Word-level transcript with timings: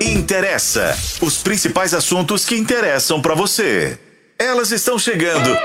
Interessa. 0.00 0.96
Os 1.20 1.38
principais 1.38 1.94
assuntos 1.94 2.44
que 2.44 2.56
interessam 2.56 3.20
para 3.20 3.34
você. 3.34 3.98
Elas 4.38 4.70
estão 4.70 4.98
chegando 4.98 5.56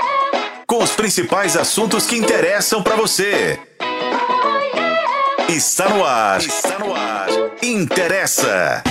com 0.66 0.82
os 0.82 0.90
principais 0.90 1.56
assuntos 1.56 2.06
que 2.06 2.16
interessam 2.16 2.82
para 2.82 2.96
você. 2.96 3.58
Está 5.48 5.88
no 5.88 6.04
ar. 6.04 6.40
Está 6.40 6.78
no 6.78 6.94
ar. 6.94 7.28
Interessa. 7.62 8.82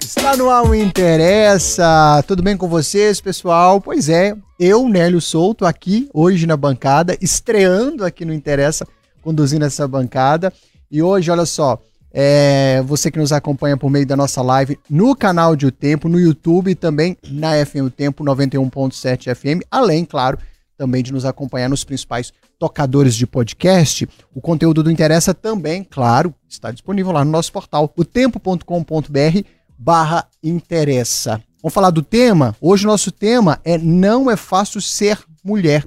Está 0.00 0.36
no 0.36 0.48
ar 0.48 0.64
o 0.64 0.74
Interessa. 0.74 2.24
Tudo 2.26 2.42
bem 2.42 2.56
com 2.56 2.66
vocês, 2.66 3.20
pessoal? 3.20 3.80
Pois 3.80 4.08
é, 4.08 4.34
eu, 4.58 4.88
Nélio 4.88 5.20
Souto, 5.20 5.66
aqui 5.66 6.08
hoje 6.14 6.46
na 6.46 6.56
bancada, 6.56 7.16
estreando 7.20 8.04
aqui 8.04 8.24
no 8.24 8.32
Interessa, 8.32 8.86
conduzindo 9.20 9.64
essa 9.66 9.86
bancada. 9.86 10.52
E 10.90 11.02
hoje, 11.02 11.30
olha 11.30 11.44
só, 11.44 11.78
é, 12.16 12.80
você 12.86 13.10
que 13.10 13.18
nos 13.18 13.32
acompanha 13.32 13.76
por 13.76 13.90
meio 13.90 14.06
da 14.06 14.16
nossa 14.16 14.40
live 14.40 14.78
no 14.88 15.16
canal 15.16 15.56
de 15.56 15.66
O 15.66 15.72
Tempo, 15.72 16.08
no 16.08 16.20
YouTube 16.20 16.70
e 16.70 16.74
também 16.76 17.16
na 17.28 17.52
FM 17.66 17.86
O 17.86 17.90
Tempo 17.90 18.22
91.7 18.22 19.34
FM, 19.34 19.66
além, 19.68 20.04
claro, 20.04 20.38
também 20.76 21.02
de 21.02 21.12
nos 21.12 21.24
acompanhar 21.24 21.68
nos 21.68 21.82
principais 21.82 22.32
tocadores 22.56 23.16
de 23.16 23.26
podcast. 23.26 24.08
O 24.32 24.40
conteúdo 24.40 24.80
do 24.80 24.92
Interessa 24.92 25.34
também, 25.34 25.82
claro, 25.82 26.32
está 26.48 26.70
disponível 26.70 27.10
lá 27.10 27.24
no 27.24 27.32
nosso 27.32 27.50
portal, 27.52 27.92
otempo.com.br 27.96 29.48
barra 29.76 30.28
interessa. 30.40 31.42
Vamos 31.60 31.74
falar 31.74 31.90
do 31.90 32.02
tema? 32.02 32.54
Hoje 32.60 32.84
o 32.84 32.88
nosso 32.90 33.10
tema 33.10 33.58
é 33.64 33.76
Não 33.76 34.30
é 34.30 34.36
fácil 34.36 34.80
ser 34.80 35.18
mulher. 35.42 35.84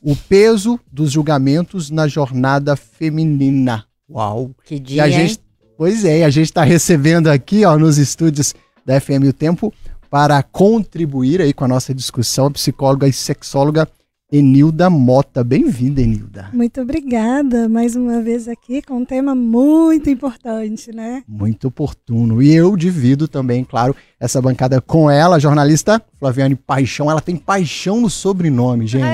O 0.00 0.14
peso 0.14 0.78
dos 0.92 1.10
julgamentos 1.10 1.90
na 1.90 2.06
jornada 2.06 2.76
feminina. 2.76 3.86
Uau! 4.08 4.50
Que 4.64 4.74
E 4.76 4.78
dia, 4.78 5.04
a 5.04 5.08
hein? 5.08 5.28
gente, 5.28 5.40
pois 5.84 6.02
é, 6.02 6.24
a 6.24 6.30
gente 6.30 6.46
está 6.46 6.64
recebendo 6.64 7.28
aqui, 7.28 7.62
ó, 7.66 7.76
nos 7.76 7.98
estúdios 7.98 8.54
da 8.86 8.98
FM 8.98 9.28
O 9.28 9.34
Tempo 9.34 9.70
para 10.08 10.42
contribuir 10.42 11.42
aí 11.42 11.52
com 11.52 11.66
a 11.66 11.68
nossa 11.68 11.92
discussão, 11.94 12.46
a 12.46 12.50
psicóloga 12.50 13.06
e 13.06 13.12
sexóloga 13.12 13.86
Enilda 14.32 14.88
Mota. 14.88 15.44
Bem-vinda, 15.44 16.00
Enilda. 16.00 16.48
Muito 16.54 16.80
obrigada 16.80 17.68
mais 17.68 17.94
uma 17.96 18.22
vez 18.22 18.48
aqui 18.48 18.80
com 18.80 18.94
um 18.94 19.04
tema 19.04 19.34
muito 19.34 20.08
importante, 20.08 20.90
né? 20.90 21.22
Muito 21.28 21.68
oportuno. 21.68 22.42
E 22.42 22.54
eu 22.54 22.74
divido 22.78 23.28
também, 23.28 23.62
claro, 23.62 23.94
essa 24.18 24.40
bancada 24.40 24.80
com 24.80 25.10
ela, 25.10 25.36
a 25.36 25.38
jornalista 25.38 26.02
Flaviane 26.18 26.54
Paixão. 26.54 27.10
Ela 27.10 27.20
tem 27.20 27.36
paixão 27.36 28.00
no 28.00 28.08
sobrenome, 28.08 28.86
gente. 28.86 29.04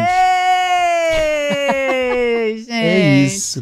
Ei, 2.30 2.58
gente! 2.58 2.70
É 2.70 3.24
isso. 3.24 3.60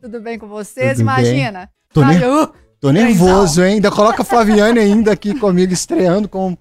Tudo 0.00 0.20
bem 0.20 0.38
com 0.38 0.46
vocês? 0.46 0.92
Tudo 0.92 1.00
Imagina. 1.00 1.68
Tô, 1.96 2.02
Ai, 2.02 2.18
ner- 2.18 2.50
tô 2.78 2.90
nervoso, 2.90 3.64
hein? 3.64 3.76
Ainda 3.76 3.90
coloca 3.90 4.20
a 4.20 4.24
Flaviane 4.24 4.78
ainda 4.78 5.12
aqui 5.12 5.32
comigo, 5.32 5.72
estreando 5.72 6.28
com 6.28 6.54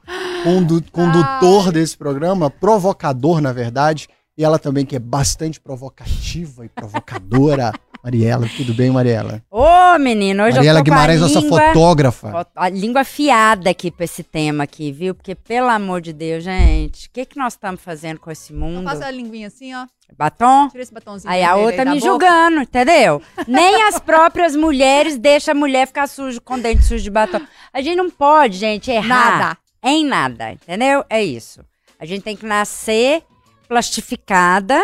condu 0.45 0.81
condutor 0.94 1.73
desse 1.73 1.97
programa, 1.97 2.50
provocador, 2.50 3.41
na 3.41 3.52
verdade. 3.52 4.08
E 4.38 4.45
ela 4.45 4.58
também, 4.58 4.86
que 4.86 4.95
é 4.95 5.00
bastante 5.00 5.59
provocativa 5.59 6.66
e 6.66 6.69
provocadora. 6.69 7.73
Mariela, 8.05 8.47
tudo 8.55 8.71
bem, 8.75 8.91
Mariela? 8.91 9.41
Ô, 9.49 9.97
menino, 9.97 10.43
hoje 10.43 10.57
Mariela 10.57 10.77
eu 10.77 10.83
tô 10.83 10.91
Guimarães, 10.91 11.19
com 11.19 11.25
a 11.25 11.27
nossa 11.27 11.39
língua, 11.39 11.59
fotógrafa. 11.73 12.47
a 12.55 12.69
língua 12.69 13.01
afiada 13.01 13.67
aqui 13.71 13.89
pra 13.89 14.05
esse 14.05 14.21
tema 14.21 14.63
aqui, 14.63 14.91
viu? 14.91 15.15
Porque, 15.15 15.33
pelo 15.33 15.69
amor 15.69 16.01
de 16.01 16.13
Deus, 16.13 16.43
gente, 16.43 17.07
o 17.07 17.09
que 17.11 17.25
que 17.25 17.35
nós 17.35 17.53
estamos 17.53 17.81
fazendo 17.81 18.19
com 18.19 18.29
esse 18.29 18.53
mundo? 18.53 18.83
Passa 18.83 19.07
a 19.07 19.11
linguinha 19.11 19.47
assim, 19.47 19.73
ó. 19.73 19.87
Batom? 20.15 20.69
Tira 20.69 20.83
esse 20.83 20.93
batomzinho. 20.93 21.33
Aí 21.33 21.43
a 21.43 21.55
outra 21.55 21.83
da 21.83 21.91
me 21.95 21.99
boca. 21.99 22.11
julgando, 22.11 22.61
entendeu? 22.61 23.23
Nem 23.47 23.81
as 23.87 23.97
próprias 23.97 24.55
mulheres 24.55 25.17
deixam 25.17 25.53
a 25.53 25.57
mulher 25.57 25.87
ficar 25.87 26.05
suja 26.05 26.39
com 26.39 26.59
dente 26.59 26.83
sujo 26.83 27.03
de 27.03 27.09
batom. 27.09 27.41
A 27.73 27.81
gente 27.81 27.95
não 27.95 28.11
pode, 28.11 28.55
gente, 28.55 28.91
errar 28.91 29.39
Nada. 29.39 29.57
em 29.83 30.05
nada, 30.05 30.51
entendeu? 30.51 31.03
É 31.09 31.23
isso. 31.23 31.61
A 31.99 32.05
gente 32.05 32.21
tem 32.21 32.35
que 32.37 32.45
nascer 32.45 33.23
plastificada 33.67 34.79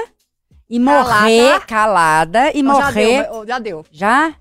e 0.72 0.80
morrer 0.80 1.60
calada 1.68 2.52
e 2.56 2.66
Ó, 2.66 2.74
Já 2.80 2.86
morrer. 2.86 3.24
deu, 3.24 3.34
ó, 3.34 3.46
já 3.46 3.60
deu. 3.60 3.86
Já? 3.92 4.34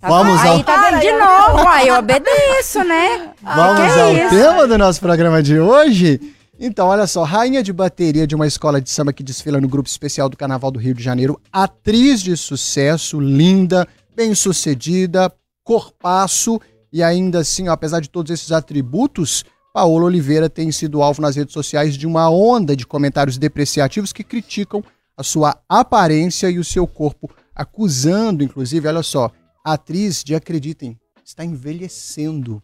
Tá 0.00 0.08
Vamos 0.08 0.40
bom? 0.40 0.48
ao- 0.48 0.54
Aí 0.56 0.64
tá 0.64 0.90
vendo 0.90 1.00
de 1.00 1.12
novo. 1.12 1.68
Aí 1.68 1.88
eu 1.88 1.96
obedeço, 1.96 2.82
né? 2.84 3.30
Vamos 3.42 3.76
que 3.92 3.98
é 3.98 4.02
ao 4.02 4.12
isso? 4.14 4.30
tema 4.30 4.66
do 4.66 4.78
nosso 4.78 5.00
programa 5.00 5.42
de 5.42 5.58
hoje? 5.60 6.20
Então, 6.60 6.88
olha 6.88 7.06
só, 7.06 7.22
rainha 7.22 7.62
de 7.62 7.72
bateria 7.72 8.26
de 8.26 8.34
uma 8.34 8.46
escola 8.46 8.80
de 8.80 8.90
samba 8.90 9.12
que 9.12 9.22
desfila 9.22 9.60
no 9.60 9.68
grupo 9.68 9.88
especial 9.88 10.28
do 10.28 10.36
Carnaval 10.36 10.70
do 10.72 10.78
Rio 10.80 10.94
de 10.94 11.02
Janeiro, 11.02 11.40
atriz 11.52 12.20
de 12.20 12.36
sucesso, 12.36 13.20
linda, 13.20 13.86
bem-sucedida, 14.16 15.32
corpaço 15.62 16.60
e 16.92 17.02
ainda 17.02 17.40
assim, 17.40 17.68
ó, 17.68 17.72
apesar 17.72 18.00
de 18.00 18.08
todos 18.08 18.30
esses 18.32 18.50
atributos, 18.52 19.44
Paola 19.74 20.06
Oliveira 20.06 20.48
tem 20.48 20.72
sido 20.72 21.02
alvo 21.02 21.20
nas 21.20 21.36
redes 21.36 21.52
sociais 21.52 21.96
de 21.96 22.06
uma 22.06 22.30
onda 22.30 22.74
de 22.74 22.86
comentários 22.86 23.36
depreciativos 23.38 24.12
que 24.12 24.24
criticam 24.24 24.82
a 25.18 25.24
sua 25.24 25.60
aparência 25.68 26.48
e 26.48 26.60
o 26.60 26.64
seu 26.64 26.86
corpo, 26.86 27.28
acusando, 27.52 28.44
inclusive, 28.44 28.86
olha 28.86 29.02
só, 29.02 29.32
a 29.64 29.72
atriz 29.72 30.22
de, 30.22 30.32
acreditem, 30.32 30.96
está 31.24 31.44
envelhecendo. 31.44 32.62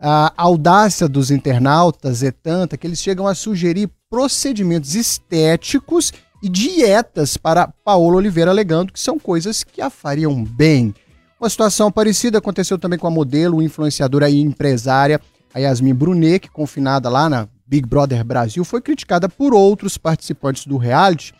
A 0.00 0.32
audácia 0.34 1.06
dos 1.06 1.30
internautas 1.30 2.22
é 2.22 2.30
tanta 2.30 2.78
que 2.78 2.86
eles 2.86 2.98
chegam 2.98 3.26
a 3.26 3.34
sugerir 3.34 3.90
procedimentos 4.08 4.94
estéticos 4.94 6.10
e 6.42 6.48
dietas 6.48 7.36
para 7.36 7.68
Paola 7.68 8.16
Oliveira, 8.16 8.50
alegando 8.50 8.92
que 8.92 8.98
são 8.98 9.18
coisas 9.18 9.62
que 9.62 9.82
a 9.82 9.90
fariam 9.90 10.42
bem. 10.42 10.94
Uma 11.38 11.50
situação 11.50 11.92
parecida 11.92 12.38
aconteceu 12.38 12.78
também 12.78 12.98
com 12.98 13.06
a 13.06 13.10
modelo, 13.10 13.62
influenciadora 13.62 14.30
e 14.30 14.40
empresária 14.40 15.20
a 15.52 15.58
Yasmin 15.58 15.94
Brunet, 15.94 16.40
que 16.40 16.48
confinada 16.48 17.10
lá 17.10 17.28
na 17.28 17.46
Big 17.66 17.86
Brother 17.86 18.24
Brasil, 18.24 18.64
foi 18.64 18.80
criticada 18.80 19.28
por 19.28 19.52
outros 19.54 19.98
participantes 19.98 20.66
do 20.66 20.78
reality 20.78 21.34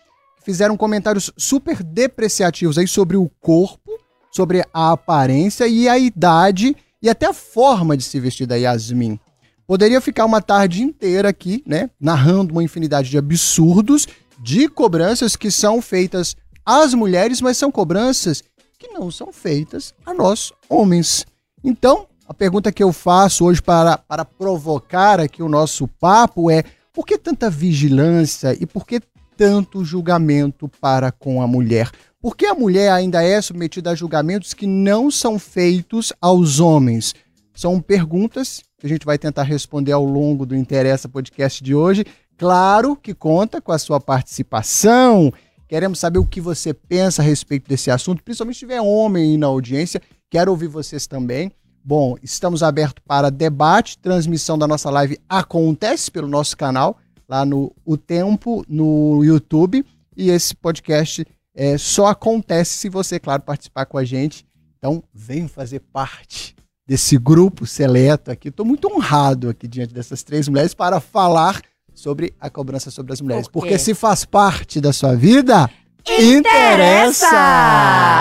fizeram 0.45 0.77
comentários 0.77 1.33
super 1.37 1.83
depreciativos 1.83 2.79
aí 2.79 2.87
sobre 2.87 3.17
o 3.17 3.31
corpo, 3.41 3.99
sobre 4.31 4.65
a 4.73 4.93
aparência 4.93 5.67
e 5.67 5.89
a 5.89 5.99
idade 5.99 6.77
e 7.03 7.09
até 7.09 7.27
a 7.27 7.33
forma 7.33 7.97
de 7.97 8.05
se 8.05 8.21
vestir 8.21 8.47
da 8.47 8.57
Yasmin. 8.57 9.19
Poderia 9.67 10.01
ficar 10.01 10.27
uma 10.27 10.43
tarde 10.43 10.83
inteira 10.83 11.31
aqui, 11.31 11.63
né, 11.67 11.89
narrando 11.99 12.53
uma 12.53 12.63
infinidade 12.63 13.09
de 13.09 13.17
absurdos, 13.17 14.07
de 14.39 14.69
cobranças 14.69 15.37
que 15.37 15.51
são 15.51 15.81
feitas 15.81 16.37
às 16.67 16.93
mulheres, 16.93 17.41
mas 17.41 17.57
são 17.57 17.73
cobranças 17.73 18.43
que 18.79 18.89
não 18.89 19.11
são 19.11 19.33
feitas 19.33 19.95
a 20.05 20.13
nós, 20.13 20.53
homens. 20.69 21.25
Então, 21.63 22.07
a 22.29 22.35
pergunta 22.35 22.73
que 22.73 22.83
eu 22.83 22.93
faço 22.93 23.47
hoje 23.47 23.63
para, 23.63 23.97
para 23.97 24.25
provocar 24.25 25.21
aqui 25.21 25.43
o 25.43 25.49
nosso 25.49 25.89
papo 25.89 26.51
é: 26.51 26.65
por 26.93 27.07
que 27.07 27.17
tanta 27.17 27.49
vigilância 27.49 28.57
e 28.61 28.67
por 28.67 28.87
que 28.87 29.01
tanto 29.37 29.85
julgamento 29.85 30.69
para 30.81 31.11
com 31.13 31.43
a 31.43 31.47
mulher? 31.47 31.91
Por 32.21 32.37
que 32.37 32.47
a 32.47 32.55
mulher 32.55 32.91
ainda 32.91 33.23
é 33.23 33.41
submetida 33.41 33.91
a 33.91 33.95
julgamentos 33.95 34.55
que 34.55 34.67
não 34.67 35.11
são 35.11 35.39
feitos 35.39 36.13
aos 36.21 36.61
homens? 36.61 37.15
São 37.55 37.81
perguntas 37.81 38.63
que 38.79 38.87
a 38.87 38.89
gente 38.89 39.07
vai 39.07 39.19
tentar 39.19 39.43
responder 39.43 39.93
ao 39.93 40.05
longo 40.05 40.45
do 40.45 40.57
Interessa 40.57 41.09
Podcast 41.09 41.63
de 41.63 41.75
hoje. 41.75 42.05
Claro 42.37 42.97
que 42.97 43.15
conta 43.15 43.61
com 43.61 43.73
a 43.73 43.79
sua 43.79 44.01
participação. 44.01 45.33
Queremos 45.69 45.99
saber 45.99 46.19
o 46.19 46.27
que 46.27 46.41
você 46.41 46.75
pensa 46.75 47.23
a 47.23 47.25
respeito 47.25 47.69
desse 47.69 47.91
assunto, 47.91 48.23
principalmente 48.23 48.57
se 48.57 48.61
tiver 48.61 48.81
homem 48.81 49.23
aí 49.23 49.37
na 49.37 49.47
audiência. 49.47 50.01
Quero 50.31 50.51
ouvir 50.51 50.69
vocês 50.69 51.07
também. 51.07 51.53
Bom, 51.85 52.17
estamos 52.23 52.63
abertos 52.63 53.05
para 53.07 53.31
debate. 53.31 53.99
Transmissão 53.99 54.57
da 54.57 54.67
nossa 54.67 54.91
live 54.91 55.19
acontece 55.29 56.11
pelo 56.11 56.27
nosso 56.27 56.57
canal, 56.57 56.97
lá 57.29 57.45
no 57.45 57.75
O 57.85 57.97
Tempo, 57.97 58.65
no 58.69 59.23
YouTube. 59.25 59.85
E 60.17 60.31
esse 60.31 60.55
podcast 60.55 61.27
é, 61.55 61.79
só 61.79 62.07
acontece 62.07 62.77
se 62.77 62.89
você, 62.89 63.19
claro, 63.19 63.43
participar 63.43 63.87
com 63.87 63.99
a 63.99 64.05
gente. 64.05 64.47
Então, 64.79 65.03
vem 65.13 65.49
fazer 65.49 65.81
parte 65.93 66.55
desse 66.87 67.17
grupo 67.17 67.67
seleto 67.67 68.31
aqui. 68.31 68.49
Estou 68.49 68.67
muito 68.67 68.89
honrado 68.93 69.49
aqui 69.49 69.67
diante 69.67 69.95
dessas 69.95 70.23
três 70.23 70.49
mulheres 70.49 70.75
para 70.75 71.01
falar 71.01 71.63
sobre 71.95 72.35
a 72.41 72.51
cobrança 72.51 72.91
sobre 72.91 73.13
as 73.13 73.21
mulheres. 73.21 73.49
Por? 73.49 73.61
Porque 73.61 73.79
se 73.79 73.95
faz 73.95 74.25
parte 74.25 74.81
da 74.81 74.93
sua 74.93 75.15
vida, 75.15 75.71
Interessa! 76.07 77.27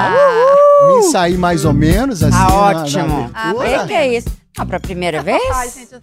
Uhul! 0.09 0.97
Me 0.97 1.03
sair 1.11 1.37
mais 1.37 1.65
ou 1.65 1.73
menos 1.73 2.23
assim. 2.23 2.31
Tá 2.31 2.47
na 2.49 2.55
ótimo. 2.55 3.31
abertura. 3.33 3.77
O 3.77 3.81
que, 3.81 3.87
que 3.87 3.93
é 3.93 4.17
isso? 4.17 4.29
Ah, 4.57 4.65
pra 4.65 4.79
primeira 4.79 5.21
vez? 5.21 5.41
Ai, 5.53 5.69
gente, 5.69 5.89
tá 5.89 5.99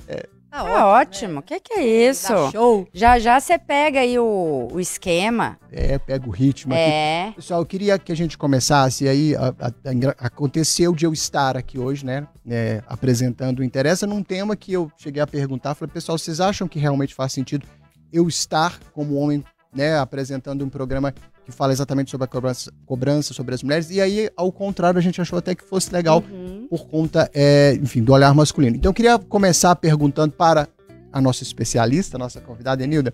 Tá 0.50 0.64
ótimo. 0.64 0.84
ótimo. 0.86 1.40
O 1.40 1.42
que, 1.42 1.60
que 1.60 1.74
é 1.74 2.08
isso? 2.10 2.28
Dá 2.28 2.50
show. 2.50 2.88
Já 2.92 3.18
já 3.18 3.38
você 3.38 3.56
pega 3.58 4.00
aí 4.00 4.18
o, 4.18 4.68
o 4.72 4.80
esquema. 4.80 5.56
É, 5.70 5.98
pega 5.98 6.26
o 6.26 6.30
ritmo 6.30 6.72
aqui. 6.74 6.82
É. 6.82 7.32
Pessoal, 7.36 7.60
eu 7.60 7.66
queria 7.66 7.98
que 7.98 8.10
a 8.10 8.16
gente 8.16 8.36
começasse 8.36 9.06
aí. 9.08 9.36
a- 9.36 9.54
a- 9.60 9.66
a 9.68 10.26
aconteceu 10.26 10.94
de 10.94 11.06
eu 11.06 11.12
estar 11.12 11.56
aqui 11.56 11.78
hoje, 11.78 12.04
né? 12.04 12.26
é, 12.48 12.82
apresentando 12.88 13.60
o 13.60 13.64
Interessa 13.64 14.06
num 14.06 14.22
tema 14.24 14.56
que 14.56 14.72
eu 14.72 14.90
cheguei 14.96 15.22
a 15.22 15.26
perguntar. 15.26 15.74
Falei, 15.76 15.92
pessoal, 15.92 16.18
vocês 16.18 16.40
acham 16.40 16.66
que 16.66 16.78
realmente 16.80 17.14
faz 17.14 17.32
sentido 17.32 17.64
eu 18.12 18.26
estar 18.26 18.80
como 18.92 19.14
homem, 19.14 19.44
né? 19.72 19.96
Apresentando 19.98 20.64
um 20.64 20.68
programa 20.68 21.14
que 21.44 21.52
fala 21.52 21.72
exatamente 21.72 22.10
sobre 22.10 22.24
a 22.24 22.28
cobrança, 22.28 22.72
cobrança 22.86 23.34
sobre 23.34 23.54
as 23.54 23.62
mulheres? 23.62 23.90
E 23.90 24.00
aí, 24.00 24.30
ao 24.36 24.50
contrário, 24.52 24.98
a 24.98 25.02
gente 25.02 25.20
achou 25.20 25.38
até 25.38 25.54
que 25.54 25.64
fosse 25.64 25.92
legal 25.92 26.22
Uhum. 26.30 26.66
por 26.68 26.86
conta, 26.86 27.30
é, 27.34 27.74
enfim, 27.80 28.02
do 28.02 28.12
olhar 28.12 28.34
masculino. 28.34 28.76
Então 28.76 28.90
eu 28.90 28.94
queria 28.94 29.18
começar 29.18 29.74
perguntando 29.76 30.32
para 30.32 30.68
a 31.12 31.20
nossa 31.20 31.42
especialista, 31.42 32.16
a 32.16 32.18
nossa 32.18 32.40
convidada 32.40 32.84
Enilda, 32.84 33.12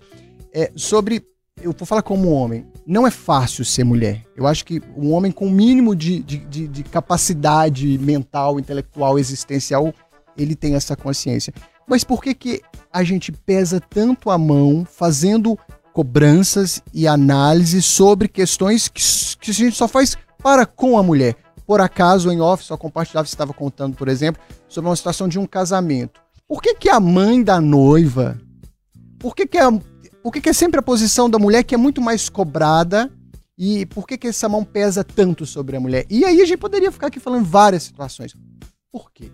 é, 0.53 0.71
sobre 0.75 1.25
eu 1.61 1.73
vou 1.77 1.87
falar 1.87 2.03
como 2.03 2.29
homem, 2.29 2.65
não 2.85 3.07
é 3.07 3.11
fácil 3.11 3.65
ser 3.65 3.83
mulher. 3.83 4.23
Eu 4.35 4.45
acho 4.45 4.63
que 4.63 4.81
um 4.95 5.11
homem 5.11 5.31
com 5.31 5.47
o 5.47 5.51
mínimo 5.51 5.95
de, 5.95 6.21
de, 6.21 6.37
de, 6.37 6.67
de, 6.67 6.83
capacidade 6.83 7.97
mental, 7.97 8.59
intelectual, 8.59 9.17
existencial, 9.17 9.93
ele 10.37 10.55
tem 10.55 10.75
essa 10.75 10.95
consciência. 10.95 11.51
Mas 11.87 12.03
por 12.03 12.21
que, 12.21 12.33
que 12.35 12.61
a 12.91 13.03
gente 13.03 13.31
pesa 13.31 13.79
tanto 13.79 14.29
a 14.29 14.37
mão 14.37 14.85
fazendo 14.85 15.57
cobranças 15.97 16.79
e 16.93 17.07
análises 17.07 17.83
sobre 17.83 18.27
questões 18.27 18.87
que, 18.87 19.01
que 19.39 19.49
a 19.49 19.53
gente 19.53 19.75
só 19.75 19.87
faz 19.87 20.15
para 20.43 20.63
com 20.63 20.95
a 20.95 21.01
mulher? 21.01 21.35
Por 21.65 21.81
acaso, 21.81 22.31
em 22.31 22.39
off, 22.39 22.63
só 22.63 22.77
compartilhava, 22.77 23.27
você 23.27 23.33
estava 23.33 23.51
contando, 23.51 23.97
por 23.97 24.07
exemplo, 24.07 24.39
sobre 24.67 24.87
uma 24.91 24.95
situação 24.95 25.27
de 25.27 25.39
um 25.39 25.47
casamento. 25.47 26.21
Por 26.47 26.61
que, 26.61 26.75
que 26.75 26.87
a 26.87 26.99
mãe 26.99 27.43
da 27.43 27.59
noiva, 27.59 28.39
por 29.17 29.35
que, 29.35 29.47
que 29.47 29.57
a 29.57 29.71
por 30.21 30.31
que, 30.31 30.39
que 30.39 30.49
é 30.49 30.53
sempre 30.53 30.79
a 30.79 30.83
posição 30.83 31.27
da 31.27 31.39
mulher 31.39 31.63
que 31.63 31.73
é 31.73 31.77
muito 31.79 31.99
mais 31.99 32.29
cobrada 32.29 33.11
e 33.57 33.87
por 33.87 34.05
que, 34.05 34.19
que 34.19 34.27
essa 34.27 34.47
mão 34.47 34.63
pesa 34.63 35.03
tanto 35.03 35.47
sobre 35.47 35.77
a 35.77 35.79
mulher? 35.79 36.05
E 36.11 36.23
aí 36.23 36.41
a 36.41 36.45
gente 36.45 36.59
poderia 36.59 36.91
ficar 36.91 37.07
aqui 37.07 37.19
falando 37.19 37.45
várias 37.45 37.81
situações. 37.81 38.35
Por 38.91 39.11
quê? 39.11 39.31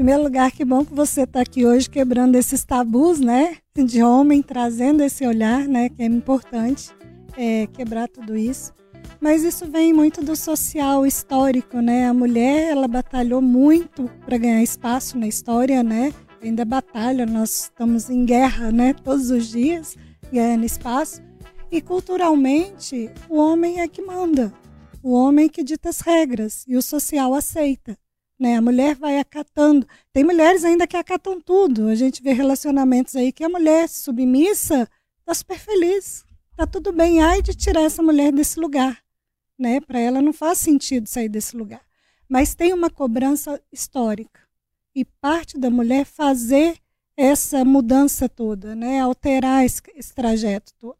Primeiro 0.00 0.22
lugar, 0.22 0.50
que 0.50 0.64
bom 0.64 0.82
que 0.82 0.94
você 0.94 1.24
está 1.24 1.42
aqui 1.42 1.66
hoje 1.66 1.90
quebrando 1.90 2.34
esses 2.34 2.64
tabus, 2.64 3.20
né? 3.20 3.58
De 3.76 4.02
homem, 4.02 4.40
trazendo 4.40 5.02
esse 5.02 5.26
olhar, 5.26 5.68
né? 5.68 5.90
Que 5.90 6.02
é 6.02 6.06
importante 6.06 6.88
é, 7.36 7.66
quebrar 7.66 8.08
tudo 8.08 8.34
isso. 8.34 8.72
Mas 9.20 9.44
isso 9.44 9.70
vem 9.70 9.92
muito 9.92 10.24
do 10.24 10.34
social 10.34 11.06
histórico, 11.06 11.82
né? 11.82 12.08
A 12.08 12.14
mulher, 12.14 12.70
ela 12.70 12.88
batalhou 12.88 13.42
muito 13.42 14.10
para 14.24 14.38
ganhar 14.38 14.62
espaço 14.62 15.18
na 15.18 15.28
história, 15.28 15.82
né? 15.82 16.14
ainda 16.42 16.64
batalha, 16.64 17.26
nós 17.26 17.64
estamos 17.64 18.08
em 18.08 18.24
guerra, 18.24 18.72
né, 18.72 18.94
todos 18.94 19.30
os 19.30 19.50
dias, 19.50 19.98
ganhando 20.32 20.64
espaço. 20.64 21.20
E 21.70 21.82
culturalmente, 21.82 23.10
o 23.28 23.36
homem 23.36 23.82
é 23.82 23.86
que 23.86 24.00
manda, 24.00 24.50
o 25.02 25.12
homem 25.12 25.46
que 25.46 25.62
dita 25.62 25.90
as 25.90 26.00
regras 26.00 26.64
e 26.66 26.74
o 26.74 26.80
social 26.80 27.34
aceita. 27.34 27.99
Né? 28.40 28.56
A 28.56 28.62
mulher 28.62 28.94
vai 28.94 29.18
acatando. 29.18 29.86
Tem 30.14 30.24
mulheres 30.24 30.64
ainda 30.64 30.86
que 30.86 30.96
acatam 30.96 31.38
tudo. 31.38 31.88
A 31.88 31.94
gente 31.94 32.22
vê 32.22 32.32
relacionamentos 32.32 33.14
aí 33.14 33.30
que 33.30 33.44
a 33.44 33.50
mulher 33.50 33.86
submissa 33.86 34.88
está 35.18 35.34
super 35.34 35.58
feliz. 35.58 36.24
Tá 36.56 36.66
tudo 36.66 36.90
bem. 36.90 37.22
Ai 37.22 37.42
de 37.42 37.54
tirar 37.54 37.82
essa 37.82 38.02
mulher 38.02 38.32
desse 38.32 38.58
lugar. 38.58 38.98
Né? 39.58 39.78
Para 39.78 40.00
ela 40.00 40.22
não 40.22 40.32
faz 40.32 40.56
sentido 40.56 41.06
sair 41.06 41.28
desse 41.28 41.54
lugar. 41.54 41.82
Mas 42.26 42.54
tem 42.54 42.72
uma 42.72 42.88
cobrança 42.88 43.60
histórica 43.70 44.40
e 44.94 45.04
parte 45.04 45.58
da 45.58 45.68
mulher 45.68 46.06
fazer 46.06 46.78
essa 47.16 47.64
mudança 47.64 48.28
toda, 48.28 48.74
né? 48.74 49.00
Alterar 49.00 49.64
esse, 49.64 49.82
esse 49.94 50.14
trajeto 50.14 50.72
todo. 50.78 50.96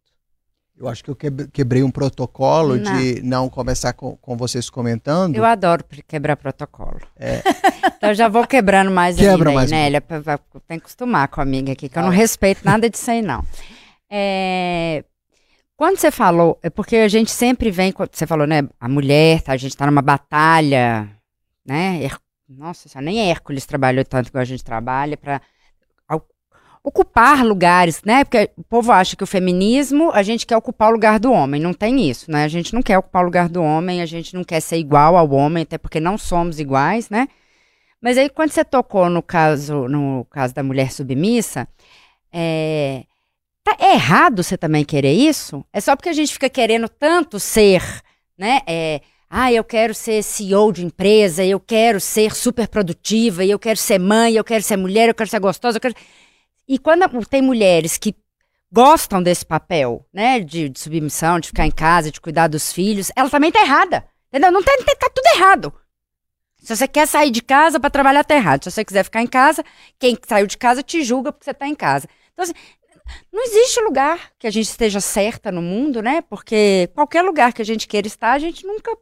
Eu 0.81 0.89
acho 0.89 1.05
que 1.05 1.11
eu 1.11 1.17
quebrei 1.53 1.83
um 1.83 1.91
protocolo 1.91 2.79
não. 2.79 2.97
de 2.97 3.21
não 3.23 3.51
começar 3.51 3.93
com, 3.93 4.17
com, 4.17 4.35
vocês 4.35 4.71
comentando. 4.71 5.37
Eu 5.37 5.45
adoro 5.45 5.85
quebrar 6.09 6.37
protocolo. 6.37 6.99
É. 7.19 7.43
então 7.99 8.15
já 8.15 8.31
vou 8.31 8.47
quebrando 8.47 8.91
mais 8.91 9.17
Quebra 9.17 9.51
ainda, 9.51 9.61
mais 9.61 9.71
Nélia. 9.71 10.01
Tem 10.01 10.79
que 10.79 10.85
acostumar 10.85 11.29
com 11.29 11.39
a 11.39 11.43
amiga 11.43 11.73
aqui, 11.73 11.87
que 11.87 11.99
eu 11.99 12.03
não 12.03 12.09
respeito 12.09 12.63
nada 12.65 12.89
disso 12.89 13.11
aí, 13.11 13.21
não. 13.21 13.45
É, 14.13 15.05
quando 15.77 15.97
você 15.97 16.11
falou, 16.11 16.59
é 16.65 16.69
porque 16.69 16.97
a 16.97 17.07
gente 17.07 17.31
sempre 17.31 17.71
vem, 17.71 17.95
você 18.13 18.27
falou, 18.27 18.45
né, 18.45 18.69
a 18.81 18.89
mulher, 18.89 19.41
tá, 19.41 19.53
a 19.53 19.57
gente 19.57 19.71
está 19.71 19.87
numa 19.87 20.03
batalha, 20.03 21.09
né, 21.65 22.11
nossa, 22.49 23.01
nem 23.01 23.31
Hércules 23.31 23.65
trabalhou 23.65 24.05
tanto 24.05 24.33
que 24.33 24.37
a 24.37 24.45
gente 24.45 24.65
trabalha 24.65 25.17
para 25.17 25.41
ocupar 26.83 27.45
lugares, 27.45 28.03
né? 28.05 28.25
Porque 28.25 28.51
o 28.57 28.63
povo 28.65 28.91
acha 28.93 29.15
que 29.15 29.25
o 29.25 29.27
feminismo, 29.27 30.11
a 30.13 30.23
gente 30.23 30.47
quer 30.47 30.57
ocupar 30.57 30.89
o 30.89 30.93
lugar 30.93 31.19
do 31.19 31.31
homem. 31.33 31.61
Não 31.61 31.75
tem 31.75 32.09
isso, 32.09 32.31
né? 32.31 32.45
A 32.45 32.49
gente 32.49 32.75
não 32.75 32.83
quer 32.83 32.99
ocupar 32.99 33.23
o 33.23 33.27
lugar 33.27 33.49
do 33.49 33.63
homem, 33.63 34.01
a 34.01 34.07
gente 34.07 34.35
não 34.35 34.45
quer 34.45 34.61
ser 34.61 34.79
igual 34.79 35.17
ao 35.17 35.31
homem, 35.31 35.63
até 35.63 35.77
porque 35.79 36.01
não 36.01 36.17
somos 36.17 36.59
iguais, 36.59 37.11
né? 37.11 37.29
Mas 38.01 38.17
aí 38.17 38.31
quando 38.31 38.51
você 38.51 38.65
tocou 38.65 39.11
no 39.11 39.23
caso, 39.23 39.87
no 39.89 40.25
caso 40.31 40.55
da 40.55 40.63
mulher 40.63 40.91
submissa, 40.91 41.69
é, 42.33 43.05
tá 43.63 43.77
errado 43.81 44.43
você 44.43 44.57
também 44.57 44.85
querer 44.85 45.13
isso? 45.13 45.65
É 45.73 45.81
só 45.81 45.95
porque 45.95 46.09
a 46.09 46.15
gente 46.15 46.33
fica 46.33 46.49
querendo 46.49 46.89
tanto 46.89 47.39
ser, 47.39 47.83
né? 48.39 48.61
É, 48.67 49.03
ah, 49.29 49.53
eu 49.53 49.63
quero 49.63 49.95
ser 49.95 50.23
CEO 50.25 50.73
de 50.73 50.85
empresa, 50.85 51.45
eu 51.45 51.61
quero 51.61 52.01
ser 52.01 52.35
super 52.35 52.67
produtiva, 52.67 53.45
eu 53.45 53.59
quero 53.59 53.79
ser 53.79 53.99
mãe, 53.99 54.35
eu 54.35 54.43
quero 54.43 54.65
ser 54.65 54.77
mulher, 54.77 55.09
eu 55.09 55.15
quero 55.15 55.31
ser 55.31 55.39
gostosa. 55.39 55.79
Quero... 55.79 55.95
E 56.71 56.79
quando 56.79 57.27
tem 57.27 57.43
mulheres 57.43 57.99
que 57.99 58.15
gostam 58.71 59.21
desse 59.21 59.45
papel, 59.45 60.07
né, 60.13 60.39
de, 60.39 60.69
de, 60.69 60.79
submissão, 60.79 61.41
de 61.41 61.49
ficar 61.49 61.67
em 61.67 61.71
casa, 61.73 62.13
de 62.13 62.21
cuidar 62.21 62.47
dos 62.47 62.73
filhos, 62.73 63.11
ela 63.17 63.29
também 63.29 63.51
tá 63.51 63.61
errada. 63.61 64.07
Entendeu? 64.29 64.53
Não 64.53 64.63
tem, 64.63 64.77
tá 64.85 65.11
tudo 65.13 65.27
errado. 65.35 65.75
Se 66.59 66.77
você 66.77 66.87
quer 66.87 67.09
sair 67.09 67.33
de 67.33 67.43
casa 67.43 67.81
para 67.81 67.91
trabalhar, 67.91 68.23
tá 68.23 68.37
errado. 68.37 68.63
Se 68.63 68.71
você 68.71 68.85
quiser 68.85 69.03
ficar 69.03 69.21
em 69.21 69.27
casa, 69.27 69.65
quem 69.99 70.17
saiu 70.25 70.47
de 70.47 70.57
casa 70.57 70.81
te 70.81 71.03
julga 71.03 71.33
porque 71.33 71.45
você 71.45 71.53
tá 71.53 71.67
em 71.67 71.75
casa. 71.75 72.07
Então, 72.33 72.45
assim, 72.45 72.55
não 73.33 73.43
existe 73.43 73.81
lugar 73.81 74.31
que 74.39 74.47
a 74.47 74.51
gente 74.53 74.69
esteja 74.69 75.01
certa 75.01 75.51
no 75.51 75.61
mundo, 75.61 76.01
né? 76.01 76.23
Porque 76.23 76.89
qualquer 76.95 77.23
lugar 77.23 77.53
que 77.53 77.63
a 77.63 77.67
gente 77.67 77.89
queira 77.89 78.07
estar, 78.07 78.31
a 78.31 78.39
gente 78.39 78.65
nunca 78.65 78.97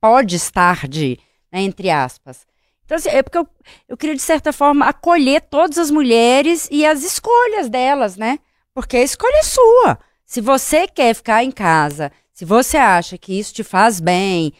pode 0.00 0.36
estar 0.36 0.88
de, 0.88 1.18
né, 1.52 1.60
entre 1.60 1.90
aspas. 1.90 2.46
Então, 2.84 2.96
assim, 2.96 3.08
é 3.08 3.22
porque 3.22 3.38
eu, 3.38 3.48
eu 3.88 3.96
queria, 3.96 4.14
de 4.14 4.22
certa 4.22 4.52
forma, 4.52 4.86
acolher 4.86 5.40
todas 5.42 5.78
as 5.78 5.90
mulheres 5.90 6.68
e 6.70 6.84
as 6.84 7.02
escolhas 7.02 7.68
delas, 7.68 8.16
né? 8.16 8.38
Porque 8.74 8.96
a 8.96 9.02
escolha 9.02 9.38
é 9.38 9.42
sua. 9.42 9.98
Se 10.24 10.40
você 10.40 10.86
quer 10.86 11.14
ficar 11.14 11.44
em 11.44 11.50
casa, 11.50 12.12
se 12.32 12.44
você 12.44 12.76
acha 12.76 13.16
que 13.16 13.38
isso 13.38 13.54
te 13.54 13.62
faz 13.62 14.00
bem. 14.00 14.52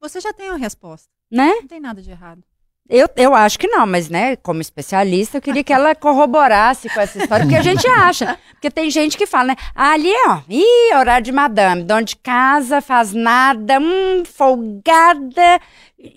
Você 0.00 0.20
já 0.20 0.32
tem 0.32 0.48
a 0.50 0.56
resposta. 0.56 1.08
Né? 1.30 1.54
Não 1.60 1.66
tem 1.66 1.80
nada 1.80 2.02
de 2.02 2.10
errado. 2.10 2.42
Eu, 2.88 3.06
eu 3.16 3.34
acho 3.34 3.58
que 3.58 3.68
não, 3.68 3.86
mas, 3.86 4.08
né, 4.08 4.34
como 4.36 4.62
especialista, 4.62 5.36
eu 5.36 5.42
queria 5.42 5.62
que 5.62 5.72
ela 5.74 5.92
corroborasse 5.94 6.88
com 6.88 6.98
essa 6.98 7.18
história, 7.18 7.44
porque 7.44 7.58
a 7.58 7.62
gente 7.62 7.86
acha. 7.86 8.38
Porque 8.52 8.70
tem 8.70 8.90
gente 8.90 9.18
que 9.18 9.26
fala, 9.26 9.48
né? 9.48 9.56
Ah, 9.74 9.92
ali, 9.92 10.10
ó, 10.26 10.40
ih, 10.48 10.94
horário 10.96 11.24
de 11.24 11.30
madame, 11.30 11.84
dono 11.84 12.02
de 12.02 12.16
casa, 12.16 12.80
faz 12.80 13.12
nada, 13.12 13.78
hum, 13.78 14.24
folgada. 14.24 15.60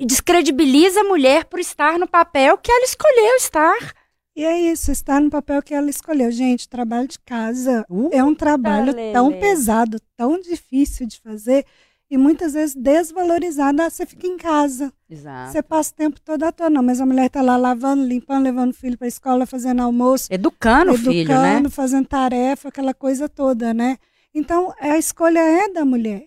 Descredibiliza 0.06 1.02
a 1.02 1.04
mulher 1.04 1.46
por 1.46 1.60
estar 1.60 1.98
no 1.98 2.08
papel 2.08 2.58
que 2.58 2.72
ela 2.72 2.86
escolheu 2.86 3.36
estar. 3.36 3.94
E 4.36 4.46
é 4.46 4.72
isso, 4.72 4.92
estar 4.92 5.20
no 5.20 5.30
papel 5.30 5.62
que 5.62 5.74
ela 5.74 5.90
escolheu. 5.90 6.32
Gente, 6.32 6.70
trabalho 6.70 7.08
de 7.08 7.20
casa 7.20 7.86
uh, 7.90 8.10
é 8.12 8.24
um 8.24 8.34
trabalho 8.34 8.94
tão 9.12 9.32
pesado, 9.40 10.00
tão 10.16 10.40
difícil 10.40 11.06
de 11.06 11.20
fazer 11.20 11.66
e 12.10 12.18
muitas 12.18 12.54
vezes 12.54 12.76
desvalorizada. 12.76 13.90
Você 13.90 14.06
fica 14.06 14.28
em 14.28 14.38
casa. 14.38 14.94
Exato. 15.10 15.52
Você 15.52 15.64
passa 15.64 15.92
o 15.92 15.96
tempo 15.96 16.22
todo 16.22 16.44
à 16.44 16.52
toa. 16.52 16.70
Não, 16.70 16.84
mas 16.84 17.02
a 17.02 17.06
mulher 17.06 17.26
está 17.26 17.42
lá 17.42 17.58
lavando, 17.58 18.06
limpando, 18.06 18.44
levando 18.44 18.72
o 18.72 18.76
filho 18.76 18.98
para 18.98 19.08
a 19.08 19.10
escola, 19.10 19.46
fazendo 19.46 19.82
almoço. 19.82 20.28
Educando, 20.30 20.92
o 20.92 20.98
filho, 20.98 21.30
né? 21.30 21.54
Educando, 21.54 21.72
fazendo 21.72 22.08
tarefa, 22.08 22.70
aquela 22.70 22.94
coisa 22.94 23.28
toda, 23.28 23.74
né? 23.74 23.98
Então, 24.34 24.74
a 24.80 24.98
escolha 24.98 25.40
é 25.40 25.70
da 25.70 25.84
mulher. 25.84 26.26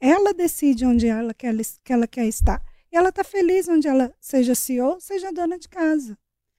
Ela 0.00 0.34
decide 0.34 0.84
onde 0.84 1.06
ela 1.06 1.32
quer, 1.32 1.54
que 1.84 1.92
ela 1.92 2.06
quer 2.06 2.26
estar. 2.26 2.60
E 2.92 2.96
ela 2.96 3.10
está 3.10 3.22
feliz 3.24 3.68
onde 3.68 3.86
ela 3.86 4.12
seja 4.20 4.54
CEO, 4.54 4.98
seja 5.00 5.32
dona 5.32 5.58
de 5.58 5.68
casa. 5.68 6.16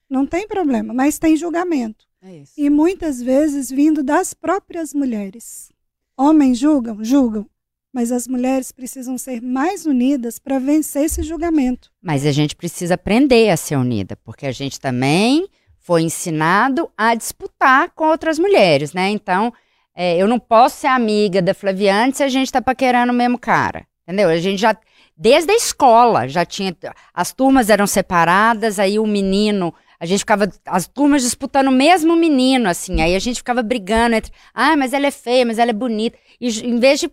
Não 0.09 0.25
tem 0.25 0.47
problema, 0.47 0.93
mas 0.93 1.19
tem 1.19 1.35
julgamento. 1.35 2.05
É. 2.21 2.43
E 2.57 2.69
muitas 2.69 3.21
vezes 3.21 3.69
vindo 3.69 4.03
das 4.03 4.33
próprias 4.33 4.93
mulheres. 4.93 5.71
Homens 6.17 6.57
julgam? 6.57 7.03
Julgam 7.03 7.49
mas 7.93 8.11
as 8.11 8.27
mulheres 8.27 8.71
precisam 8.71 9.17
ser 9.17 9.41
mais 9.41 9.85
unidas 9.85 10.37
para 10.37 10.59
vencer 10.59 11.05
esse 11.05 11.23
julgamento. 11.23 11.91
Mas 12.01 12.25
a 12.25 12.31
gente 12.31 12.55
precisa 12.55 12.93
aprender 12.93 13.49
a 13.49 13.57
ser 13.57 13.75
unida, 13.77 14.15
porque 14.17 14.45
a 14.45 14.51
gente 14.51 14.79
também 14.79 15.47
foi 15.79 16.03
ensinado 16.03 16.89
a 16.95 17.15
disputar 17.15 17.89
com 17.95 18.05
outras 18.05 18.37
mulheres, 18.37 18.93
né? 18.93 19.09
Então, 19.09 19.51
é, 19.95 20.17
eu 20.17 20.27
não 20.27 20.39
posso 20.39 20.81
ser 20.81 20.87
amiga 20.87 21.41
da 21.41 21.53
Flaviane 21.53 22.13
se 22.13 22.23
a 22.23 22.29
gente 22.29 22.45
está 22.45 22.61
paquerando 22.61 23.11
o 23.11 23.15
mesmo 23.15 23.39
cara, 23.39 23.87
entendeu? 24.03 24.29
A 24.29 24.37
gente 24.37 24.59
já, 24.59 24.77
desde 25.19 25.51
a 25.51 25.55
escola, 25.55 26.29
já 26.29 26.45
tinha, 26.45 26.73
as 27.13 27.33
turmas 27.33 27.69
eram 27.69 27.85
separadas, 27.85 28.79
aí 28.79 28.97
o 28.97 29.05
menino 29.05 29.73
a 29.99 30.05
gente 30.05 30.19
ficava, 30.19 30.49
as 30.65 30.87
turmas 30.87 31.23
disputando 31.23 31.67
o 31.67 31.73
mesmo 31.73 32.15
menino, 32.15 32.69
assim, 32.69 33.01
aí 33.01 33.13
a 33.13 33.19
gente 33.19 33.37
ficava 33.37 33.61
brigando 33.61 34.15
entre, 34.15 34.31
ah, 34.53 34.77
mas 34.77 34.93
ela 34.93 35.07
é 35.07 35.11
feia, 35.11 35.45
mas 35.45 35.59
ela 35.59 35.71
é 35.71 35.73
bonita, 35.73 36.17
e 36.39 36.47
em 36.47 36.79
vez 36.79 37.01
de 37.01 37.11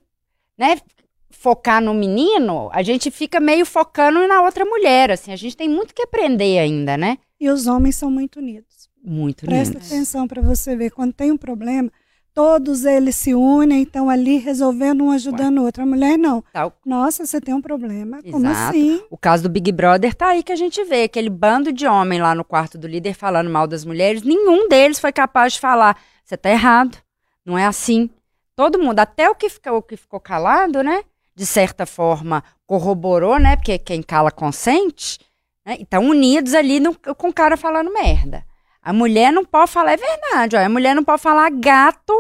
né, 0.57 0.79
focar 1.31 1.83
no 1.83 1.93
menino, 1.93 2.71
a 2.73 2.83
gente 2.83 3.11
fica 3.11 3.41
meio 3.41 3.67
focando 3.67 4.27
na 4.29 4.43
outra 4.43 4.65
mulher, 4.65 5.11
assim. 5.11 5.33
A 5.33 5.37
gente 5.37 5.57
tem 5.57 5.69
muito 5.69 5.95
que 5.95 6.03
aprender 6.03 6.59
ainda, 6.59 6.97
né? 6.97 7.19
E 7.39 7.51
os 7.51 7.67
homens 7.67 7.97
são 7.97 8.11
muito 8.11 8.39
unidos. 8.39 8.89
Muito 9.05 9.45
Presta 9.45 9.55
unidos. 9.55 9.75
Presta 9.75 9.95
atenção 9.95 10.27
para 10.27 10.41
você 10.41 10.75
ver 10.75 10.91
quando 10.91 11.13
tem 11.13 11.31
um 11.31 11.37
problema, 11.37 11.93
todos 12.37 12.85
eles 12.85 13.17
se 13.17 13.35
unem, 13.35 13.85
estão 13.85 14.11
ali 14.11 14.37
resolvendo 14.37 15.03
um 15.03 15.11
ajudando 15.11 15.57
o 15.57 15.65
outro. 15.65 15.83
A 15.83 15.87
mulher 15.87 16.19
não. 16.19 16.45
Tá, 16.53 16.71
Nossa, 16.85 17.25
você 17.25 17.41
tem 17.41 17.55
um 17.55 17.63
problema. 17.63 18.23
Como 18.31 18.47
Exato. 18.47 18.69
assim? 18.77 19.03
O 19.11 19.17
caso 19.17 19.45
do 19.45 19.49
Big 19.49 19.73
Brother 19.73 20.15
tá 20.15 20.29
aí 20.29 20.43
que 20.43 20.53
a 20.53 20.57
gente 20.57 20.85
vê, 20.85 21.05
aquele 21.05 21.31
bando 21.31 21.73
de 21.73 21.87
homem 21.87 22.21
lá 22.21 22.35
no 22.35 22.45
quarto 22.45 22.77
do 22.77 22.87
líder 22.87 23.15
falando 23.15 23.49
mal 23.49 23.67
das 23.67 23.87
mulheres, 23.87 24.23
nenhum 24.23 24.69
deles 24.69 25.01
foi 25.01 25.13
capaz 25.13 25.55
de 25.55 25.61
falar, 25.61 25.99
você 26.23 26.37
tá 26.37 26.51
errado, 26.51 26.99
não 27.43 27.57
é 27.57 27.65
assim. 27.65 28.11
Todo 28.55 28.79
mundo, 28.79 28.99
até 29.01 29.31
o 29.31 29.35
que 29.35 29.49
ficou, 29.49 29.79
o 29.79 29.83
que 29.83 29.97
ficou 29.97 30.21
calado, 30.21 30.83
né, 30.83 31.05
de 31.35 31.47
certa 31.47 31.87
forma 31.87 32.45
corroborou, 32.67 33.39
né, 33.39 33.57
porque 33.57 33.79
quem 33.79 34.03
cala 34.03 34.31
consente, 34.31 35.19
né, 35.65 35.77
e 35.79 35.85
estão 35.85 36.05
unidos 36.05 36.53
ali 36.53 36.81
no- 36.81 36.95
com 37.17 37.29
o 37.29 37.33
cara 37.33 37.57
falando 37.57 37.91
merda. 37.91 38.45
A 38.87 38.93
mulher 38.93 39.33
não 39.33 39.45
pode 39.45 39.73
falar, 39.73 39.95
é 39.95 39.97
verdade, 39.97 40.55
ó, 40.55 40.61
a 40.61 40.69
mulher 40.69 40.95
não 40.95 41.03
pode 41.03 41.21
falar 41.21 41.51
gato, 41.51 42.13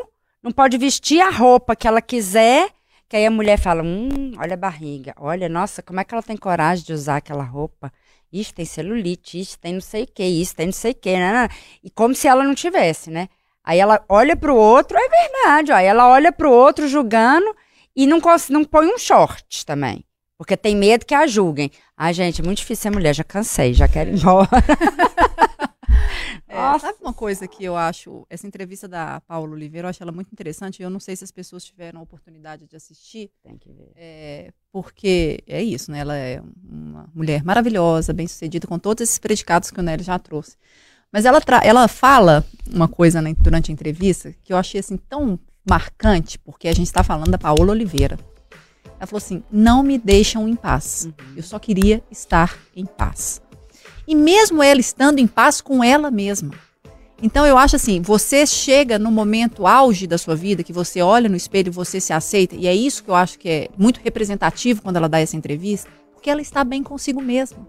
não 0.42 0.50
pode 0.50 0.76
vestir 0.76 1.20
a 1.20 1.30
roupa 1.30 1.76
que 1.76 1.86
ela 1.86 2.02
quiser, 2.02 2.68
que 3.08 3.14
aí 3.14 3.24
a 3.24 3.30
mulher 3.30 3.56
fala, 3.56 3.84
hum, 3.84 4.32
olha 4.36 4.54
a 4.54 4.56
barriga, 4.56 5.14
olha, 5.16 5.48
nossa, 5.48 5.80
como 5.80 6.00
é 6.00 6.04
que 6.04 6.12
ela 6.12 6.24
tem 6.24 6.36
coragem 6.36 6.84
de 6.84 6.92
usar 6.92 7.18
aquela 7.18 7.44
roupa? 7.44 7.92
Isso 8.32 8.52
tem 8.52 8.64
celulite, 8.64 9.38
isso 9.38 9.56
tem 9.60 9.74
não 9.74 9.80
sei 9.80 10.02
o 10.02 10.06
que, 10.08 10.24
isso 10.24 10.56
tem 10.56 10.66
não 10.66 10.72
sei 10.72 10.90
o 10.90 10.94
que, 10.96 11.16
né? 11.16 11.48
E 11.84 11.88
como 11.88 12.16
se 12.16 12.26
ela 12.26 12.42
não 12.42 12.52
tivesse, 12.52 13.12
né? 13.12 13.28
Aí 13.62 13.78
ela 13.78 14.04
olha 14.08 14.34
pro 14.36 14.56
outro, 14.56 14.98
é 14.98 15.08
verdade, 15.08 15.70
ó, 15.70 15.78
ela 15.78 16.08
olha 16.08 16.32
pro 16.32 16.50
outro 16.50 16.88
julgando 16.88 17.46
e 17.94 18.08
não, 18.08 18.18
não 18.50 18.64
põe 18.64 18.88
um 18.88 18.98
short 18.98 19.64
também. 19.64 20.05
Porque 20.38 20.56
tem 20.56 20.76
medo 20.76 21.06
que 21.06 21.14
a 21.14 21.26
julguem. 21.26 21.70
Ai, 21.96 22.12
gente, 22.12 22.40
é 22.40 22.44
muito 22.44 22.58
difícil 22.58 22.82
ser 22.82 22.90
mulher, 22.90 23.14
já 23.14 23.24
cansei, 23.24 23.72
já 23.72 23.88
quero 23.88 24.10
ir 24.10 24.14
embora. 24.14 24.48
É, 26.48 26.78
sabe 26.78 26.98
uma 27.02 27.12
coisa 27.12 27.46
que 27.46 27.64
eu 27.64 27.76
acho, 27.76 28.26
essa 28.30 28.46
entrevista 28.46 28.88
da 28.88 29.20
Paula 29.20 29.52
Oliveira, 29.52 29.86
eu 29.86 29.90
acho 29.90 30.02
ela 30.02 30.12
muito 30.12 30.32
interessante, 30.32 30.82
eu 30.82 30.88
não 30.88 30.98
sei 31.00 31.14
se 31.14 31.22
as 31.22 31.30
pessoas 31.30 31.64
tiveram 31.64 32.00
a 32.00 32.02
oportunidade 32.02 32.66
de 32.66 32.74
assistir, 32.76 33.30
Tem 33.42 33.58
que 33.58 33.70
ver. 33.72 33.92
é, 33.94 34.52
porque 34.72 35.42
é 35.46 35.62
isso, 35.62 35.90
né? 35.90 35.98
Ela 36.00 36.16
é 36.16 36.42
uma 36.64 37.08
mulher 37.14 37.44
maravilhosa, 37.44 38.12
bem 38.12 38.26
sucedida, 38.26 38.66
com 38.66 38.78
todos 38.78 39.02
esses 39.02 39.18
predicados 39.18 39.70
que 39.70 39.80
o 39.80 39.82
Nelly 39.82 40.02
já 40.02 40.18
trouxe. 40.18 40.56
Mas 41.12 41.24
ela, 41.24 41.40
ela 41.62 41.88
fala 41.88 42.44
uma 42.72 42.88
coisa 42.88 43.20
né, 43.20 43.34
durante 43.38 43.70
a 43.70 43.74
entrevista 43.74 44.34
que 44.42 44.52
eu 44.52 44.56
achei 44.56 44.80
assim 44.80 44.96
tão 44.96 45.38
marcante, 45.68 46.38
porque 46.38 46.68
a 46.68 46.74
gente 46.74 46.86
está 46.86 47.02
falando 47.02 47.30
da 47.30 47.38
Paola 47.38 47.72
Oliveira. 47.72 48.18
Ela 48.98 49.06
falou 49.06 49.18
assim: 49.18 49.42
não 49.50 49.82
me 49.82 49.98
deixam 49.98 50.48
em 50.48 50.54
paz. 50.54 51.08
Eu 51.36 51.42
só 51.42 51.58
queria 51.58 52.02
estar 52.10 52.56
em 52.74 52.84
paz. 52.84 53.40
E 54.06 54.14
mesmo 54.14 54.62
ela 54.62 54.80
estando 54.80 55.18
em 55.18 55.26
paz 55.26 55.60
com 55.60 55.82
ela 55.82 56.10
mesma. 56.10 56.52
Então 57.22 57.46
eu 57.46 57.56
acho 57.56 57.76
assim, 57.76 58.00
você 58.02 58.44
chega 58.44 58.98
no 58.98 59.10
momento 59.10 59.66
auge 59.66 60.06
da 60.06 60.18
sua 60.18 60.36
vida, 60.36 60.62
que 60.62 60.72
você 60.72 61.00
olha 61.00 61.30
no 61.30 61.36
espelho 61.36 61.68
e 61.68 61.70
você 61.70 61.98
se 61.98 62.12
aceita, 62.12 62.54
e 62.54 62.66
é 62.66 62.74
isso 62.74 63.02
que 63.02 63.08
eu 63.08 63.14
acho 63.14 63.38
que 63.38 63.48
é 63.48 63.68
muito 63.76 64.00
representativo 64.04 64.82
quando 64.82 64.96
ela 64.96 65.08
dá 65.08 65.18
essa 65.18 65.34
entrevista, 65.34 65.90
porque 66.12 66.28
ela 66.28 66.42
está 66.42 66.62
bem 66.62 66.82
consigo 66.82 67.22
mesma. 67.22 67.66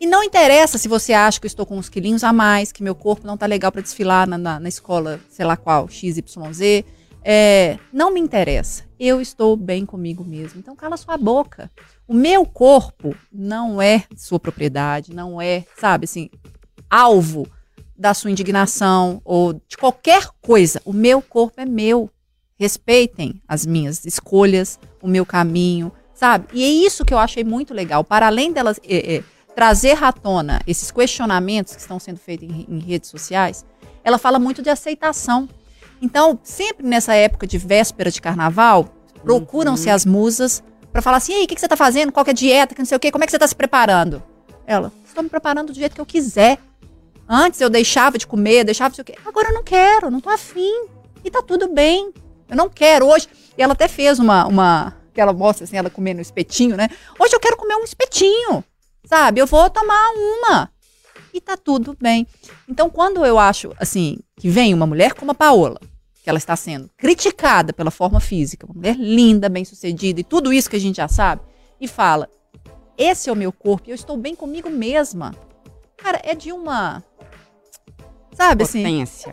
E 0.00 0.06
não 0.06 0.24
interessa 0.24 0.76
se 0.76 0.88
você 0.88 1.12
acha 1.12 1.38
que 1.38 1.46
eu 1.46 1.48
estou 1.48 1.64
com 1.64 1.78
uns 1.78 1.88
quilinhos 1.88 2.24
a 2.24 2.32
mais, 2.32 2.72
que 2.72 2.82
meu 2.82 2.96
corpo 2.96 3.24
não 3.24 3.36
tá 3.36 3.46
legal 3.46 3.70
para 3.70 3.80
desfilar 3.80 4.28
na, 4.28 4.36
na, 4.36 4.58
na 4.58 4.68
escola, 4.68 5.20
sei 5.30 5.46
lá 5.46 5.56
qual, 5.56 5.88
XYZ. 5.88 6.82
É, 7.24 7.78
não 7.92 8.12
me 8.12 8.20
interessa. 8.20 8.84
Eu 8.98 9.20
estou 9.20 9.56
bem 9.56 9.86
comigo 9.86 10.24
mesmo. 10.24 10.58
Então 10.58 10.74
cala 10.76 10.96
sua 10.96 11.16
boca. 11.16 11.70
O 12.06 12.14
meu 12.14 12.44
corpo 12.44 13.14
não 13.32 13.80
é 13.80 14.04
sua 14.16 14.38
propriedade, 14.38 15.14
não 15.14 15.40
é, 15.40 15.64
sabe, 15.78 16.04
assim, 16.04 16.28
alvo 16.90 17.46
da 17.96 18.12
sua 18.12 18.30
indignação 18.30 19.20
ou 19.24 19.54
de 19.54 19.76
qualquer 19.76 20.28
coisa. 20.40 20.80
O 20.84 20.92
meu 20.92 21.22
corpo 21.22 21.60
é 21.60 21.64
meu. 21.64 22.10
Respeitem 22.58 23.40
as 23.48 23.66
minhas 23.66 24.04
escolhas, 24.04 24.78
o 25.00 25.08
meu 25.08 25.26
caminho, 25.26 25.90
sabe? 26.14 26.46
E 26.52 26.62
é 26.62 26.68
isso 26.68 27.04
que 27.04 27.12
eu 27.12 27.18
achei 27.18 27.42
muito 27.42 27.74
legal. 27.74 28.04
Para 28.04 28.26
além 28.26 28.52
delas 28.52 28.78
é, 28.84 29.16
é, 29.16 29.24
trazer 29.54 30.02
à 30.02 30.12
tona 30.12 30.60
esses 30.66 30.90
questionamentos 30.90 31.74
que 31.74 31.80
estão 31.80 31.98
sendo 31.98 32.18
feitos 32.18 32.48
em, 32.48 32.66
em 32.68 32.78
redes 32.78 33.10
sociais, 33.10 33.64
ela 34.04 34.18
fala 34.18 34.38
muito 34.38 34.62
de 34.62 34.70
aceitação. 34.70 35.48
Então, 36.02 36.36
sempre 36.42 36.84
nessa 36.84 37.14
época 37.14 37.46
de 37.46 37.56
véspera 37.56 38.10
de 38.10 38.20
carnaval, 38.20 38.88
procuram-se 39.22 39.88
as 39.88 40.04
musas 40.04 40.62
para 40.92 41.00
falar 41.00 41.18
assim: 41.18 41.32
ei, 41.32 41.44
o 41.44 41.46
que, 41.46 41.54
que 41.54 41.60
você 41.60 41.68
tá 41.68 41.76
fazendo? 41.76 42.10
Qual 42.10 42.24
que 42.24 42.30
é 42.30 42.32
a 42.32 42.34
dieta? 42.34 42.74
Que 42.74 42.80
não 42.80 42.86
sei 42.86 42.96
o 42.96 43.00
quê, 43.00 43.12
como 43.12 43.22
é 43.22 43.26
que 43.26 43.30
você 43.30 43.38
tá 43.38 43.46
se 43.46 43.54
preparando? 43.54 44.20
Ela, 44.66 44.92
estou 45.06 45.22
me 45.22 45.30
preparando 45.30 45.72
do 45.72 45.78
jeito 45.78 45.94
que 45.94 46.00
eu 46.00 46.06
quiser. 46.06 46.58
Antes 47.28 47.60
eu 47.60 47.70
deixava 47.70 48.18
de 48.18 48.26
comer, 48.26 48.64
deixava 48.64 48.90
de 48.90 48.96
sei 48.96 49.02
o 49.02 49.06
quê. 49.06 49.14
Agora 49.24 49.50
eu 49.50 49.54
não 49.54 49.62
quero, 49.62 50.10
não 50.10 50.20
tô 50.20 50.28
afim. 50.28 50.86
E 51.24 51.30
tá 51.30 51.40
tudo 51.40 51.72
bem. 51.72 52.12
Eu 52.48 52.56
não 52.56 52.68
quero 52.68 53.06
hoje. 53.06 53.28
E 53.56 53.62
ela 53.62 53.72
até 53.72 53.86
fez 53.86 54.18
uma. 54.18 54.44
uma 54.46 54.96
que 55.14 55.20
ela 55.20 55.32
mostra 55.32 55.64
assim, 55.64 55.76
ela 55.76 55.90
comendo 55.90 56.18
um 56.18 56.22
espetinho, 56.22 56.76
né? 56.76 56.88
Hoje 57.18 57.34
eu 57.34 57.40
quero 57.40 57.56
comer 57.56 57.76
um 57.76 57.84
espetinho. 57.84 58.64
Sabe? 59.04 59.40
Eu 59.40 59.46
vou 59.46 59.70
tomar 59.70 60.10
uma. 60.14 60.70
E 61.32 61.40
tá 61.40 61.56
tudo 61.56 61.96
bem. 62.00 62.26
Então, 62.68 62.90
quando 62.90 63.24
eu 63.24 63.38
acho, 63.38 63.72
assim, 63.78 64.18
que 64.36 64.48
vem 64.48 64.74
uma 64.74 64.86
mulher 64.86 65.14
como 65.14 65.30
a 65.30 65.34
Paola, 65.34 65.80
que 66.22 66.30
ela 66.30 66.38
está 66.38 66.54
sendo 66.54 66.88
criticada 66.96 67.72
pela 67.72 67.90
forma 67.90 68.20
física, 68.20 68.64
uma 68.64 68.74
mulher 68.74 68.96
linda, 68.96 69.48
bem-sucedida 69.48 70.20
e 70.20 70.24
tudo 70.24 70.52
isso 70.52 70.70
que 70.70 70.76
a 70.76 70.80
gente 70.80 70.96
já 70.96 71.08
sabe, 71.08 71.42
e 71.80 71.88
fala: 71.88 72.30
esse 72.96 73.28
é 73.28 73.32
o 73.32 73.36
meu 73.36 73.52
corpo, 73.52 73.88
e 73.88 73.90
eu 73.90 73.94
estou 73.94 74.16
bem 74.16 74.34
comigo 74.34 74.70
mesma. 74.70 75.34
Cara, 75.96 76.20
é 76.24 76.34
de 76.34 76.52
uma. 76.52 77.02
Sabe 78.32 78.62
assim? 78.62 78.82
Potência. 78.82 79.32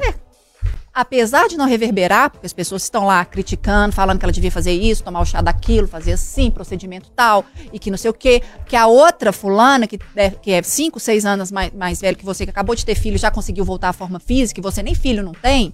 apesar 0.93 1.47
de 1.47 1.55
não 1.55 1.65
reverberar, 1.65 2.31
porque 2.31 2.45
as 2.45 2.51
pessoas 2.51 2.83
estão 2.83 3.05
lá 3.05 3.23
criticando, 3.23 3.93
falando 3.93 4.19
que 4.19 4.25
ela 4.25 4.33
devia 4.33 4.51
fazer 4.51 4.73
isso, 4.73 5.03
tomar 5.03 5.21
o 5.21 5.25
chá 5.25 5.41
daquilo, 5.41 5.87
fazer 5.87 6.13
assim, 6.13 6.51
procedimento 6.51 7.09
tal, 7.11 7.45
e 7.71 7.79
que 7.79 7.89
não 7.89 7.97
sei 7.97 8.09
o 8.09 8.13
quê, 8.13 8.41
que 8.67 8.75
a 8.75 8.87
outra 8.87 9.31
fulana, 9.31 9.87
que 9.87 9.99
é, 10.15 10.29
que 10.29 10.51
é 10.51 10.61
cinco, 10.61 10.99
seis 10.99 11.25
anos 11.25 11.51
mais, 11.51 11.71
mais 11.73 12.01
velha 12.01 12.15
que 12.15 12.25
você, 12.25 12.45
que 12.45 12.49
acabou 12.49 12.75
de 12.75 12.85
ter 12.85 12.95
filho, 12.95 13.17
já 13.17 13.31
conseguiu 13.31 13.63
voltar 13.63 13.89
à 13.89 13.93
forma 13.93 14.19
física, 14.19 14.59
e 14.59 14.63
você 14.63 14.83
nem 14.83 14.95
filho 14.95 15.23
não 15.23 15.33
tem. 15.33 15.73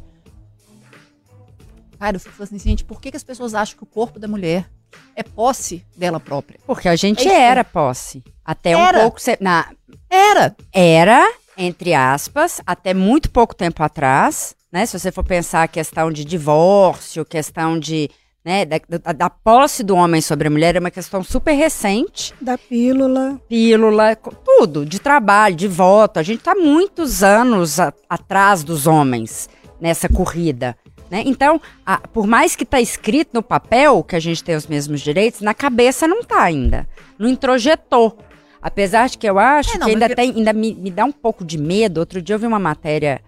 Cara, 1.99 2.15
eu 2.17 2.19
fico 2.19 2.41
assim, 2.43 2.59
gente, 2.59 2.83
por 2.83 2.99
que, 3.01 3.11
que 3.11 3.17
as 3.17 3.23
pessoas 3.23 3.53
acham 3.53 3.77
que 3.77 3.83
o 3.83 3.87
corpo 3.87 4.19
da 4.19 4.27
mulher 4.27 4.69
é 5.15 5.23
posse 5.23 5.85
dela 5.95 6.19
própria? 6.19 6.59
Porque 6.65 6.87
a 6.89 6.95
gente 6.95 7.27
É 7.27 7.33
era 7.41 7.63
posse. 7.63 8.23
Até 8.43 8.71
Era. 8.71 8.99
um 8.99 9.01
pouco. 9.01 9.19
se- 9.21 9.37
Na, 9.41 9.65
Era. 10.09 10.55
era, 10.73 11.33
entre 11.57 11.93
aspas, 11.93 12.61
até 12.65 12.93
muito 12.93 13.31
pouco 13.31 13.55
tempo 13.55 13.81
atrás, 13.83 14.55
né? 14.71 14.85
Se 14.85 14.97
você 14.99 15.11
for 15.11 15.23
pensar 15.23 15.63
a 15.63 15.67
questão 15.67 16.11
de 16.11 16.23
divórcio, 16.25 17.25
questão 17.25 17.79
de. 17.79 18.09
Né, 18.43 18.63
da, 18.63 18.77
da- 18.99 19.11
da 19.11 19.27
posse 19.27 19.81
do 19.81 19.95
homem 19.95 20.21
sobre 20.21 20.47
a 20.47 20.51
mulher 20.51 20.75
é 20.75 20.79
uma 20.79 20.91
questão 20.91 21.23
super 21.23 21.53
recente. 21.53 22.31
Da 22.39 22.55
pílula. 22.59 23.41
Pílula, 23.49 24.15
tudo, 24.15 24.85
de 24.85 24.99
trabalho, 24.99 25.55
de 25.55 25.67
voto. 25.67 26.19
A 26.19 26.23
gente 26.23 26.41
está 26.41 26.53
muitos 26.53 27.23
anos 27.23 27.79
a- 27.79 27.91
atrás 28.07 28.63
dos 28.63 28.85
homens 28.85 29.49
nessa 29.81 30.07
corrida. 30.07 30.77
Né? 31.09 31.23
Então, 31.25 31.61
a- 31.85 31.99
por 32.07 32.25
mais 32.25 32.55
que 32.55 32.63
está 32.63 32.81
escrito 32.81 33.29
no 33.33 33.43
papel 33.43 34.03
que 34.03 34.15
a 34.15 34.19
gente 34.19 34.43
tem 34.43 34.55
os 34.55 34.65
mesmos 34.67 35.01
direitos, 35.01 35.41
na 35.41 35.53
cabeça 35.53 36.07
não 36.07 36.21
está 36.21 36.41
ainda. 36.41 36.87
Não 37.19 37.29
introjetou. 37.29 38.17
Apesar 38.61 39.07
de 39.09 39.17
que 39.17 39.29
eu 39.29 39.37
acho 39.37 39.75
É, 39.75 39.77
não, 39.77 39.85
que 39.85 39.93
ainda, 39.93 40.09
tem, 40.15 40.31
ainda 40.31 40.51
me, 40.51 40.73
me 40.73 40.89
dá 40.89 41.05
um 41.05 41.11
pouco 41.11 41.45
de 41.45 41.57
medo. 41.57 41.99
Outro 41.99 42.19
dia 42.21 42.33
eu 42.35 42.39
vi 42.39 42.47
uma 42.47 42.57
matéria 42.57 43.21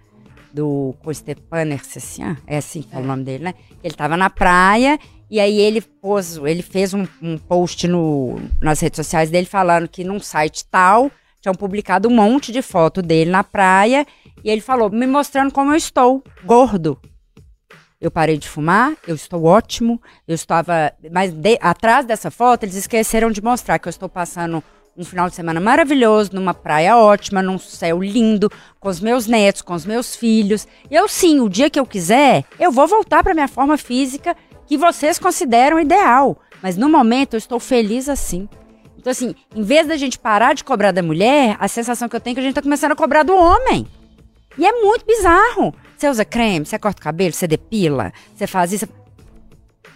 do 0.52 0.94
com 1.04 1.12
Stepan 1.14 1.68
Ercecian, 1.68 2.36
é 2.46 2.56
assim 2.56 2.82
que 2.82 2.88
fala 2.90 3.04
o 3.04 3.06
nome 3.06 3.22
dele, 3.22 3.44
né? 3.44 3.54
Ele 3.84 3.92
estava 3.94 4.16
na 4.16 4.28
praia 4.30 4.98
e 5.30 5.38
aí 5.38 5.60
ele 5.60 5.80
pôs, 5.80 6.36
ele 6.38 6.62
fez 6.62 6.94
um, 6.94 7.06
um 7.22 7.36
post 7.38 7.86
no, 7.86 8.40
nas 8.60 8.80
redes 8.80 8.96
sociais 8.96 9.30
dele 9.30 9.46
falando 9.46 9.86
que 9.86 10.02
num 10.02 10.18
site 10.18 10.64
tal 10.64 11.10
tinham 11.40 11.54
publicado 11.54 12.08
um 12.08 12.14
monte 12.14 12.50
de 12.50 12.62
foto 12.62 13.00
dele 13.02 13.30
na 13.30 13.44
praia 13.44 14.04
e 14.42 14.50
ele 14.50 14.60
falou, 14.62 14.90
me 14.90 15.06
mostrando 15.06 15.52
como 15.52 15.70
eu 15.70 15.76
estou, 15.76 16.24
gordo. 16.44 16.98
Eu 18.00 18.10
parei 18.12 18.38
de 18.38 18.48
fumar, 18.48 18.94
eu 19.06 19.14
estou 19.16 19.44
ótimo, 19.44 20.00
eu 20.26 20.34
estava. 20.34 20.92
Mas 21.10 21.32
de- 21.32 21.58
atrás 21.60 22.06
dessa 22.06 22.30
foto, 22.30 22.62
eles 22.62 22.76
esqueceram 22.76 23.30
de 23.30 23.42
mostrar 23.42 23.78
que 23.78 23.88
eu 23.88 23.90
estou 23.90 24.08
passando 24.08 24.62
um 24.96 25.04
final 25.04 25.28
de 25.28 25.34
semana 25.34 25.60
maravilhoso, 25.60 26.30
numa 26.32 26.54
praia 26.54 26.96
ótima, 26.96 27.42
num 27.42 27.58
céu 27.58 28.00
lindo, 28.00 28.50
com 28.80 28.88
os 28.88 29.00
meus 29.00 29.26
netos, 29.26 29.62
com 29.62 29.74
os 29.74 29.84
meus 29.84 30.14
filhos. 30.14 30.66
E 30.90 30.94
eu 30.94 31.08
sim, 31.08 31.40
o 31.40 31.48
dia 31.48 31.68
que 31.70 31.78
eu 31.78 31.86
quiser, 31.86 32.44
eu 32.58 32.70
vou 32.70 32.86
voltar 32.86 33.22
para 33.22 33.34
minha 33.34 33.48
forma 33.48 33.76
física 33.76 34.36
que 34.66 34.76
vocês 34.76 35.18
consideram 35.18 35.78
ideal. 35.80 36.36
Mas 36.62 36.76
no 36.76 36.88
momento 36.88 37.34
eu 37.34 37.38
estou 37.38 37.58
feliz 37.60 38.08
assim. 38.08 38.48
Então, 38.96 39.10
assim, 39.10 39.34
em 39.54 39.62
vez 39.62 39.86
da 39.88 39.96
gente 39.96 40.18
parar 40.18 40.54
de 40.54 40.64
cobrar 40.64 40.90
da 40.92 41.02
mulher, 41.02 41.56
a 41.60 41.66
sensação 41.68 42.08
que 42.08 42.14
eu 42.16 42.20
tenho 42.20 42.32
é 42.32 42.36
que 42.36 42.40
a 42.40 42.44
gente 42.44 42.54
tá 42.54 42.62
começando 42.62 42.92
a 42.92 42.96
cobrar 42.96 43.22
do 43.22 43.34
homem. 43.34 43.86
E 44.56 44.66
é 44.66 44.72
muito 44.82 45.04
bizarro. 45.06 45.72
Você 45.98 46.08
usa 46.08 46.24
creme, 46.24 46.64
você 46.64 46.78
corta 46.78 47.00
o 47.00 47.02
cabelo, 47.02 47.34
você 47.34 47.48
depila, 47.48 48.12
você 48.32 48.46
faz 48.46 48.72
isso. 48.72 48.88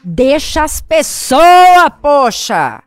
Deixa 0.02 0.64
as 0.64 0.80
pessoas, 0.80 1.92
poxa! 2.02 2.82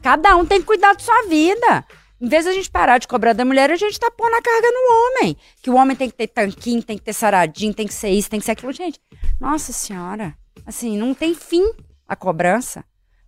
Cada 0.00 0.36
um 0.36 0.46
tem 0.46 0.60
que 0.60 0.66
cuidar 0.66 0.92
da 0.92 1.00
sua 1.00 1.22
vida. 1.26 1.84
Em 2.20 2.28
vez 2.28 2.44
da 2.44 2.52
gente 2.52 2.70
parar 2.70 2.98
de 2.98 3.08
cobrar 3.08 3.32
da 3.32 3.44
mulher, 3.44 3.72
a 3.72 3.76
gente 3.76 3.98
tá 3.98 4.08
pondo 4.08 4.34
a 4.34 4.40
carga 4.42 4.68
no 4.70 4.94
homem. 4.94 5.36
Que 5.60 5.68
o 5.68 5.74
homem 5.74 5.96
tem 5.96 6.08
que 6.08 6.14
ter 6.14 6.28
tanquinho, 6.28 6.80
tem 6.80 6.96
que 6.96 7.02
ter 7.02 7.12
saradinho, 7.12 7.74
tem 7.74 7.88
que 7.88 7.94
ser 7.94 8.10
isso, 8.10 8.30
tem 8.30 8.38
que 8.38 8.46
ser 8.46 8.52
aquilo. 8.52 8.72
Gente, 8.72 9.00
nossa 9.40 9.72
senhora. 9.72 10.32
Assim, 10.64 10.96
não 10.96 11.12
tem 11.12 11.34
fim 11.34 11.72
a 12.06 12.14
cobrança. 12.14 12.84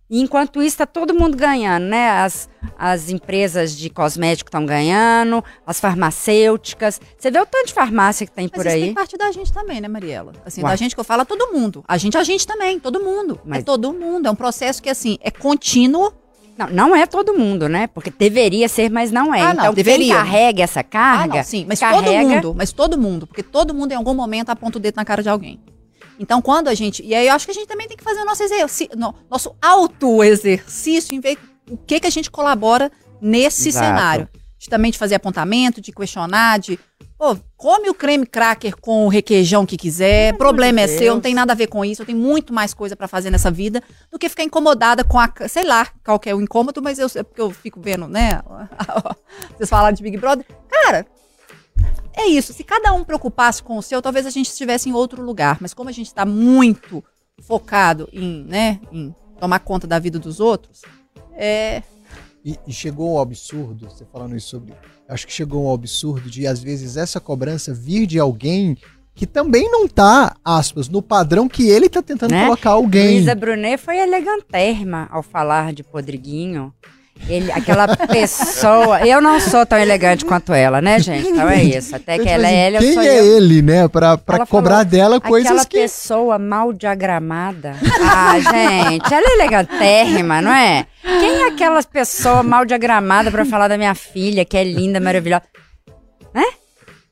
E 0.09 0.19
enquanto 0.21 0.61
isso, 0.61 0.77
tá 0.77 0.85
todo 0.85 1.13
mundo 1.13 1.35
ganhando, 1.35 1.85
né? 1.85 2.09
As, 2.21 2.47
as 2.77 3.09
empresas 3.09 3.75
de 3.75 3.89
cosmético 3.89 4.47
estão 4.49 4.65
ganhando, 4.65 5.43
as 5.65 5.79
farmacêuticas. 5.79 7.01
Você 7.17 7.31
vê 7.31 7.39
o 7.39 7.45
tanto 7.45 7.67
de 7.67 7.73
farmácia 7.73 8.25
que 8.27 8.31
tem 8.31 8.45
Mas 8.45 8.51
por 8.51 8.65
isso 8.67 8.75
aí. 8.75 8.81
tem 8.83 8.93
parte 8.93 9.17
da 9.17 9.31
gente 9.31 9.51
também, 9.51 9.81
né, 9.81 9.87
Mariela? 9.87 10.33
Assim, 10.45 10.61
Uai. 10.61 10.71
da 10.71 10.75
gente 10.75 10.93
que 10.93 10.99
eu 10.99 11.03
falo, 11.05 11.23
é 11.23 11.25
todo 11.25 11.51
mundo. 11.53 11.83
A 11.87 11.97
gente, 11.97 12.17
a 12.17 12.23
gente 12.23 12.45
também, 12.45 12.79
todo 12.79 12.99
mundo. 12.99 13.39
Mas- 13.45 13.59
É 13.59 13.63
todo 13.63 13.91
mundo. 13.93 14.27
É 14.27 14.31
um 14.31 14.35
processo 14.35 14.83
que, 14.83 14.89
assim, 14.89 15.17
é 15.21 15.31
contínuo. 15.31 16.13
Não, 16.55 16.67
não 16.67 16.95
é 16.95 17.07
todo 17.07 17.33
mundo, 17.33 17.67
né? 17.67 17.87
Porque 17.87 18.11
deveria 18.11 18.69
ser, 18.69 18.91
mas 18.91 19.11
não 19.11 19.33
é. 19.33 19.41
Ah, 19.41 19.53
não, 19.55 19.63
então, 19.63 19.73
deveria. 19.73 20.05
quem 20.05 20.13
carrega 20.15 20.63
essa 20.63 20.81
Ah, 20.81 20.83
carga, 20.83 21.35
não, 21.37 21.43
sim. 21.43 21.65
Mas 21.67 21.79
carrega... 21.79 22.05
todo 22.05 22.29
mundo, 22.29 22.55
mas 22.55 22.71
todo 22.71 22.97
mundo. 22.99 23.25
Porque 23.25 23.41
todo 23.41 23.73
mundo, 23.73 23.91
em 23.93 23.95
algum 23.95 24.13
momento, 24.13 24.49
aponta 24.51 24.77
o 24.77 24.81
dedo 24.81 24.95
na 24.95 25.03
cara 25.05 25.23
de 25.23 25.29
alguém. 25.29 25.59
Então, 26.19 26.41
quando 26.41 26.67
a 26.67 26.73
gente. 26.73 27.03
E 27.03 27.13
aí, 27.15 27.27
eu 27.27 27.33
acho 27.33 27.45
que 27.45 27.51
a 27.51 27.55
gente 27.55 27.67
também 27.67 27.87
tem 27.87 27.97
que 27.97 28.03
fazer 28.03 28.21
o 28.21 28.25
nosso 28.25 28.43
exercício, 28.43 28.95
no- 28.97 29.13
nosso 29.29 29.55
auto-exercício 29.61 31.15
em 31.15 31.19
ver 31.19 31.37
o 31.69 31.77
que, 31.77 31.99
que 31.99 32.07
a 32.07 32.11
gente 32.11 32.29
colabora 32.31 32.91
nesse 33.21 33.69
Exato. 33.69 33.85
cenário. 33.85 34.29
De 34.59 34.69
também 34.69 34.91
de 34.91 34.97
fazer 34.97 35.15
apontamento, 35.15 35.81
de 35.81 35.91
questionar, 35.91 36.57
de. 36.59 36.79
Pô, 37.17 37.37
come 37.57 37.89
o 37.89 37.93
creme 37.93 38.25
cracker 38.25 38.75
com 38.79 39.05
o 39.05 39.09
requeijão 39.09 39.65
que 39.65 39.77
quiser, 39.77 40.35
problema 40.37 40.81
é 40.81 40.85
de 40.87 40.93
seu, 40.97 41.07
não 41.07 41.13
Deus. 41.15 41.23
tem 41.23 41.33
nada 41.33 41.51
a 41.53 41.55
ver 41.55 41.67
com 41.67 41.83
isso, 41.85 42.01
eu 42.01 42.05
tenho 42.05 42.17
muito 42.17 42.53
mais 42.53 42.73
coisa 42.73 42.95
pra 42.95 43.07
fazer 43.07 43.29
nessa 43.29 43.51
vida 43.51 43.81
do 44.11 44.17
que 44.19 44.27
ficar 44.29 44.43
incomodada 44.43 45.03
com 45.03 45.19
a. 45.19 45.31
Sei 45.49 45.63
lá 45.63 45.87
qual 46.03 46.17
que 46.19 46.29
é 46.29 46.35
o 46.35 46.41
incômodo, 46.41 46.81
mas 46.81 46.99
eu, 46.99 47.07
é 47.15 47.23
porque 47.23 47.41
eu 47.41 47.51
fico 47.51 47.79
vendo, 47.81 48.07
né? 48.07 48.41
Vocês 49.57 49.69
falaram 49.69 49.93
de 49.95 50.01
Big 50.03 50.17
Brother. 50.17 50.45
Cara, 50.69 51.05
é 52.15 52.27
isso. 52.27 52.53
Se 52.53 52.63
cada 52.63 52.93
um 52.93 53.03
preocupasse 53.03 53.61
com 53.61 53.77
o 53.77 53.81
seu, 53.81 54.01
talvez 54.01 54.25
a 54.25 54.29
gente 54.29 54.49
estivesse 54.49 54.89
em 54.89 54.93
outro 54.93 55.21
lugar. 55.21 55.57
Mas 55.59 55.73
como 55.73 55.89
a 55.89 55.93
gente 55.93 56.07
está 56.07 56.25
muito 56.25 57.03
focado 57.41 58.07
em, 58.13 58.43
né, 58.43 58.79
em 58.91 59.13
tomar 59.39 59.59
conta 59.59 59.87
da 59.87 59.99
vida 59.99 60.19
dos 60.19 60.39
outros, 60.39 60.81
é. 61.35 61.83
E, 62.45 62.57
e 62.67 62.73
chegou 62.73 63.17
ao 63.17 63.23
absurdo, 63.23 63.89
você 63.89 64.05
falando 64.05 64.35
isso 64.35 64.49
sobre. 64.49 64.73
Acho 65.07 65.25
que 65.25 65.33
chegou 65.33 65.67
ao 65.67 65.73
absurdo 65.75 66.29
de, 66.29 66.45
às 66.45 66.61
vezes, 66.61 66.97
essa 66.97 67.19
cobrança 67.19 67.73
vir 67.73 68.05
de 68.05 68.19
alguém 68.19 68.77
que 69.15 69.27
também 69.27 69.69
não 69.69 69.87
tá, 69.87 70.35
aspas, 70.43 70.89
no 70.89 71.01
padrão 71.01 71.47
que 71.47 71.69
ele 71.69 71.87
tá 71.87 72.01
tentando 72.01 72.31
Né? 72.31 72.45
colocar 72.45 72.71
alguém. 72.71 73.17
Luísa 73.17 73.35
Brunet 73.35 73.77
foi 73.77 73.97
elegantérrima 73.97 75.07
ao 75.11 75.21
falar 75.21 75.71
de 75.71 75.83
Podriguinho. 75.83 76.73
Ele, 77.27 77.51
aquela 77.53 77.87
pessoa. 77.95 78.99
Eu 79.07 79.21
não 79.21 79.39
sou 79.39 79.65
tão 79.65 79.77
elegante 79.79 80.25
quanto 80.25 80.51
ela, 80.53 80.81
né, 80.81 80.99
gente? 80.99 81.29
Então 81.29 81.47
é 81.49 81.63
isso. 81.63 81.95
Até 81.95 82.19
que 82.19 82.27
ela 82.27 82.47
é 82.47 82.67
ela, 82.67 82.75
eu 82.77 82.81
Quem 82.81 82.93
sou 82.93 83.01
é 83.03 83.19
eu. 83.19 83.37
ele, 83.37 83.61
né? 83.61 83.87
Pra, 83.87 84.17
pra 84.17 84.37
Ela 84.37 84.45
cobrar 84.45 84.71
falou, 84.77 84.85
dela 84.85 85.21
coisas 85.21 85.49
Aquela 85.49 85.65
que. 85.65 85.77
pessoa 85.79 86.37
mal 86.37 86.73
diagramada. 86.73 87.75
Ah, 88.01 88.33
gente, 88.39 89.13
ela 89.13 89.25
é 89.29 89.33
elegantérrima, 89.35 90.41
não 90.41 90.51
é? 90.53 90.85
Quem 91.01 91.43
é 91.43 91.47
aquela 91.47 91.81
pessoa 91.83 92.43
mal 92.43 92.65
diagramada 92.65 93.31
pra 93.31 93.45
falar 93.45 93.67
da 93.69 93.77
minha 93.77 93.95
filha, 93.95 94.43
que 94.43 94.57
é 94.57 94.63
linda, 94.63 94.99
maravilhosa? 94.99 95.43
Né? 96.33 96.43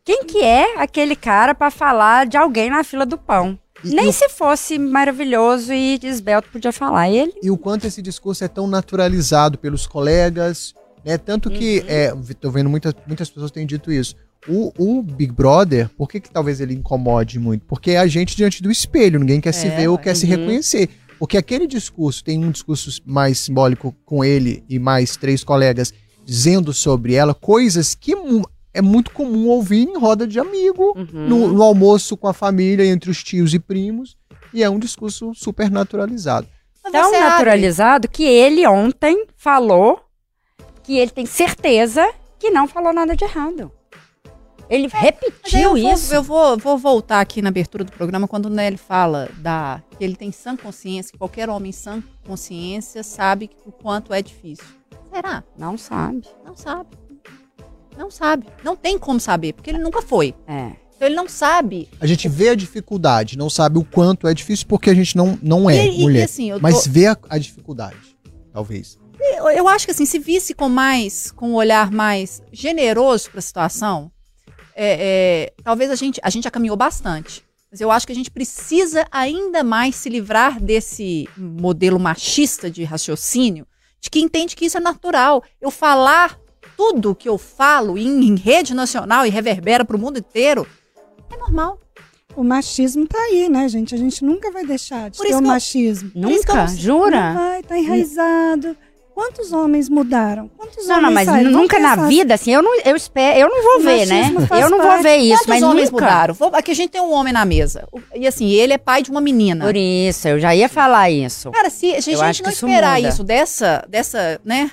Quem 0.03 0.25
que 0.25 0.43
é 0.43 0.81
aquele 0.81 1.15
cara 1.15 1.55
pra 1.55 1.71
falar 1.71 2.25
de 2.25 2.35
alguém 2.35 2.69
na 2.69 2.83
fila 2.83 3.05
do 3.05 3.17
pão? 3.17 3.57
E- 3.83 3.89
Nem 3.89 4.05
e 4.05 4.09
o- 4.09 4.13
se 4.13 4.29
fosse 4.29 4.77
maravilhoso 4.77 5.73
e 5.73 5.99
esbelto 6.03 6.49
podia 6.51 6.71
falar. 6.71 7.09
Ele 7.09 7.33
e 7.41 7.49
o 7.51 7.57
quanto 7.57 7.85
esse 7.87 8.01
discurso 8.01 8.43
é 8.43 8.47
tão 8.47 8.67
naturalizado 8.67 9.57
pelos 9.57 9.87
colegas, 9.87 10.73
né? 11.05 11.17
Tanto 11.17 11.49
que, 11.49 11.79
Uhum. 11.79 11.85
é, 11.87 12.13
tô 12.39 12.51
vendo 12.51 12.69
muitas, 12.69 12.93
muitas 13.07 13.29
pessoas 13.29 13.51
têm 13.51 13.65
dito 13.65 13.91
isso. 13.91 14.15
O, 14.47 14.71
o 14.77 15.03
Big 15.03 15.31
Brother, 15.31 15.87
por 15.89 16.07
que, 16.09 16.19
que 16.19 16.29
talvez 16.31 16.59
ele 16.59 16.73
incomode 16.73 17.37
muito? 17.39 17.63
Porque 17.67 17.91
é 17.91 17.97
a 17.99 18.07
gente 18.07 18.35
diante 18.35 18.61
do 18.63 18.71
espelho, 18.71 19.19
ninguém 19.19 19.39
quer 19.39 19.51
se 19.51 19.67
É, 19.67 19.75
ver 19.75 19.87
ou 19.87 19.97
quer 19.97 20.15
se 20.15 20.25
Uhum. 20.25 20.31
reconhecer. 20.31 20.89
Porque 21.19 21.37
aquele 21.37 21.67
discurso, 21.67 22.23
tem 22.23 22.43
um 22.43 22.49
discurso 22.49 22.99
mais 23.05 23.37
simbólico 23.37 23.95
com 24.03 24.23
ele 24.25 24.63
e 24.67 24.79
mais 24.79 25.15
três 25.15 25.43
colegas 25.43 25.93
dizendo 26.25 26.73
sobre 26.73 27.13
ela 27.13 27.33
coisas 27.35 27.93
que 27.93 28.15
é 28.73 28.81
muito 28.81 29.11
comum 29.11 29.47
ouvir 29.49 29.87
em 29.87 29.97
roda 29.97 30.25
de 30.27 30.39
amigo, 30.39 30.93
Uhum. 30.97 31.27
no, 31.27 31.47
no 31.53 31.63
almoço 31.63 32.15
com 32.17 32.27
a 32.27 32.33
família, 32.33 32.85
entre 32.85 33.09
os 33.09 33.23
tios 33.23 33.53
e 33.53 33.59
primos, 33.59 34.17
e 34.53 34.63
é 34.63 34.69
um 34.69 34.79
discurso 34.79 35.33
super 35.33 35.69
naturalizado. 35.69 36.47
Tão 36.91 37.11
naturalizado 37.11 38.07
que 38.09 38.23
ele 38.23 38.65
ontem 38.67 39.25
falou 39.35 40.01
que 40.83 40.97
ele 40.97 41.11
tem 41.11 41.25
certeza 41.25 42.11
que 42.39 42.49
não 42.49 42.67
falou 42.67 42.91
nada 42.91 43.15
de 43.15 43.23
errado. 43.23 43.71
Ele 44.67 44.87
Mas 44.91 44.93
aí 44.95 44.99
eu 44.99 45.03
repetiu 45.03 45.69
vou, 45.69 45.77
isso. 45.77 46.13
Eu 46.13 46.23
vou, 46.23 46.57
vou 46.57 46.77
voltar 46.77 47.19
aqui 47.19 47.41
na 47.41 47.49
abertura 47.49 47.83
do 47.83 47.91
programa 47.91 48.27
quando 48.27 48.45
o 48.45 48.49
Nelly 48.49 48.77
fala 48.77 49.29
da, 49.37 49.81
que 49.97 50.03
ele 50.03 50.15
tem 50.15 50.31
sã 50.31 50.55
consciência, 50.55 51.11
que 51.11 51.17
qualquer 51.17 51.49
homem 51.49 51.71
sã 51.73 52.01
consciência 52.25 53.03
sabe 53.03 53.49
o 53.65 53.71
quanto 53.71 54.13
é 54.13 54.21
difícil. 54.21 54.65
Será? 55.13 55.43
Não 55.57 55.77
sabe. 55.77 56.25
Não 56.45 56.55
sabe. 56.55 56.89
Não 58.01 58.09
sabe. 58.09 58.47
Não 58.63 58.75
tem 58.75 58.97
como 58.97 59.19
saber, 59.19 59.53
porque 59.53 59.69
ele 59.69 59.77
nunca 59.77 60.01
foi. 60.01 60.33
É. 60.47 60.71
Então 60.95 61.07
ele 61.07 61.15
não 61.15 61.29
sabe. 61.29 61.87
A 61.99 62.07
gente 62.07 62.27
vê 62.27 62.49
a 62.49 62.55
dificuldade, 62.55 63.37
não 63.37 63.47
sabe 63.49 63.77
o 63.77 63.83
quanto 63.85 64.27
é 64.27 64.33
difícil 64.33 64.65
porque 64.67 64.89
a 64.89 64.93
gente 64.95 65.15
não, 65.15 65.37
não 65.41 65.69
é 65.69 65.87
e, 65.87 65.99
mulher. 65.99 66.21
e 66.21 66.23
assim, 66.23 66.51
tô- 66.51 66.59
Mas 66.59 66.87
vê 66.87 67.05
a, 67.07 67.17
a 67.29 67.37
dificuldade, 67.37 68.17
talvez. 68.51 68.97
eu, 69.37 69.49
eu 69.51 69.67
acho 69.67 69.85
que 69.85 69.91
assim, 69.91 70.05
se 70.05 70.17
visse 70.17 70.53
com 70.55 70.67
mais, 70.67 71.31
com 71.31 71.51
um 71.51 71.53
olhar 71.55 71.91
mais 71.91 72.41
generoso 72.51 73.29
para 73.29 73.37
a 73.39 73.41
situação, 73.43 74.11
é, 74.75 75.49
é, 75.49 75.53
talvez 75.63 75.91
a 75.91 75.95
gente, 75.95 76.19
a 76.23 76.29
gente 76.29 76.45
já 76.45 76.51
caminhou 76.51 76.75
bastante. 76.77 77.43
Mas 77.71 77.79
eu 77.81 77.89
acho 77.91 78.05
que 78.05 78.11
a 78.11 78.15
gente 78.15 78.29
precisa 78.31 79.07
ainda 79.11 79.63
mais 79.63 79.95
se 79.95 80.09
livrar 80.09 80.59
desse 80.61 81.29
modelo 81.37 81.99
machista 81.99 82.69
de 82.69 82.83
raciocínio, 82.83 83.65
de 84.01 84.09
que 84.09 84.19
entende 84.19 84.55
que 84.55 84.65
isso 84.65 84.77
é 84.77 84.81
natural. 84.81 85.43
Eu 85.61 85.71
falar 85.71 86.37
tudo 86.81 87.13
que 87.13 87.29
eu 87.29 87.37
falo 87.37 87.95
em, 87.95 88.25
em 88.25 88.35
rede 88.35 88.73
nacional 88.73 89.23
e 89.23 89.29
reverbera 89.29 89.85
para 89.85 89.95
o 89.95 89.99
mundo 89.99 90.17
inteiro 90.17 90.65
é 91.31 91.37
normal. 91.37 91.79
O 92.35 92.43
machismo 92.43 93.05
tá 93.07 93.19
aí, 93.19 93.47
né, 93.49 93.67
gente? 93.69 93.93
A 93.93 93.97
gente 93.97 94.23
nunca 94.25 94.49
vai 94.51 94.65
deixar 94.65 95.09
de 95.11 95.17
Por 95.17 95.23
ter 95.23 95.29
isso 95.29 95.39
o 95.39 95.43
eu- 95.43 95.47
machismo. 95.47 96.11
Nunca? 96.15 96.53
não- 96.55 96.65
Não 96.65 96.75
Jura? 96.77 97.33
vai, 97.33 97.61
tá 97.61 97.77
enraizado. 97.77 98.75
Quantos 99.13 99.51
homens 99.51 99.89
mudaram? 99.89 100.49
Quantos 100.57 100.87
Não, 100.87 100.95
homens 100.97 101.03
não, 101.05 101.11
mas 101.13 101.25
saíram? 101.25 101.51
nunca 101.51 101.77
na 101.79 101.95
vida, 102.07 102.33
assim, 102.33 102.51
eu 102.53 102.63
não, 102.63 102.73
eu 102.83 102.95
espero, 102.95 103.37
eu 103.39 103.49
não 103.49 103.61
vou 103.61 103.75
O 103.77 103.79
ver, 103.81 104.07
né? 104.07 104.31
Eu 104.59 104.69
não 104.69 104.81
vou 104.81 105.03
ver 105.03 105.17
isso, 105.17 105.35
Quantos 105.43 105.47
mas 105.47 105.61
homens 105.63 105.91
nunca. 105.91 106.05
mudaram? 106.05 106.35
Aqui 106.53 106.71
a 106.71 106.73
gente 106.73 106.89
tem 106.89 107.01
um 107.01 107.11
homem 107.11 107.31
na 107.33 107.45
mesa. 107.45 107.87
E 108.15 108.25
assim, 108.25 108.49
ele 108.49 108.73
é 108.73 108.77
pai 108.79 109.03
de 109.03 109.11
uma 109.11 109.21
menina. 109.21 109.65
Por 109.65 109.75
isso, 109.75 110.27
eu 110.27 110.39
já 110.39 110.55
ia 110.55 110.67
falar 110.69 111.11
isso. 111.11 111.51
Cara, 111.51 111.69
se 111.69 111.91
a 111.93 111.99
gente, 111.99 112.19
a 112.19 112.31
gente 112.31 112.41
não 112.43 112.49
isso 112.51 112.65
esperar 112.65 112.95
muda. 112.97 113.09
isso 113.09 113.23
dessa, 113.23 113.85
dessa, 113.87 114.41
né? 114.43 114.71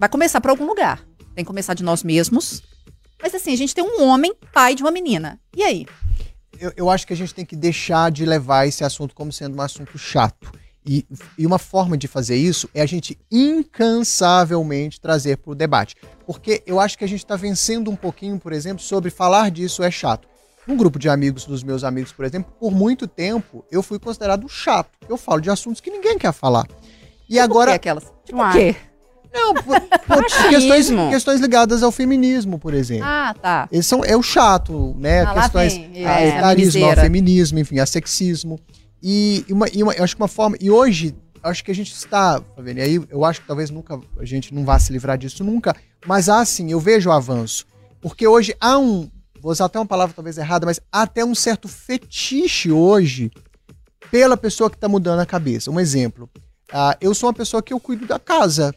Vai 0.00 0.08
começar 0.08 0.40
por 0.40 0.50
algum 0.50 0.64
lugar. 0.66 1.00
Tem 1.38 1.44
que 1.44 1.50
começar 1.50 1.74
de 1.74 1.84
nós 1.84 2.02
mesmos. 2.02 2.64
Mas 3.22 3.32
assim, 3.32 3.52
a 3.52 3.56
gente 3.56 3.72
tem 3.72 3.84
um 3.84 4.02
homem, 4.02 4.34
pai 4.52 4.74
de 4.74 4.82
uma 4.82 4.90
menina. 4.90 5.38
E 5.56 5.62
aí? 5.62 5.86
Eu, 6.58 6.72
eu 6.76 6.90
acho 6.90 7.06
que 7.06 7.12
a 7.12 7.16
gente 7.16 7.32
tem 7.32 7.44
que 7.44 7.54
deixar 7.54 8.10
de 8.10 8.26
levar 8.26 8.66
esse 8.66 8.82
assunto 8.82 9.14
como 9.14 9.32
sendo 9.32 9.56
um 9.56 9.60
assunto 9.60 9.96
chato. 9.96 10.50
E, 10.84 11.06
e 11.38 11.46
uma 11.46 11.60
forma 11.60 11.96
de 11.96 12.08
fazer 12.08 12.34
isso 12.34 12.68
é 12.74 12.82
a 12.82 12.86
gente 12.86 13.16
incansavelmente 13.30 15.00
trazer 15.00 15.36
para 15.36 15.52
o 15.52 15.54
debate. 15.54 15.94
Porque 16.26 16.60
eu 16.66 16.80
acho 16.80 16.98
que 16.98 17.04
a 17.04 17.08
gente 17.08 17.22
está 17.22 17.36
vencendo 17.36 17.88
um 17.88 17.94
pouquinho, 17.94 18.36
por 18.40 18.52
exemplo, 18.52 18.82
sobre 18.82 19.08
falar 19.08 19.48
disso 19.52 19.84
é 19.84 19.92
chato. 19.92 20.26
Um 20.66 20.76
grupo 20.76 20.98
de 20.98 21.08
amigos 21.08 21.44
dos 21.44 21.62
meus 21.62 21.84
amigos, 21.84 22.10
por 22.10 22.24
exemplo, 22.24 22.52
por 22.58 22.72
muito 22.72 23.06
tempo 23.06 23.64
eu 23.70 23.80
fui 23.80 24.00
considerado 24.00 24.48
chato. 24.48 24.90
Eu 25.08 25.16
falo 25.16 25.40
de 25.40 25.50
assuntos 25.50 25.80
que 25.80 25.88
ninguém 25.88 26.18
quer 26.18 26.32
falar. 26.32 26.66
E 27.28 27.34
que 27.34 27.38
agora. 27.38 27.74
aquelas? 27.74 28.12
Tipo 28.24 28.38
Uai. 28.38 28.50
o 28.50 28.52
quê? 28.52 28.87
Não, 29.32 29.54
por, 29.62 29.80
por 29.80 30.24
questões, 30.48 30.90
questões 31.10 31.40
ligadas 31.40 31.82
ao 31.82 31.90
feminismo, 31.92 32.58
por 32.58 32.74
exemplo. 32.74 33.04
Ah, 33.06 33.34
tá. 33.40 33.68
Eles 33.70 33.86
são, 33.86 34.04
é 34.04 34.16
o 34.16 34.22
chato, 34.22 34.94
né? 34.98 35.22
Ah, 35.22 35.34
Questões 35.34 35.74
vem, 35.76 36.06
a 36.06 36.20
é, 36.20 36.28
etarismo, 36.28 36.84
ao 36.84 36.90
feminismo, 37.02 37.58
enfim, 37.58 37.78
a 37.78 37.86
sexismo. 37.86 38.58
E, 39.02 39.44
uma, 39.48 39.66
e 39.72 39.82
uma- 39.82 39.92
eu 39.92 40.02
acho 40.04 40.16
que 40.16 40.22
uma 40.22 40.28
forma. 40.28 40.56
E 40.60 40.70
hoje, 40.70 41.14
acho 41.42 41.62
que 41.64 41.70
a 41.70 41.74
gente 41.74 41.92
está. 41.92 42.40
Tá 42.40 42.62
vendo? 42.62 42.78
E 42.78 42.82
aí 42.82 43.00
eu 43.10 43.24
acho 43.24 43.40
que 43.42 43.46
talvez 43.46 43.70
nunca 43.70 44.00
a 44.18 44.24
gente 44.24 44.52
não 44.54 44.64
vá 44.64 44.78
se 44.78 44.92
livrar 44.92 45.16
disso 45.16 45.44
nunca. 45.44 45.74
Mas 46.06 46.28
há 46.28 46.44
sim, 46.44 46.72
eu 46.72 46.80
vejo 46.80 47.08
o 47.10 47.12
avanço. 47.12 47.64
Porque 48.00 48.26
hoje 48.26 48.54
há 48.60 48.78
um. 48.78 49.08
Vou 49.40 49.52
usar 49.52 49.66
até 49.66 49.78
uma 49.78 49.86
palavra 49.86 50.12
talvez 50.14 50.36
errada, 50.36 50.66
mas 50.66 50.80
há 50.90 51.02
até 51.02 51.24
um 51.24 51.34
certo 51.34 51.68
fetiche 51.68 52.72
hoje 52.72 53.30
pela 54.10 54.36
pessoa 54.36 54.68
que 54.68 54.76
está 54.76 54.88
mudando 54.88 55.20
a 55.20 55.26
cabeça. 55.26 55.70
Um 55.70 55.78
exemplo. 55.78 56.28
ah, 56.72 56.96
eu 57.00 57.14
sou 57.14 57.28
uma 57.28 57.34
pessoa 57.34 57.62
que 57.62 57.72
eu 57.72 57.78
cuido 57.78 58.04
da 58.06 58.18
casa. 58.18 58.74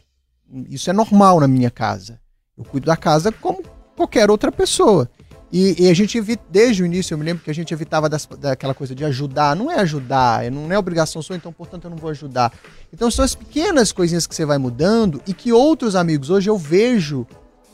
Isso 0.68 0.90
é 0.90 0.92
normal 0.92 1.40
na 1.40 1.48
minha 1.48 1.70
casa. 1.70 2.20
Eu 2.56 2.64
cuido 2.64 2.86
da 2.86 2.96
casa 2.96 3.32
como 3.32 3.62
qualquer 3.96 4.30
outra 4.30 4.52
pessoa. 4.52 5.08
E, 5.50 5.84
e 5.84 5.90
a 5.90 5.94
gente 5.94 6.16
evita, 6.16 6.42
desde 6.48 6.82
o 6.82 6.86
início, 6.86 7.12
eu 7.12 7.18
me 7.18 7.24
lembro 7.24 7.44
que 7.44 7.50
a 7.50 7.54
gente 7.54 7.74
evitava 7.74 8.08
das- 8.08 8.26
daquela 8.26 8.72
coisa 8.72 8.94
de 8.94 9.04
ajudar. 9.04 9.54
Não 9.54 9.70
é 9.70 9.76
ajudar, 9.80 10.50
não 10.50 10.72
é 10.72 10.78
obrigação 10.78 11.20
sua, 11.20 11.36
então, 11.36 11.52
portanto, 11.52 11.84
eu 11.84 11.90
não 11.90 11.96
vou 11.98 12.10
ajudar. 12.10 12.52
Então, 12.92 13.10
são 13.10 13.22
as 13.24 13.34
pequenas 13.34 13.92
coisinhas 13.92 14.26
que 14.26 14.34
você 14.34 14.46
vai 14.46 14.56
mudando 14.56 15.20
e 15.26 15.34
que 15.34 15.52
outros 15.52 15.94
amigos, 15.94 16.30
hoje 16.30 16.48
eu 16.48 16.56
vejo 16.56 17.26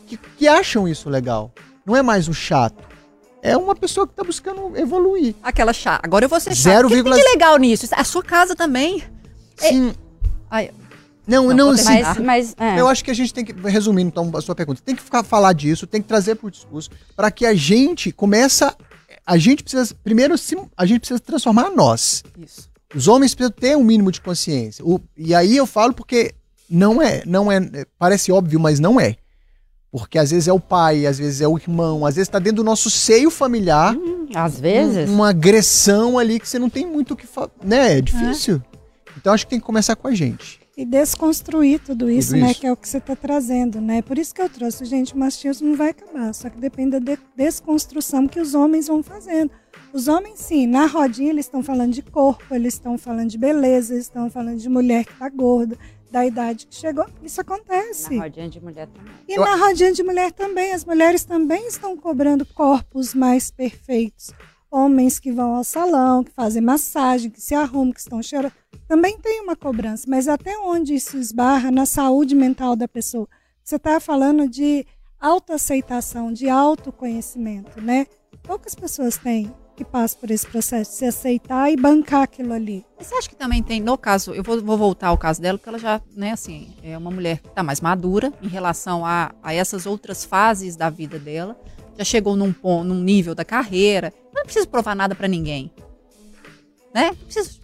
que, 0.08 0.16
que 0.16 0.48
acham 0.48 0.88
isso 0.88 1.08
legal. 1.08 1.52
Não 1.86 1.94
é 1.94 2.02
mais 2.02 2.26
o 2.28 2.34
chato. 2.34 2.82
É 3.40 3.56
uma 3.56 3.76
pessoa 3.76 4.06
que 4.08 4.12
tá 4.14 4.24
buscando 4.24 4.76
evoluir. 4.76 5.36
Aquela 5.40 5.72
chata. 5.72 6.00
Agora 6.04 6.24
eu 6.24 6.28
vou 6.28 6.40
ser 6.40 6.56
chata. 6.56 6.76
Zero 6.76 6.88
O 6.88 6.90
que 6.90 7.00
de 7.02 7.22
legal 7.30 7.56
nisso? 7.58 7.86
A 7.92 8.02
sua 8.02 8.22
casa 8.24 8.56
também. 8.56 9.04
Sim. 9.56 9.94
Ai, 10.50 10.72
Não, 11.28 11.48
Não, 11.52 11.70
assim, 11.70 11.84
Mas, 11.84 12.18
mas 12.18 12.54
é. 12.58 12.80
Eu 12.80 12.88
acho 12.88 13.04
que 13.04 13.10
a 13.10 13.14
gente 13.14 13.34
tem 13.34 13.44
que, 13.44 13.52
resumindo 13.68 14.08
então 14.08 14.30
a 14.34 14.40
sua 14.40 14.54
pergunta, 14.54 14.80
tem 14.84 14.96
que 14.96 15.02
ficar 15.02 15.22
falar 15.22 15.52
disso, 15.52 15.86
tem 15.86 16.00
que 16.00 16.08
trazer 16.08 16.34
para 16.36 16.46
o 16.46 16.50
discurso, 16.50 16.88
para 17.14 17.30
que 17.30 17.44
a 17.44 17.54
gente 17.54 18.10
começa, 18.10 18.74
a 19.26 19.36
gente 19.36 19.62
precisa, 19.62 19.94
primeiro, 20.02 20.38
se- 20.38 20.56
a 20.76 20.86
gente 20.86 21.00
precisa 21.00 21.20
transformar 21.20 21.70
nós. 21.70 22.22
isso. 22.42 22.68
Os 22.94 23.06
homens 23.06 23.34
precisam 23.34 23.54
ter 23.60 23.76
um 23.76 23.84
mínimo 23.84 24.10
de 24.10 24.18
consciência. 24.22 24.82
O- 24.82 24.98
e 25.14 25.34
aí 25.34 25.54
eu 25.54 25.66
falo 25.66 25.92
porque 25.92 26.32
não 26.70 27.02
é, 27.02 27.22
não 27.26 27.52
é, 27.52 27.58
é, 27.58 27.86
parece 27.98 28.32
óbvio, 28.32 28.58
mas 28.58 28.80
não 28.80 28.98
é. 28.98 29.16
Porque 29.92 30.18
às 30.18 30.30
vezes 30.30 30.48
é 30.48 30.52
o 30.52 30.60
pai, 30.60 31.04
às 31.06 31.18
vezes 31.18 31.40
é 31.42 31.48
o 31.48 31.58
irmão, 31.58 32.06
às 32.06 32.14
vezes 32.16 32.28
está 32.28 32.38
dentro 32.38 32.56
do 32.56 32.64
nosso 32.64 32.88
seio 32.90 33.30
familiar, 33.30 33.94
Às 34.34 34.58
vezes. 34.60 35.08
um- 35.10 35.14
uma 35.14 35.28
agressão 35.30 36.18
ali 36.18 36.40
que 36.40 36.48
você 36.48 36.58
não 36.58 36.70
tem 36.70 36.86
muito 36.86 37.12
o 37.12 37.16
que 37.16 37.26
falar, 37.26 37.50
né? 37.62 37.98
É 37.98 38.00
difícil. 38.00 38.62
Então 39.18 39.32
acho 39.34 39.44
que 39.46 39.50
tem 39.50 39.60
que 39.60 39.66
começar 39.66 39.94
com 39.96 40.08
a 40.08 40.14
gente. 40.14 40.57
E 40.78 40.84
desconstruir 40.84 41.80
tudo 41.80 42.08
isso, 42.08 42.36
né? 42.36 42.52
isso. 42.52 42.60
Que 42.60 42.66
é 42.68 42.72
o 42.72 42.76
que 42.76 42.88
você 42.88 42.98
está 42.98 43.16
trazendo, 43.16 43.80
né? 43.80 44.00
Por 44.00 44.16
isso 44.16 44.32
que 44.32 44.40
eu 44.40 44.48
trouxe, 44.48 44.84
gente, 44.84 45.12
o 45.12 45.18
machismo 45.18 45.70
não 45.70 45.76
vai 45.76 45.90
acabar. 45.90 46.32
Só 46.32 46.48
que 46.48 46.56
depende 46.56 47.00
da 47.00 47.16
de- 47.16 47.20
desconstrução 47.36 48.28
que 48.28 48.38
os 48.38 48.54
homens 48.54 48.86
vão 48.86 49.02
fazendo. 49.02 49.50
Os 49.92 50.06
homens, 50.06 50.38
sim, 50.38 50.68
na 50.68 50.86
rodinha 50.86 51.30
eles 51.30 51.46
estão 51.46 51.64
falando 51.64 51.92
de 51.92 52.00
corpo, 52.02 52.54
eles 52.54 52.74
estão 52.74 52.96
falando 52.96 53.28
de 53.28 53.36
beleza, 53.36 53.92
eles 53.92 54.04
estão 54.04 54.30
falando 54.30 54.58
de 54.58 54.68
mulher 54.68 55.04
que 55.04 55.18
tá 55.18 55.28
gorda, 55.28 55.76
da 56.12 56.24
idade 56.24 56.66
que 56.68 56.74
chegou. 56.76 57.06
Isso 57.24 57.40
acontece. 57.40 58.14
Na 58.14 58.22
rodinha 58.22 58.48
de 58.48 58.60
mulher 58.60 58.86
também. 58.86 59.12
E 59.28 59.34
Eu- 59.34 59.44
na 59.44 59.56
rodinha 59.56 59.92
de 59.92 60.02
mulher 60.04 60.30
também. 60.30 60.72
As 60.72 60.84
mulheres 60.84 61.24
também 61.24 61.66
estão 61.66 61.96
cobrando 61.96 62.46
corpos 62.46 63.14
mais 63.14 63.50
perfeitos. 63.50 64.30
Homens 64.70 65.18
que 65.18 65.32
vão 65.32 65.54
ao 65.54 65.64
salão, 65.64 66.22
que 66.22 66.30
fazem 66.30 66.60
massagem, 66.62 67.30
que 67.30 67.40
se 67.40 67.54
arrumam, 67.54 67.92
que 67.92 68.00
estão 68.00 68.22
cheirando. 68.22 68.52
Também 68.86 69.18
tem 69.18 69.40
uma 69.40 69.56
cobrança. 69.56 70.04
Mas 70.08 70.28
até 70.28 70.58
onde 70.58 70.94
isso 70.94 71.16
esbarra 71.16 71.70
na 71.70 71.86
saúde 71.86 72.34
mental 72.34 72.76
da 72.76 72.86
pessoa? 72.86 73.28
Você 73.64 73.76
está 73.76 73.98
falando 73.98 74.48
de 74.48 74.86
autoaceitação, 75.20 76.32
de 76.32 76.48
autoconhecimento, 76.48 77.80
né? 77.80 78.06
Poucas 78.42 78.74
pessoas 78.74 79.16
têm 79.16 79.52
que 79.78 79.84
passam 79.84 80.18
por 80.18 80.30
esse 80.32 80.44
processo 80.44 80.90
de 80.90 80.96
se 80.96 81.04
aceitar 81.04 81.70
e 81.70 81.76
bancar 81.76 82.22
aquilo 82.22 82.52
ali. 82.52 82.84
Você 82.98 83.14
acha 83.14 83.28
que 83.28 83.36
também 83.36 83.62
tem, 83.62 83.80
no 83.80 83.96
caso, 83.96 84.34
eu 84.34 84.42
vou, 84.42 84.60
vou 84.60 84.76
voltar 84.76 85.08
ao 85.08 85.16
caso 85.16 85.40
dela, 85.40 85.56
porque 85.56 85.68
ela 85.68 85.78
já, 85.78 86.02
né, 86.16 86.32
assim, 86.32 86.74
é 86.82 86.98
uma 86.98 87.12
mulher 87.12 87.38
que 87.38 87.48
está 87.48 87.62
mais 87.62 87.80
madura 87.80 88.32
em 88.42 88.48
relação 88.48 89.06
a, 89.06 89.32
a 89.40 89.54
essas 89.54 89.86
outras 89.86 90.24
fases 90.24 90.74
da 90.74 90.90
vida 90.90 91.16
dela. 91.16 91.56
Já 91.98 92.04
chegou 92.04 92.36
num, 92.36 92.54
num 92.84 93.00
nível 93.00 93.34
da 93.34 93.44
carreira. 93.44 94.12
Não 94.32 94.44
precisa 94.44 94.66
provar 94.66 94.94
nada 94.94 95.14
pra 95.14 95.26
ninguém. 95.28 95.70
Né? 96.94 97.08
Não 97.08 97.14
precisa. 97.16 97.58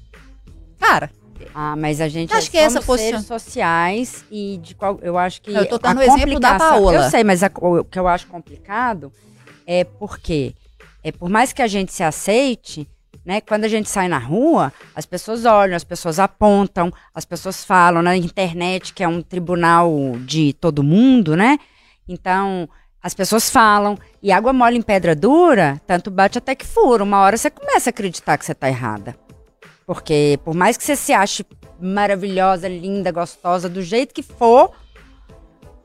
Cara, 0.79 1.11
Ah, 1.57 1.77
mas 1.77 2.01
a 2.01 2.09
gente 2.09 2.33
Eu 2.33 2.39
acho 2.39 2.49
é- 2.49 2.51
que 2.51 2.57
essa 2.59 2.81
somos 2.81 2.87
posição- 2.87 3.23
sociais 3.23 4.25
e 4.31 4.59
de 4.63 4.75
qual 4.75 4.99
eu 5.03 5.17
acho 5.19 5.41
que 5.43 5.51
Eu 5.53 5.69
tô 5.69 5.79
dando 5.79 5.99
o 5.99 6.03
exemplo 6.03 6.41
da 6.41 6.57
Paola. 6.59 6.95
Eu 6.95 7.11
sei, 7.11 7.23
mas 7.23 7.43
a- 7.43 7.51
o 7.55 7.85
que 7.85 7.99
eu 7.99 8.09
acho 8.09 8.27
complicado 8.27 9.13
é 9.67 9.85
porque 9.85 10.55
é 11.03 11.13
por 11.13 11.29
mais 11.29 11.53
que 11.53 11.61
a 11.63 11.67
gente 11.69 11.93
se 11.93 12.03
aceite, 12.03 12.89
né? 13.25 13.41
Quando 13.41 13.65
a 13.65 13.69
gente 13.69 13.89
sai 13.91 14.09
na 14.09 14.19
rua, 14.19 14.73
as 14.97 15.07
pessoas 15.07 15.45
olham, 15.45 15.77
as 15.77 15.85
pessoas 15.85 16.19
apontam, 16.19 16.93
as 17.15 17.25
pessoas 17.25 17.65
falam 17.65 18.03
na 18.03 18.17
internet 18.17 18.93
que 18.95 19.03
é 19.05 19.09
um 19.09 19.21
tribunal 19.23 19.93
de 20.25 20.53
todo 20.55 20.83
mundo, 20.83 21.37
né? 21.37 21.59
Então, 22.09 22.69
as 23.05 23.13
pessoas 23.13 23.51
falam 23.51 23.99
e 24.23 24.33
água 24.33 24.51
mole 24.51 24.79
em 24.79 24.83
pedra 24.83 25.15
dura, 25.15 25.79
tanto 25.87 26.11
bate 26.11 26.39
até 26.39 26.55
que 26.55 26.65
fura. 26.65 27.05
Uma 27.05 27.21
hora 27.21 27.37
você 27.37 27.51
começa 27.51 27.91
a 27.91 27.93
acreditar 27.93 28.39
que 28.39 28.47
você 28.47 28.55
tá 28.55 28.67
errada. 28.67 29.15
Porque 29.87 30.41
por 30.43 30.55
mais 30.55 30.79
que 30.79 30.85
você 30.85 30.97
se 30.97 31.13
ache 31.13 31.45
maravilhosa, 31.79 32.67
linda, 32.67 33.13
gostosa, 33.13 33.69
do 33.69 33.83
jeito 33.83 34.15
que 34.15 34.23
for, 34.23 34.73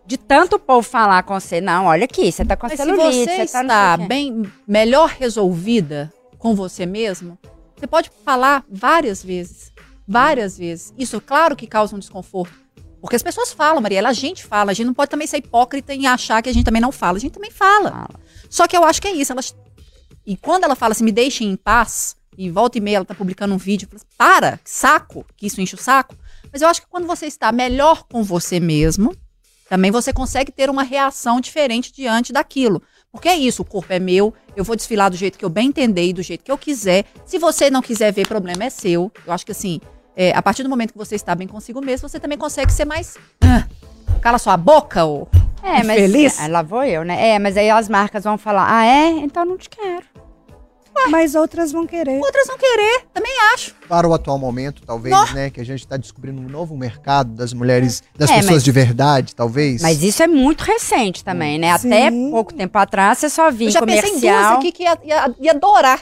de 0.06 0.18
tanto 0.18 0.56
o 0.56 0.60
povo 0.60 0.82
falar 0.82 1.24
com 1.24 1.38
você, 1.38 1.60
não, 1.60 1.88
olha 1.88 2.06
aqui, 2.06 2.32
você 2.32 2.46
tá 2.46 2.56
com 2.56 2.68
a 2.68 2.70
mas 2.70 2.80
se 2.80 2.86
celulite, 2.86 3.26
você 3.26 3.46
você 3.46 3.52
tá 3.52 3.62
está 3.62 3.98
quê. 3.98 4.06
bem, 4.06 4.44
melhor 4.66 5.10
resolvida 5.10 6.14
com 6.38 6.56
você 6.56 6.86
mesmo, 6.86 7.38
você 7.76 7.86
pode 7.86 8.10
falar 8.24 8.64
várias 8.72 9.22
vezes. 9.22 9.74
Várias 10.08 10.58
vezes. 10.58 10.94
Isso, 10.98 11.20
claro 11.20 11.54
que 11.54 11.68
causa 11.68 11.98
um 11.98 12.00
desconforto. 12.00 12.54
Porque 13.00 13.16
as 13.16 13.24
pessoas 13.24 13.52
falam, 13.52 13.82
Mariela, 13.82 14.10
a 14.10 14.14
gente 14.14 14.44
fala. 14.44 14.72
A 14.72 14.74
gente 14.74 14.88
não 14.88 14.94
pode 14.94 15.10
também 15.10 15.28
ser 15.28 15.38
hipócrita 15.38 15.94
e 15.94 16.06
achar 16.06 16.42
que 16.42 16.50
a 16.50 16.54
gente 16.54 16.66
também 16.66 16.82
não 16.82 16.92
fala. 16.92 17.18
A 17.18 17.22
gente 17.22 17.34
também 17.34 17.52
fala. 17.52 17.92
Fala. 17.92 18.20
Só 18.50 18.68
que 18.68 18.76
eu 18.76 18.84
acho 18.84 19.02
que 19.02 19.08
é 19.08 19.14
isso. 19.14 19.32
Elas... 19.32 19.56
E 20.26 20.36
quando 20.36 20.64
ela 20.64 20.76
fala 20.76 20.92
assim, 20.92 21.04
me 21.04 21.12
deixem 21.12 21.50
em 21.50 21.56
paz, 21.56 22.16
e 22.38 22.50
volta 22.50 22.78
e 22.78 22.82
meia 22.82 22.98
ela 22.98 23.06
tá 23.06 23.16
publicando 23.16 23.54
um 23.54 23.58
vídeo, 23.58 23.88
assim, 23.94 24.06
para, 24.18 24.60
saco, 24.64 25.26
que 25.36 25.48
isso 25.48 25.60
enche 25.60 25.76
o 25.76 25.78
saco. 25.78 26.16
Mas 26.52 26.62
eu 26.62 26.68
acho 26.68 26.82
que 26.82 26.88
quando 26.88 27.08
você 27.08 27.26
está 27.26 27.52
melhor 27.52 28.04
com 28.04 28.24
você 28.24 28.60
mesmo, 28.60 29.16
também 29.68 29.92
você 29.92 30.14
consegue 30.14 30.52
ter 30.52 30.70
uma 30.70 30.84
reação 30.84 31.40
diferente 31.40 31.92
diante 31.92 32.32
daquilo. 32.32 32.82
Porque 33.12 33.28
é 33.28 33.36
isso, 33.36 33.62
o 33.62 33.66
corpo 33.66 33.92
é 33.92 34.00
meu, 34.00 34.34
eu 34.56 34.64
vou 34.64 34.76
desfilar 34.76 35.10
do 35.10 35.18
jeito 35.18 35.38
que 35.38 35.44
eu 35.44 35.50
bem 35.50 35.68
entender 35.68 36.08
e 36.08 36.14
do 36.14 36.22
jeito 36.22 36.44
que 36.44 36.52
eu 36.52 36.58
quiser. 36.58 37.06
Se 37.26 37.38
você 37.38 37.70
não 37.70 37.82
quiser 37.82 38.14
ver, 38.14 38.28
problema 38.28 38.64
é 38.64 38.70
seu. 38.70 39.12
Eu 39.26 39.34
acho 39.34 39.46
que 39.46 39.52
assim, 39.52 39.82
é, 40.22 40.36
a 40.36 40.42
partir 40.42 40.64
do 40.64 40.70
momento 40.70 40.92
que 40.92 40.98
você 40.98 41.16
está 41.16 41.34
bem 41.34 41.48
consigo 41.48 41.80
mesmo, 41.80 42.10
você 42.10 42.20
também 42.20 42.38
consegue 42.38 42.74
ser 42.74 42.84
mais. 42.86 43.16
ah, 43.42 43.66
cala 44.22 44.38
sua 44.38 44.58
boca, 44.58 45.06
ô. 45.06 45.28
É, 45.64 45.84
mas 45.84 45.98
Infeliz. 45.98 46.40
Ah, 46.40 46.48
lá 46.48 46.62
vou 46.62 46.84
eu, 46.84 47.04
né? 47.06 47.30
É, 47.36 47.40
mas 47.40 47.56
aí 47.56 47.70
as 47.70 47.88
marcas 47.88 48.24
vão 48.26 48.38
falar: 48.38 48.66
"Ah, 48.70 48.86
é? 48.86 49.08
Então 49.10 49.46
não 49.46 49.58
te 49.58 49.70
quero". 49.70 50.04
Mas 51.10 51.34
outras 51.34 51.72
vão 51.72 51.88
querer. 51.88 52.20
Outras 52.20 52.46
vão 52.48 52.58
querer, 52.58 53.06
também 53.14 53.32
acho. 53.54 53.74
Para 53.88 54.06
o 54.06 54.14
atual 54.14 54.38
momento, 54.38 54.82
talvez, 54.86 55.34
né? 55.34 55.50
Que 55.50 55.62
a 55.62 55.64
gente 55.64 55.80
está 55.80 55.96
descobrindo 55.96 56.42
um 56.42 56.50
novo 56.50 56.76
mercado 56.76 57.32
das 57.34 57.54
mulheres, 57.54 58.04
das 58.18 58.30
É, 58.30 58.36
pessoas 58.36 58.56
mas- 58.56 58.64
de 58.66 58.72
verdade, 58.74 59.34
talvez. 59.34 59.82
Mas 59.82 60.04
isso 60.04 60.22
é 60.22 60.28
muito 60.28 60.62
recente 60.66 61.24
também, 61.24 61.58
né? 61.58 61.78
Sim. 61.78 61.88
Até 61.88 62.12
pouco 62.12 62.54
tempo 62.54 62.78
atrás 62.78 63.18
você 63.20 63.30
só 63.30 63.50
via 63.50 63.68
Eu 63.68 63.70
em 63.70 63.72
já 63.72 63.82
pensei 63.82 64.10
em 64.10 64.20
duas 64.20 64.22
comercial. 64.22 64.58
aqui 64.58 64.72
que 64.74 64.84
ia, 64.84 64.98
ia, 65.06 65.36
ia 65.40 65.52
adorar. 65.52 66.02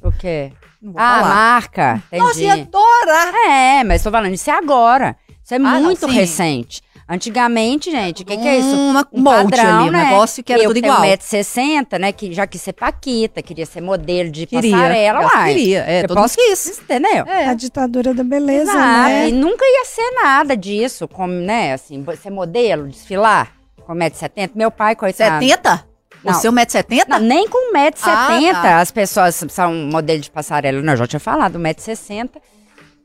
O 0.00 0.12
quê? 0.12 0.52
Não 0.80 0.92
vou 0.92 1.00
Ah, 1.00 1.20
falar. 1.20 1.34
marca. 1.34 2.02
Entendi. 2.08 2.22
Nossa, 2.22 2.40
ia 2.42 2.52
adorar. 2.54 3.34
É, 3.48 3.84
mas 3.84 4.02
tô 4.02 4.10
falando, 4.10 4.32
isso 4.34 4.50
é 4.50 4.54
agora. 4.54 5.16
Isso 5.44 5.54
é 5.54 5.58
não, 5.58 5.82
muito 5.82 6.06
sim. 6.08 6.12
recente. 6.14 6.82
Antigamente, 7.08 7.88
gente, 7.88 8.22
o 8.22 8.26
que, 8.26 8.36
que 8.36 8.48
é 8.48 8.58
isso? 8.58 8.74
Uma 8.76 9.06
Um 9.12 9.20
molde 9.22 9.50
padrão, 9.56 9.78
ali, 9.78 9.88
um 9.88 9.92
né? 9.92 10.04
negócio 10.06 10.42
que 10.42 10.52
era 10.52 10.60
eu 10.62 10.70
tudo 10.70 10.80
tenho 10.80 10.92
igual. 10.92 11.06
1,60m, 11.08 11.98
né? 12.00 12.10
Que 12.10 12.32
já 12.32 12.48
quis 12.48 12.60
ser 12.60 12.72
paquita, 12.72 13.40
queria 13.40 13.64
ser 13.64 13.80
modelo 13.80 14.28
de 14.28 14.44
Queria. 14.44 14.72
passarela. 14.72 15.22
Eu 15.22 15.28
uai. 15.28 15.54
queria, 15.54 15.84
é, 15.86 16.02
eu 16.02 16.08
todo 16.08 16.16
posso 16.16 16.34
quis. 16.36 16.80
Entendeu? 16.80 17.24
É. 17.26 17.46
A 17.48 17.54
ditadura 17.54 18.12
da 18.12 18.24
beleza, 18.24 18.72
Exato. 18.72 18.78
né? 19.08 19.28
E 19.28 19.32
nunca 19.32 19.64
ia 19.64 19.84
ser 19.84 20.10
nada 20.20 20.56
disso, 20.56 21.06
como, 21.06 21.32
né, 21.32 21.74
assim, 21.74 22.04
ser 22.20 22.30
modelo, 22.30 22.88
desfilar 22.88 23.52
com 23.86 23.94
1,70m. 23.94 24.50
Meu 24.56 24.72
pai, 24.72 24.96
coitado. 24.96 25.44
70? 25.44 25.86
O 26.24 26.32
Não. 26.32 26.40
seu 26.40 26.52
1,70m? 26.52 27.08
Não, 27.08 27.18
nem 27.20 27.48
com 27.48 27.72
1,70m 27.72 28.50
Ah, 28.54 28.62
tá. 28.62 28.80
as 28.80 28.90
pessoas 28.90 29.44
são 29.48 29.72
modelo 29.74 30.20
de 30.20 30.30
passarela. 30.30 30.82
Não, 30.82 30.92
eu 30.92 30.96
já 30.96 31.06
tinha 31.06 31.20
falado, 31.20 31.58
1,60m. 31.58 32.30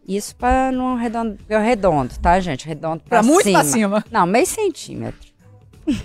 Isso 0.08 0.36
pra 0.36 0.72
não 0.72 0.96
redondo, 0.96 1.38
eu 1.48 1.60
redondo, 1.62 2.14
tá, 2.20 2.40
gente? 2.40 2.66
Redondo 2.68 3.04
pra, 3.04 3.20
Pra 3.20 3.24
muito 3.24 3.44
cima. 3.44 3.60
pra 3.60 3.68
cima. 3.70 4.06
Não, 4.12 4.26
meio 4.26 4.46
centímetro. 4.48 5.30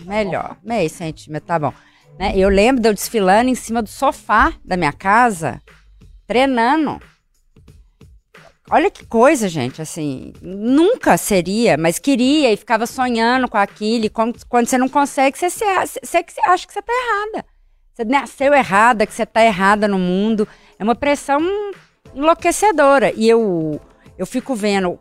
Melhor, 0.05 0.57
meio 0.63 0.89
centímetro, 0.91 1.47
tá 1.47 1.59
bom. 1.59 1.73
Né? 2.19 2.33
Eu 2.37 2.49
lembro 2.49 2.81
de 2.83 2.89
eu 2.89 2.95
desfilando 2.95 3.49
em 3.51 3.55
cima 3.55 3.83
do 3.83 3.89
sofá 3.89 4.53
da 4.65 4.77
minha 4.77 4.93
casa, 4.93 5.61
treinando. 6.27 7.01
Olha 8.69 8.91
que 8.91 9.07
coisa, 9.07 9.49
gente, 9.49 9.81
assim, 9.81 10.33
nunca 10.43 11.17
seria, 11.17 11.77
mas 11.77 12.01
queria 12.01 12.53
e 12.53 12.57
ficava 12.57 12.85
sonhando 12.85 13.49
com 13.49 13.57
aquilo. 13.57 14.07
E 14.07 14.09
quando, 14.09 14.45
quando 14.47 14.67
você 14.67 14.77
não 14.77 14.89
consegue, 14.89 15.39
você, 15.39 15.49
você 15.49 16.23
que 16.23 16.35
acha 16.49 16.67
que 16.67 16.73
você 16.73 16.83
tá 16.83 16.93
errada. 16.93 17.47
Você 17.95 18.05
nasceu 18.05 18.53
errada, 18.53 19.07
que 19.07 19.15
você 19.15 19.25
tá 19.25 19.45
errada 19.45 19.87
no 19.87 19.99
mundo. 19.99 20.49
É 20.79 20.83
uma 20.83 20.97
pressão 20.97 21.41
enlouquecedora. 22.13 23.13
E 23.15 23.29
eu, 23.29 23.81
eu 24.19 24.27
fico 24.27 24.55
vendo. 24.55 24.99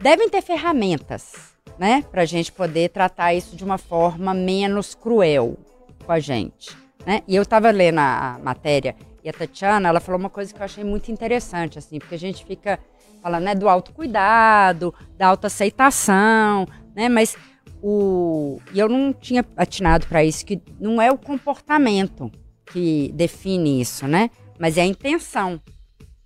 Devem 0.00 0.28
ter 0.28 0.40
ferramentas, 0.40 1.32
né? 1.76 2.04
Pra 2.12 2.24
gente 2.24 2.52
poder 2.52 2.90
tratar 2.90 3.34
isso 3.34 3.56
de 3.56 3.64
uma 3.64 3.76
forma 3.76 4.32
menos 4.32 4.94
cruel 4.94 5.58
com 6.06 6.12
a 6.12 6.20
gente. 6.20 6.76
Né? 7.04 7.22
E 7.26 7.34
eu 7.34 7.44
tava 7.44 7.70
lendo 7.70 7.98
a 7.98 8.38
matéria 8.42 8.94
e 9.24 9.28
a 9.28 9.32
Tatiana, 9.32 9.88
ela 9.88 10.00
falou 10.00 10.20
uma 10.20 10.30
coisa 10.30 10.52
que 10.52 10.60
eu 10.60 10.64
achei 10.64 10.84
muito 10.84 11.10
interessante, 11.10 11.78
assim, 11.78 11.98
porque 11.98 12.14
a 12.14 12.18
gente 12.18 12.44
fica 12.44 12.78
falando 13.22 13.44
né, 13.44 13.54
do 13.54 13.68
autocuidado, 13.68 14.94
da 15.16 15.28
autoaceitação, 15.28 16.66
né? 16.94 17.08
Mas 17.08 17.36
o. 17.82 18.60
E 18.72 18.78
eu 18.78 18.88
não 18.88 19.12
tinha 19.12 19.44
atinado 19.56 20.06
para 20.06 20.22
isso, 20.22 20.44
que 20.44 20.60
não 20.78 21.00
é 21.00 21.10
o 21.10 21.16
comportamento 21.16 22.30
que 22.66 23.10
define 23.14 23.80
isso, 23.80 24.06
né? 24.06 24.30
Mas 24.58 24.76
é 24.76 24.82
a 24.82 24.86
intenção. 24.86 25.60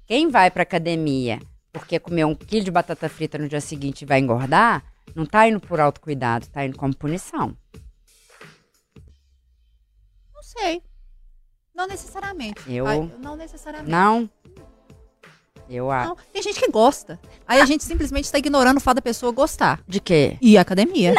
Quem 0.04 0.28
vai 0.28 0.50
para 0.50 0.62
academia 0.62 1.38
porque 1.78 1.98
comeu 1.98 2.26
um 2.28 2.34
quilo 2.34 2.64
de 2.64 2.70
batata 2.70 3.08
frita 3.08 3.38
no 3.38 3.48
dia 3.48 3.60
seguinte 3.60 4.02
e 4.02 4.06
vai 4.06 4.18
engordar, 4.18 4.84
não 5.14 5.24
tá 5.24 5.48
indo 5.48 5.60
por 5.60 5.80
autocuidado, 5.80 6.48
tá 6.48 6.64
indo 6.64 6.76
como 6.76 6.94
punição. 6.94 7.56
Não 10.34 10.42
sei. 10.42 10.82
Não 11.78 11.86
necessariamente. 11.86 12.60
Eu- 12.66 12.86
Ai, 12.88 13.08
não 13.22 13.36
necessariamente. 13.36 13.88
Não? 13.90 14.28
Eu 15.70 15.90
acho. 15.92 16.16
Tem 16.32 16.42
gente 16.42 16.58
que 16.58 16.68
gosta. 16.70 17.20
Aí 17.46 17.60
a 17.60 17.64
gente 17.66 17.84
simplesmente 17.84 18.24
está 18.24 18.36
ignorando 18.36 18.78
o 18.78 18.80
fato 18.80 18.96
da 18.96 19.02
pessoa 19.02 19.30
gostar. 19.30 19.80
De 19.86 20.00
quê? 20.00 20.36
E 20.42 20.58
a 20.58 20.62
academia. 20.62 21.14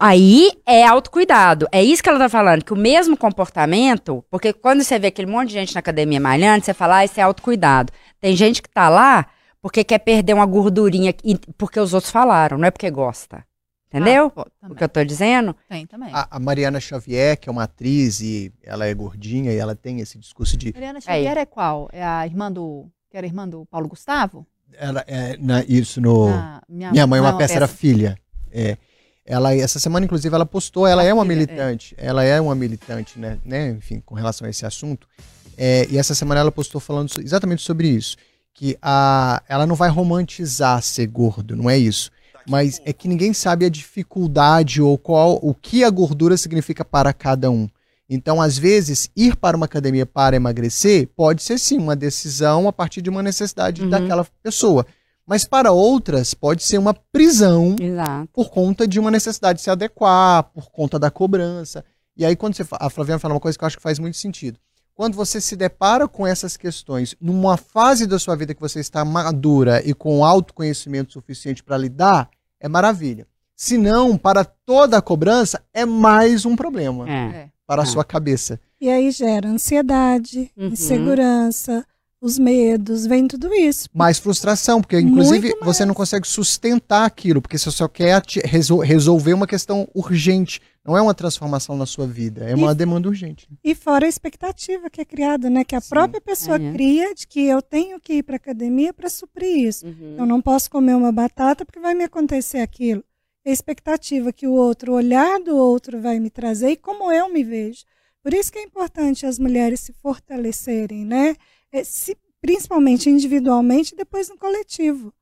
Aí 0.00 0.52
é 0.64 0.86
autocuidado. 0.86 1.66
É 1.70 1.82
isso 1.82 2.02
que 2.02 2.08
ela 2.08 2.18
tá 2.18 2.28
falando, 2.30 2.64
que 2.64 2.72
o 2.72 2.76
mesmo 2.76 3.14
comportamento, 3.16 4.24
porque 4.30 4.52
quando 4.54 4.82
você 4.82 4.98
vê 4.98 5.08
aquele 5.08 5.30
monte 5.30 5.48
de 5.48 5.54
gente 5.54 5.74
na 5.74 5.80
academia 5.80 6.20
malhando, 6.20 6.64
você 6.64 6.72
fala, 6.72 6.98
ah, 6.98 7.04
isso 7.04 7.18
é 7.20 7.22
autocuidado. 7.24 7.92
Tem 8.20 8.34
gente 8.34 8.62
que 8.62 8.70
tá 8.70 8.88
lá 8.88 9.26
porque 9.60 9.84
quer 9.84 9.98
perder 9.98 10.32
uma 10.32 10.46
gordurinha, 10.46 11.12
porque 11.58 11.78
os 11.78 11.92
outros 11.92 12.10
falaram, 12.12 12.56
não 12.56 12.66
é 12.68 12.70
porque 12.70 12.90
gosta. 12.90 13.44
Entendeu? 13.92 14.26
Ah, 14.26 14.30
pô, 14.30 14.46
o 14.70 14.74
que 14.76 14.84
eu 14.84 14.88
tô 14.88 15.02
dizendo? 15.04 15.54
Tem 15.68 15.84
também. 15.84 16.10
A, 16.12 16.28
a 16.36 16.38
Mariana 16.38 16.78
Xavier, 16.78 17.36
que 17.36 17.48
é 17.48 17.52
uma 17.52 17.64
atriz 17.64 18.20
e 18.20 18.52
ela 18.62 18.86
é 18.86 18.94
gordinha 18.94 19.52
e 19.52 19.56
ela 19.56 19.74
tem 19.74 19.98
esse 20.00 20.16
discurso 20.16 20.56
de. 20.56 20.72
Mariana 20.72 21.00
Xavier 21.00 21.36
é 21.38 21.44
qual? 21.44 21.88
É 21.92 22.04
a 22.04 22.24
irmã 22.24 22.50
do. 22.52 22.86
Que 23.10 23.16
era 23.16 23.26
a 23.26 23.28
irmã 23.28 23.48
do 23.48 23.66
Paulo 23.66 23.88
Gustavo? 23.88 24.46
Ela, 24.78 25.04
é, 25.08 25.36
na- 25.38 25.64
isso 25.64 26.00
no. 26.00 26.28
Na- 26.28 26.62
Minha 26.68 27.04
mãe, 27.06 27.18
é 27.18 27.20
uma 27.22 27.36
peça, 27.36 27.54
era 27.54 27.66
filha. 27.66 28.16
É. 28.52 28.78
Ela, 29.26 29.54
essa 29.54 29.78
semana, 29.80 30.06
inclusive, 30.06 30.32
ela 30.34 30.46
postou, 30.46 30.86
ela 30.86 31.02
A 31.02 31.04
é 31.04 31.12
uma 31.12 31.22
filha, 31.24 31.32
é. 31.34 31.36
militante. 31.36 31.94
Ela 31.98 32.24
é 32.24 32.40
uma 32.40 32.54
militante, 32.54 33.18
né? 33.18 33.38
né, 33.44 33.70
Enfim, 33.70 34.00
com 34.04 34.14
relação 34.14 34.46
a 34.46 34.50
esse 34.50 34.64
assunto. 34.64 35.08
É, 35.56 35.86
e 35.90 35.98
essa 35.98 36.14
semana 36.14 36.40
ela 36.40 36.52
postou 36.52 36.80
falando 36.80 37.10
exatamente 37.20 37.62
sobre 37.62 37.88
isso. 37.88 38.16
Que 38.54 38.76
a, 38.80 39.42
ela 39.48 39.66
não 39.66 39.74
vai 39.74 39.88
romantizar 39.90 40.80
ser 40.82 41.06
gordo, 41.06 41.54
não 41.56 41.68
é 41.68 41.76
isso. 41.76 42.10
Mas 42.48 42.80
é 42.84 42.92
que 42.92 43.06
ninguém 43.08 43.32
sabe 43.32 43.64
a 43.64 43.68
dificuldade 43.68 44.80
ou 44.82 44.96
qual 44.98 45.38
o 45.42 45.54
que 45.54 45.84
a 45.84 45.90
gordura 45.90 46.36
significa 46.36 46.84
para 46.84 47.12
cada 47.12 47.50
um. 47.50 47.68
Então, 48.08 48.40
às 48.42 48.58
vezes, 48.58 49.08
ir 49.16 49.36
para 49.36 49.56
uma 49.56 49.66
academia 49.66 50.04
para 50.04 50.34
emagrecer 50.34 51.08
pode 51.14 51.42
ser 51.42 51.58
sim 51.58 51.78
uma 51.78 51.94
decisão 51.94 52.66
a 52.66 52.72
partir 52.72 53.00
de 53.02 53.08
uma 53.10 53.22
necessidade 53.22 53.82
Uhum. 53.82 53.88
daquela 53.90 54.26
pessoa. 54.42 54.84
Mas 55.24 55.44
para 55.44 55.70
outras, 55.70 56.34
pode 56.34 56.62
ser 56.64 56.78
uma 56.78 56.92
prisão 56.92 57.76
Exato. 57.80 58.28
por 58.32 58.50
conta 58.50 58.86
de 58.88 58.98
uma 58.98 59.12
necessidade 59.12 59.58
de 59.58 59.62
se 59.62 59.70
adequar, 59.70 60.42
por 60.44 60.70
conta 60.72 60.98
da 60.98 61.08
cobrança. 61.08 61.84
E 62.16 62.24
aí, 62.24 62.34
quando 62.34 62.56
você 62.56 62.64
a 62.72 62.90
Flaviana 62.90 63.20
fala 63.20 63.34
uma 63.34 63.40
coisa 63.40 63.56
que 63.56 63.62
eu 63.62 63.66
acho 63.66 63.76
que 63.76 63.82
faz 63.82 64.00
muito 64.00 64.16
sentido. 64.16 64.58
Quando 65.00 65.14
você 65.16 65.40
se 65.40 65.56
depara 65.56 66.06
com 66.06 66.26
essas 66.26 66.58
questões 66.58 67.16
numa 67.18 67.56
fase 67.56 68.06
da 68.06 68.18
sua 68.18 68.36
vida 68.36 68.52
que 68.54 68.60
você 68.60 68.80
está 68.80 69.02
madura 69.02 69.80
e 69.82 69.94
com 69.94 70.22
autoconhecimento 70.22 71.14
suficiente 71.14 71.62
para 71.64 71.78
lidar, 71.78 72.28
é 72.60 72.68
maravilha. 72.68 73.26
Se 73.56 73.78
não, 73.78 74.18
para 74.18 74.44
toda 74.44 74.98
a 74.98 75.00
cobrança, 75.00 75.62
é 75.72 75.86
mais 75.86 76.44
um 76.44 76.54
problema 76.54 77.08
É. 77.08 77.12
É. 77.44 77.48
para 77.66 77.80
a 77.80 77.84
Ah. 77.84 77.86
sua 77.86 78.04
cabeça. 78.04 78.60
E 78.78 78.90
aí 78.90 79.10
gera 79.10 79.48
ansiedade, 79.48 80.52
Uhum. 80.54 80.66
insegurança, 80.66 81.82
os 82.20 82.38
medos, 82.38 83.06
vem 83.06 83.26
tudo 83.26 83.52
isso. 83.54 83.88
Mais 83.94 84.18
frustração, 84.18 84.80
porque 84.80 84.98
inclusive 85.00 85.54
você 85.62 85.84
não 85.86 85.94
consegue 85.94 86.26
sustentar 86.28 87.04
aquilo, 87.06 87.40
porque 87.40 87.56
você 87.56 87.70
só 87.70 87.88
quer 87.88 88.22
resol- 88.44 88.80
resolver 88.80 89.32
uma 89.32 89.46
questão 89.46 89.88
urgente. 89.94 90.60
Não 90.84 90.96
é 90.96 91.02
uma 91.02 91.14
transformação 91.14 91.76
na 91.76 91.86
sua 91.86 92.06
vida, 92.06 92.44
é 92.44 92.54
uma 92.54 92.74
demanda 92.74 93.08
urgente. 93.08 93.46
E 93.62 93.74
fora 93.74 94.06
a 94.06 94.08
expectativa 94.08 94.88
que 94.90 95.00
é 95.00 95.04
criada, 95.04 95.48
né? 95.50 95.62
Que 95.64 95.76
a 95.76 95.80
Sim. 95.80 95.88
própria 95.90 96.20
pessoa 96.20 96.56
É. 96.56 96.72
cria 96.72 97.14
de 97.14 97.26
que 97.26 97.40
eu 97.46 97.60
tenho 97.62 98.00
que 98.00 98.14
ir 98.14 98.22
para 98.22 98.36
academia 98.36 98.92
para 98.92 99.08
suprir 99.10 99.66
isso. 99.68 99.86
Uhum. 99.86 100.16
Eu 100.18 100.26
não 100.26 100.40
posso 100.40 100.70
comer 100.70 100.94
uma 100.94 101.12
batata 101.12 101.64
porque 101.64 101.80
vai 101.80 101.94
me 101.94 102.04
acontecer 102.04 102.58
aquilo. 102.60 103.02
A 103.46 103.50
expectativa 103.50 104.32
que 104.32 104.46
o 104.46 104.52
outro, 104.52 104.92
o 104.92 104.96
olhar 104.96 105.38
do 105.40 105.56
outro 105.56 106.00
vai 106.00 106.18
me 106.18 106.28
trazer 106.30 106.70
e 106.72 106.76
como 106.76 107.10
eu 107.12 107.32
me 107.32 107.42
vejo. 107.44 107.84
Por 108.22 108.34
isso 108.34 108.52
que 108.52 108.58
é 108.58 108.62
importante 108.62 109.24
as 109.24 109.38
mulheres 109.38 109.80
se 109.80 109.94
fortalecerem, 110.02 111.04
né? 111.04 111.36
É, 111.72 111.84
se- 111.84 112.16
principalmente 112.40 113.08
individualmente 113.10 113.94
e 113.94 113.96
depois 113.96 114.28
no 114.28 114.36
coletivo. 114.38 115.12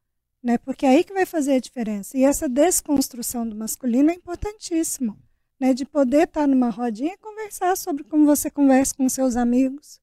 Né? 0.42 0.56
Porque 0.58 0.87
é 0.87 0.90
aí 0.90 1.04
que 1.04 1.12
vai 1.12 1.26
fazer 1.26 1.54
a 1.54 1.58
diferença. 1.61 2.16
E 2.16 2.24
essa 2.24 2.48
desconstrução 2.48 3.46
do 3.48 3.56
masculino 3.56 4.11
é 4.11 4.14
importantíssimo. 4.14 5.16
Né? 5.61 5.74
De 5.74 5.84
poder 5.84 6.24
estar 6.28 6.46
numa 6.46 6.70
rodinha 6.70 7.14
e 7.14 7.18
conversar 7.18 7.76
sobre 7.76 8.04
como 8.04 8.24
você 8.24 8.48
conversa 8.50 8.94
com 8.94 9.08
seus 9.08 9.37
amigos. 9.37 10.00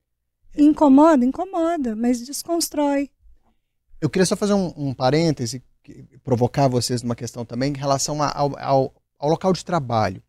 Incomoda? 0.58 1.24
Incomoda, 1.26 1.96
mas 1.96 2.26
desconstrói. 2.26 3.10
Eu 4.02 4.10
queria 4.10 4.26
só 4.26 4.36
fazer 4.36 4.54
um, 4.54 4.74
um 4.76 4.94
parêntese, 4.94 5.64
provocar 6.24 6.68
vocês 6.68 7.02
numa 7.02 7.16
questão 7.16 7.46
também 7.46 7.72
em 7.72 7.78
relação 7.78 8.22
ao, 8.22 8.58
ao- 8.60 8.94
ao 9.18 9.30
local 9.30 9.54
de 9.54 9.64
trabalho. 9.64 10.22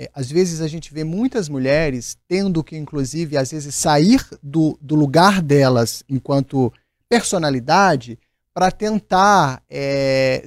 É, 0.00 0.08
às 0.14 0.30
vezes 0.30 0.60
a 0.60 0.68
gente 0.68 0.94
vê 0.94 1.02
muitas 1.02 1.48
mulheres 1.48 2.16
tendo 2.28 2.62
que, 2.62 2.76
inclusive, 2.76 3.36
às 3.36 3.50
vezes 3.50 3.74
sair 3.74 4.24
do, 4.40 4.78
do 4.80 4.94
lugar 4.94 5.42
delas 5.42 6.04
enquanto 6.08 6.72
personalidade 7.08 8.16
para 8.54 8.70
tentar. 8.70 9.60
É, 9.68 10.44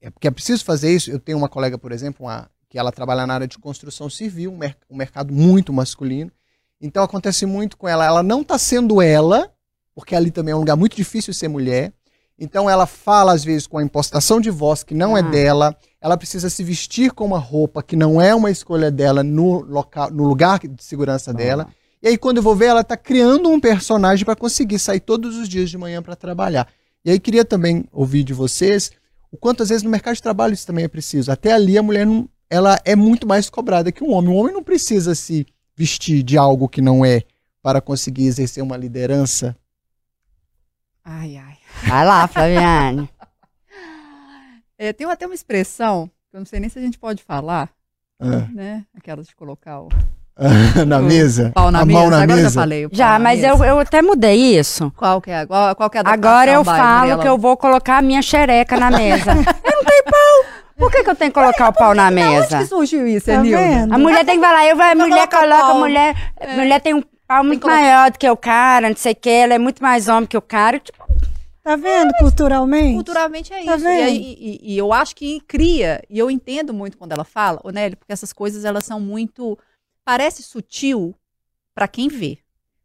é 0.00 0.10
porque 0.10 0.28
é 0.28 0.30
preciso 0.30 0.64
fazer 0.64 0.94
isso. 0.94 1.10
Eu 1.10 1.20
tenho 1.20 1.36
uma 1.36 1.48
colega, 1.48 1.76
por 1.76 1.92
exemplo, 1.92 2.24
uma- 2.24 2.50
que 2.70 2.78
ela 2.78 2.90
trabalha 2.90 3.26
na 3.26 3.34
área 3.34 3.46
de 3.46 3.58
construção 3.58 4.08
civil, 4.08 4.50
um, 4.50 4.56
mer- 4.56 4.76
um 4.90 4.96
mercado 4.96 5.32
muito 5.32 5.72
masculino. 5.74 6.32
Então 6.80 7.04
acontece 7.04 7.44
muito 7.44 7.76
com 7.76 7.86
ela. 7.86 8.04
Ela 8.06 8.22
não 8.22 8.40
está 8.40 8.58
sendo 8.58 9.02
ela, 9.02 9.52
porque 9.94 10.14
ali 10.14 10.30
também 10.30 10.52
é 10.52 10.56
um 10.56 10.60
lugar 10.60 10.76
muito 10.76 10.96
difícil 10.96 11.34
ser 11.34 11.48
mulher. 11.48 11.92
Então 12.38 12.68
ela 12.68 12.86
fala 12.86 13.32
às 13.32 13.42
vezes 13.44 13.66
com 13.66 13.78
a 13.78 13.82
impostação 13.82 14.40
de 14.40 14.50
voz 14.50 14.82
que 14.82 14.94
não 14.94 15.16
é 15.16 15.20
Ah. 15.20 15.22
dela. 15.30 15.76
Ela 16.00 16.16
precisa 16.16 16.50
se 16.50 16.62
vestir 16.62 17.12
com 17.12 17.24
uma 17.24 17.38
roupa 17.38 17.82
que 17.82 17.96
não 17.96 18.20
é 18.20 18.34
uma 18.34 18.50
escolha 18.50 18.90
dela 18.90 19.22
no 19.22 19.60
local, 19.62 20.10
no 20.10 20.24
lugar 20.24 20.58
de 20.60 20.84
segurança 20.84 21.32
dela. 21.32 21.68
E 22.02 22.08
aí 22.08 22.18
quando 22.18 22.36
eu 22.36 22.42
vou 22.42 22.54
ver, 22.54 22.66
ela 22.66 22.82
está 22.82 22.96
criando 22.96 23.48
um 23.48 23.58
personagem 23.58 24.24
para 24.24 24.36
conseguir 24.36 24.78
sair 24.78 25.00
todos 25.00 25.36
os 25.36 25.48
dias 25.48 25.70
de 25.70 25.78
manhã 25.78 26.02
para 26.02 26.14
trabalhar. 26.14 26.68
E 27.04 27.10
aí 27.10 27.18
queria 27.18 27.44
também 27.44 27.84
ouvir 27.90 28.22
de 28.22 28.34
vocês 28.34 28.90
o 29.32 29.36
quanto 29.36 29.62
às 29.62 29.70
vezes 29.70 29.82
no 29.82 29.90
mercado 29.90 30.14
de 30.14 30.22
trabalho 30.22 30.52
isso 30.54 30.66
também 30.66 30.84
é 30.84 30.88
preciso. 30.88 31.32
Até 31.32 31.52
ali 31.52 31.76
a 31.78 31.82
mulher 31.82 32.04
não, 32.06 32.28
ela 32.50 32.78
é 32.84 32.94
muito 32.94 33.26
mais 33.26 33.48
cobrada 33.48 33.90
que 33.90 34.04
um 34.04 34.12
homem. 34.12 34.30
O 34.30 34.36
homem 34.36 34.52
não 34.52 34.62
precisa 34.62 35.14
se 35.14 35.46
vestir 35.74 36.22
de 36.22 36.36
algo 36.36 36.68
que 36.68 36.80
não 36.82 37.04
é 37.04 37.22
para 37.62 37.80
conseguir 37.80 38.26
exercer 38.26 38.62
uma 38.62 38.76
liderança. 38.76 39.56
Ai, 41.04 41.36
ai. 41.36 41.55
Vai 41.86 42.04
lá, 42.04 42.26
Flaviane. 42.28 43.08
É, 44.78 44.92
tem 44.92 45.06
até 45.10 45.24
uma 45.24 45.34
expressão, 45.34 46.10
que 46.30 46.36
eu 46.36 46.40
não 46.40 46.44
sei 46.46 46.60
nem 46.60 46.68
se 46.68 46.78
a 46.78 46.82
gente 46.82 46.98
pode 46.98 47.22
falar, 47.22 47.70
Ah, 48.20 48.46
né? 48.52 48.84
Aquelas 48.94 49.26
de 49.26 49.34
colocar 49.34 49.80
o 49.80 49.88
na 50.86 50.98
o 50.98 51.02
mesa. 51.02 51.50
pau 51.54 51.70
na 51.70 51.80
a 51.80 51.84
mesa. 51.86 51.98
mão 51.98 52.10
na 52.10 52.16
Agora 52.22 52.32
eu 52.32 52.36
já 52.36 52.42
mesa. 52.42 52.60
falei. 52.60 52.84
o 52.84 52.90
pau 52.90 52.96
Já, 52.98 53.12
na 53.12 53.18
mas 53.18 53.40
mesa. 53.40 53.54
eu, 53.54 53.64
eu 53.64 53.78
até 53.80 54.02
mudei 54.02 54.58
isso. 54.58 54.92
Qual 54.94 55.18
que 55.22 55.30
é? 55.30 55.46
Qual, 55.46 55.74
qual 55.74 55.88
que 55.88 55.96
é 55.96 56.02
a 56.04 56.10
Agora 56.12 56.50
eu 56.52 56.62
vai, 56.62 56.78
falo 56.78 56.98
Mariela? 56.98 57.22
que 57.22 57.28
eu 57.28 57.38
vou 57.38 57.56
colocar 57.56 57.96
a 57.96 58.02
minha 58.02 58.20
xereca 58.20 58.76
na 58.78 58.90
mesa. 58.90 59.30
eu 59.64 59.76
não 59.76 59.84
tenho 59.84 60.04
pau. 60.04 60.44
Por 60.76 60.90
que, 60.92 61.02
que 61.04 61.08
eu 61.08 61.16
tenho 61.16 61.32
que 61.32 61.40
colocar 61.40 61.70
o 61.70 61.72
pau 61.72 61.94
na 61.94 62.08
Onde 62.08 62.14
mesa? 62.16 62.58
que 62.58 62.66
surgiu 62.66 63.06
isso, 63.08 63.24
Tá 63.30 63.40
vendo? 63.40 63.94
A 63.94 63.96
mulher 63.98 64.26
tem 64.26 64.38
que 64.38 64.46
falar, 64.46 64.66
eu, 64.66 64.78
a 64.78 64.94
mulher 64.94 65.26
coloca, 65.26 65.64
a 65.70 65.74
mulher, 65.74 66.14
a 66.38 66.54
mulher 66.54 66.80
tem 66.82 66.92
um 66.92 67.02
pau 67.26 67.42
muito 67.42 67.62
colocar- 67.62 67.80
maior 67.80 68.10
do 68.10 68.18
que 68.18 68.28
o 68.28 68.36
cara, 68.36 68.90
não 68.90 68.96
sei 68.96 69.12
o 69.12 69.16
que, 69.16 69.30
ela 69.30 69.54
é 69.54 69.58
muito 69.58 69.82
mais 69.82 70.06
homem 70.06 70.26
que 70.26 70.36
o 70.36 70.42
cara. 70.42 70.78
Tipo, 70.78 71.05
Tá 71.66 71.74
vendo 71.74 72.12
culturalmente? 72.20 72.94
Culturalmente 72.94 73.52
é 73.52 73.64
Tá 73.64 73.74
isso. 73.74 73.84
vendo? 73.84 73.98
e, 73.98 74.02
aí- 74.02 74.36
e- 74.38 74.72
e 74.74 74.78
eu 74.78 74.92
acho 74.92 75.16
que 75.16 75.40
cria, 75.40 76.00
e 76.08 76.16
eu 76.16 76.30
entendo 76.30 76.72
muito 76.72 76.96
quando 76.96 77.10
ela 77.10 77.24
fala, 77.24 77.60
ô 77.64 77.70
Nelly, 77.70 77.96
porque 77.96 78.12
essas 78.12 78.32
coisas 78.32 78.64
elas 78.64 78.84
são 78.84 79.00
muito. 79.00 79.58
Parece 80.04 80.44
sutil 80.44 81.12
para 81.74 81.88
quem 81.88 82.06
vê, 82.08 82.38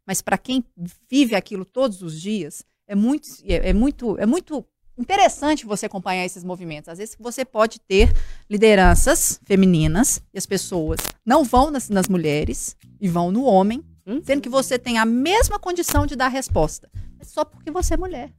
mas 0.04 0.20
para 0.20 0.36
quem 0.36 0.64
vive 1.08 1.36
aquilo 1.36 1.64
todos 1.64 2.02
os 2.02 2.20
dias, 2.20 2.64
é 2.88 2.96
muito, 2.96 3.28
é, 3.44 3.70
é 3.70 3.72
muito, 3.72 4.18
é 4.18 4.26
muito 4.26 4.64
interessante 4.98 5.64
você 5.64 5.86
acompanhar 5.86 6.24
esses 6.24 6.42
movimentos. 6.42 6.88
Às 6.88 6.98
vezes 6.98 7.16
você 7.20 7.44
pode 7.44 7.78
ter 7.78 8.12
lideranças 8.50 9.40
femininas 9.44 10.20
e 10.34 10.38
as 10.38 10.44
pessoas 10.44 10.98
não 11.24 11.44
vão 11.44 11.70
nas, 11.70 11.88
nas 11.88 12.08
mulheres 12.08 12.76
e 13.00 13.06
vão 13.08 13.30
no 13.30 13.44
homem, 13.44 13.80
Hum? 14.04 14.20
sendo 14.24 14.42
que 14.42 14.48
você 14.48 14.76
tem 14.76 14.98
a 14.98 15.04
mesma 15.06 15.60
condição 15.60 16.04
de 16.04 16.16
dar 16.16 16.26
resposta, 16.26 16.90
mas 17.16 17.28
só 17.28 17.44
porque 17.44 17.70
você 17.70 17.94
é 17.94 17.96
mulher. 17.96 18.32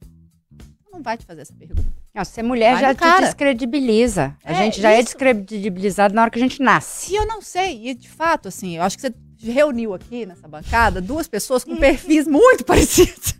Não 0.94 1.02
vai 1.02 1.16
te 1.18 1.26
fazer 1.26 1.40
essa 1.42 1.52
pergunta. 1.52 1.82
não, 2.14 2.24
ser 2.24 2.42
mulher 2.44 2.74
Vai 2.74 2.82
já 2.82 2.94
te 2.94 3.20
descredibiliza. 3.22 4.36
A 4.44 4.52
É, 4.52 4.54
gente 4.54 4.80
já 4.80 4.90
é 4.92 4.94
isso. 4.94 5.04
descredibilizado 5.06 6.14
na 6.14 6.22
hora 6.22 6.30
que 6.30 6.38
a 6.38 6.42
gente 6.42 6.62
nasce. 6.62 7.12
E 7.12 7.16
eu 7.16 7.26
não 7.26 7.42
sei, 7.42 7.88
e 7.88 7.94
de 7.94 8.08
fato, 8.08 8.46
assim, 8.48 8.76
eu 8.76 8.82
acho 8.82 8.96
que 8.96 9.02
você 9.02 9.12
reuniu 9.42 9.92
aqui 9.92 10.24
nessa 10.24 10.46
bancada 10.48 11.00
duas 11.00 11.26
pessoas 11.28 11.64
com 11.64 11.76
perfis 11.76 12.26
muito 12.26 12.64
parecidos. 12.64 13.34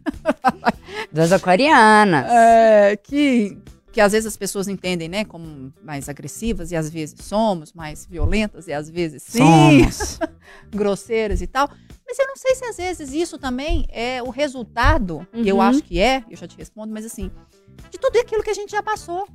Das 1.13 1.31
aquarianas. 1.33 2.27
É, 2.31 2.97
que, 2.97 3.57
que 3.93 4.01
às 4.01 4.13
vezes 4.13 4.27
as 4.27 4.37
pessoas 4.37 4.67
entendem, 4.69 5.09
né, 5.09 5.25
como 5.25 5.73
mais 5.83 6.09
agressivas, 6.09 6.73
e 6.73 6.77
às 6.77 6.91
vezes 6.91 7.15
somos, 7.25 7.73
mais 7.73 8.05
violentas, 8.05 8.67
e 8.67 8.73
às 8.73 8.91
vezes 8.91 9.23
sim, 9.23 9.39
Somos. 9.39 10.19
grosseiras 10.75 11.41
e 11.41 11.47
tal. 11.47 11.71
Mas 12.17 12.19
eu 12.21 12.27
não 12.29 12.37
sei 12.37 12.55
se 12.55 12.65
às 12.65 12.77
vezes 12.77 13.13
isso 13.13 13.37
também 13.39 13.87
é 13.91 14.23
o 14.23 14.31
resultado, 14.31 15.27
e 15.33 15.49
eu 15.49 15.57
Uhum. 15.57 15.63
acho 15.63 15.83
que 15.83 15.99
é, 15.99 16.23
eu 16.31 16.37
já 16.37 16.47
te 16.47 16.57
respondo, 16.57 16.93
mas 16.95 17.05
assim, 17.05 17.29
de 17.91 17.99
tudo 17.99 18.17
aquilo 18.21 18.41
que 18.41 18.51
a 18.51 18.55
gente 18.55 18.71
já 18.71 18.81
passou. 18.85 19.27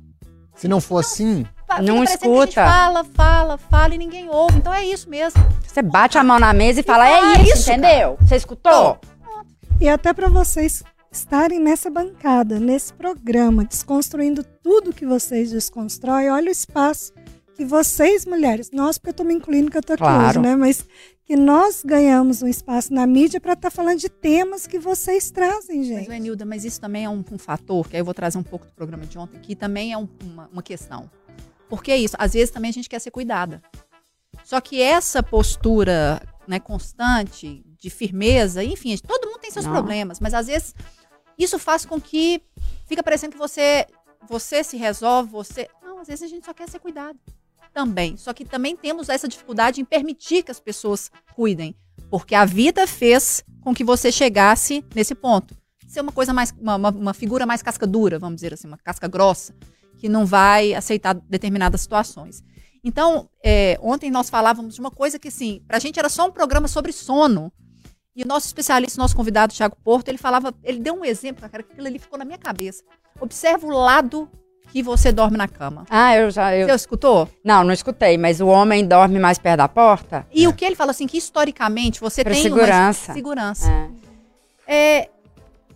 Se 0.54 0.66
não 0.66 0.80
for 0.80 0.98
assim, 1.00 1.44
Fica 1.60 1.82
Não 1.82 2.02
escuta. 2.02 2.52
fala, 2.64 3.04
fala, 3.04 3.58
fala 3.58 3.94
e 3.94 3.98
ninguém 3.98 4.28
ouve. 4.30 4.56
Então 4.58 4.72
é 4.74 4.84
isso 4.84 5.08
mesmo. 5.10 5.40
Você 5.64 5.82
bate 5.82 6.16
a 6.18 6.24
mão 6.24 6.38
na 6.40 6.52
mesa 6.54 6.80
e 6.80 6.82
fala, 6.82 7.04
fala, 7.06 7.38
é 7.38 7.42
isso, 7.42 7.52
isso, 7.52 7.70
entendeu? 7.70 8.16
Você 8.20 8.36
escutou? 8.36 8.98
E 9.80 9.86
até 9.88 10.12
para 10.14 10.28
vocês 10.28 10.82
estarem 11.12 11.60
nessa 11.60 11.88
bancada, 11.90 12.58
nesse 12.58 12.92
programa, 12.94 13.64
desconstruindo 13.64 14.42
tudo 14.62 14.92
que 14.92 15.04
vocês 15.06 15.50
desconstroem, 15.50 16.30
olha 16.30 16.48
o 16.48 16.50
espaço 16.52 17.12
que 17.56 17.64
vocês, 17.64 18.24
mulheres, 18.26 18.70
nós, 18.72 18.96
porque 18.96 19.10
eu 19.10 19.14
tô 19.14 19.22
me 19.22 19.34
incluindo 19.34 19.70
que 19.70 19.76
eu 19.76 19.82
tô 19.82 19.92
aqui 19.92 20.02
Claro. 20.02 20.28
hoje, 20.28 20.38
né? 20.40 20.56
Mas 20.56 20.84
que 21.30 21.36
nós 21.36 21.84
ganhamos 21.86 22.42
um 22.42 22.48
espaço 22.48 22.92
na 22.92 23.06
mídia 23.06 23.40
para 23.40 23.52
estar 23.52 23.70
falando 23.70 24.00
de 24.00 24.08
temas 24.08 24.66
que 24.66 24.80
vocês 24.80 25.30
trazem, 25.30 25.78
Mas, 25.78 25.86
gente. 25.86 26.10
Enilda, 26.10 26.44
mas 26.44 26.64
isso 26.64 26.80
também 26.80 27.04
é 27.04 27.08
um, 27.08 27.22
um 27.30 27.38
fator, 27.38 27.88
que 27.88 27.94
aí 27.94 28.00
eu 28.00 28.04
vou 28.04 28.12
trazer 28.12 28.36
um 28.36 28.42
pouco 28.42 28.66
do 28.66 28.72
programa 28.72 29.06
de 29.06 29.16
ontem, 29.16 29.38
que 29.40 29.54
também 29.54 29.92
é 29.92 29.96
um- 29.96 30.08
uma, 30.24 30.48
uma 30.52 30.60
questão. 30.60 31.08
Porque 31.68 31.92
é 31.92 31.96
isso, 31.96 32.16
às 32.18 32.32
vezes 32.32 32.50
também 32.50 32.70
a 32.70 32.72
gente 32.72 32.88
quer 32.88 32.98
ser 32.98 33.12
cuidada. 33.12 33.62
Só 34.42 34.60
que 34.60 34.82
essa 34.82 35.22
postura 35.22 36.20
né, 36.48 36.58
constante, 36.58 37.64
de 37.78 37.90
firmeza, 37.90 38.64
enfim, 38.64 38.96
todo 38.98 39.28
mundo 39.28 39.38
tem 39.38 39.52
seus 39.52 39.66
Não. 39.66 39.72
problemas, 39.72 40.18
mas 40.18 40.34
às 40.34 40.48
vezes 40.48 40.74
isso 41.38 41.60
faz 41.60 41.86
com 41.86 42.00
que 42.00 42.42
fica 42.86 43.04
parecendo 43.04 43.30
que 43.34 43.38
você, 43.38 43.86
você 44.28 44.64
se 44.64 44.76
resolve, 44.76 45.30
você. 45.30 45.68
Não, 45.80 46.00
às 46.00 46.08
vezes 46.08 46.24
a 46.24 46.26
gente 46.26 46.44
só 46.44 46.52
quer 46.52 46.68
ser 46.68 46.80
cuidado. 46.80 47.16
Também. 47.72 48.16
Só 48.16 48.32
que 48.32 48.44
também 48.44 48.76
temos 48.76 49.08
essa 49.08 49.28
dificuldade 49.28 49.80
em 49.80 49.84
permitir 49.84 50.42
que 50.42 50.50
as 50.50 50.60
pessoas 50.60 51.10
cuidem. 51.34 51.74
Porque 52.10 52.34
a 52.34 52.44
vida 52.44 52.86
fez 52.86 53.44
com 53.60 53.74
que 53.74 53.84
você 53.84 54.10
chegasse 54.10 54.84
nesse 54.94 55.14
ponto. 55.14 55.56
Ser 55.86 56.00
uma 56.00 56.12
coisa 56.12 56.32
mais. 56.32 56.52
Uma, 56.60 56.76
uma- 56.76 56.90
uma 56.90 57.14
figura 57.14 57.46
mais 57.46 57.62
casca 57.62 57.86
dura, 57.86 58.18
vamos 58.18 58.36
dizer 58.36 58.54
assim, 58.54 58.66
uma 58.68 58.78
casca 58.78 59.06
grossa, 59.08 59.54
que 59.98 60.08
não 60.08 60.24
vai 60.26 60.74
aceitar 60.74 61.14
determinadas 61.14 61.80
situações. 61.80 62.42
Então, 62.82 63.28
é, 63.44 63.78
ontem 63.82 64.10
nós 64.10 64.30
falávamos 64.30 64.74
de 64.74 64.80
uma 64.80 64.90
coisa 64.90 65.18
que, 65.18 65.28
assim, 65.28 65.62
pra 65.68 65.78
gente 65.78 65.98
era 65.98 66.08
só 66.08 66.26
um 66.26 66.32
programa 66.32 66.66
sobre 66.68 66.92
sono. 66.92 67.52
E 68.16 68.22
o 68.22 68.26
nosso 68.26 68.46
especialista, 68.46 69.00
nosso 69.00 69.14
convidado, 69.14 69.54
Thiago 69.54 69.76
Porto, 69.84 70.08
ele 70.08 70.18
falava, 70.18 70.52
ele 70.64 70.78
deu 70.80 70.94
um 70.94 71.04
exemplo, 71.04 71.48
cara, 71.48 71.62
que 71.62 71.72
aquilo 71.72 71.86
ali 71.86 71.98
ficou 71.98 72.18
na 72.18 72.24
minha 72.24 72.38
cabeça. 72.38 72.82
Observa 73.20 73.66
o 73.66 73.70
lado 73.70 74.28
que 74.72 74.82
você 74.82 75.10
dorme 75.12 75.36
na 75.36 75.48
cama. 75.48 75.84
Ah, 75.90 76.16
eu 76.16 76.30
já. 76.30 76.54
Eu... 76.56 76.66
Você 76.68 76.74
escutou? 76.74 77.28
Não, 77.44 77.64
não 77.64 77.72
escutei, 77.72 78.16
mas 78.16 78.40
o 78.40 78.46
homem 78.46 78.86
dorme 78.86 79.18
mais 79.18 79.38
perto 79.38 79.58
da 79.58 79.68
porta? 79.68 80.26
E 80.32 80.46
o 80.46 80.52
que 80.52 80.64
ele 80.64 80.76
falou 80.76 80.90
assim, 80.90 81.06
que 81.06 81.18
historicamente 81.18 82.00
você 82.00 82.22
Pra 82.22 82.32
tem 82.32 82.42
segurança. 82.42 83.08
uma 83.10 83.14
segurança. 83.14 83.70
É. 83.70 83.90
É, 84.66 85.08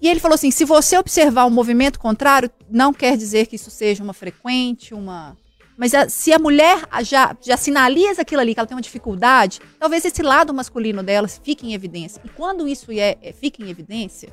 e 0.00 0.08
ele 0.08 0.20
falou 0.20 0.34
assim: 0.34 0.50
se 0.50 0.64
você 0.64 0.96
observar 0.96 1.44
o 1.44 1.50
movimento 1.50 1.98
contrário, 1.98 2.50
não 2.70 2.92
quer 2.92 3.16
dizer 3.16 3.46
que 3.46 3.56
isso 3.56 3.70
seja 3.70 4.02
uma 4.04 4.12
frequente, 4.14 4.94
uma. 4.94 5.36
Mas 5.76 5.92
a- 5.92 6.08
se 6.08 6.32
a 6.32 6.38
mulher 6.38 6.78
já, 7.02 7.36
já 7.42 7.56
sinaliza 7.56 8.22
aquilo 8.22 8.40
ali, 8.40 8.54
que 8.54 8.60
ela 8.60 8.66
tem 8.66 8.76
uma 8.76 8.80
dificuldade, 8.82 9.60
talvez 9.80 10.04
esse 10.04 10.22
lado 10.22 10.54
masculino 10.54 11.02
dela 11.02 11.26
fique 11.26 11.66
em 11.66 11.74
evidência. 11.74 12.20
E 12.24 12.28
quando 12.28 12.68
isso 12.68 12.92
é, 12.92 13.16
é- 13.20 13.32
fica 13.32 13.60
em 13.60 13.68
evidência, 13.70 14.32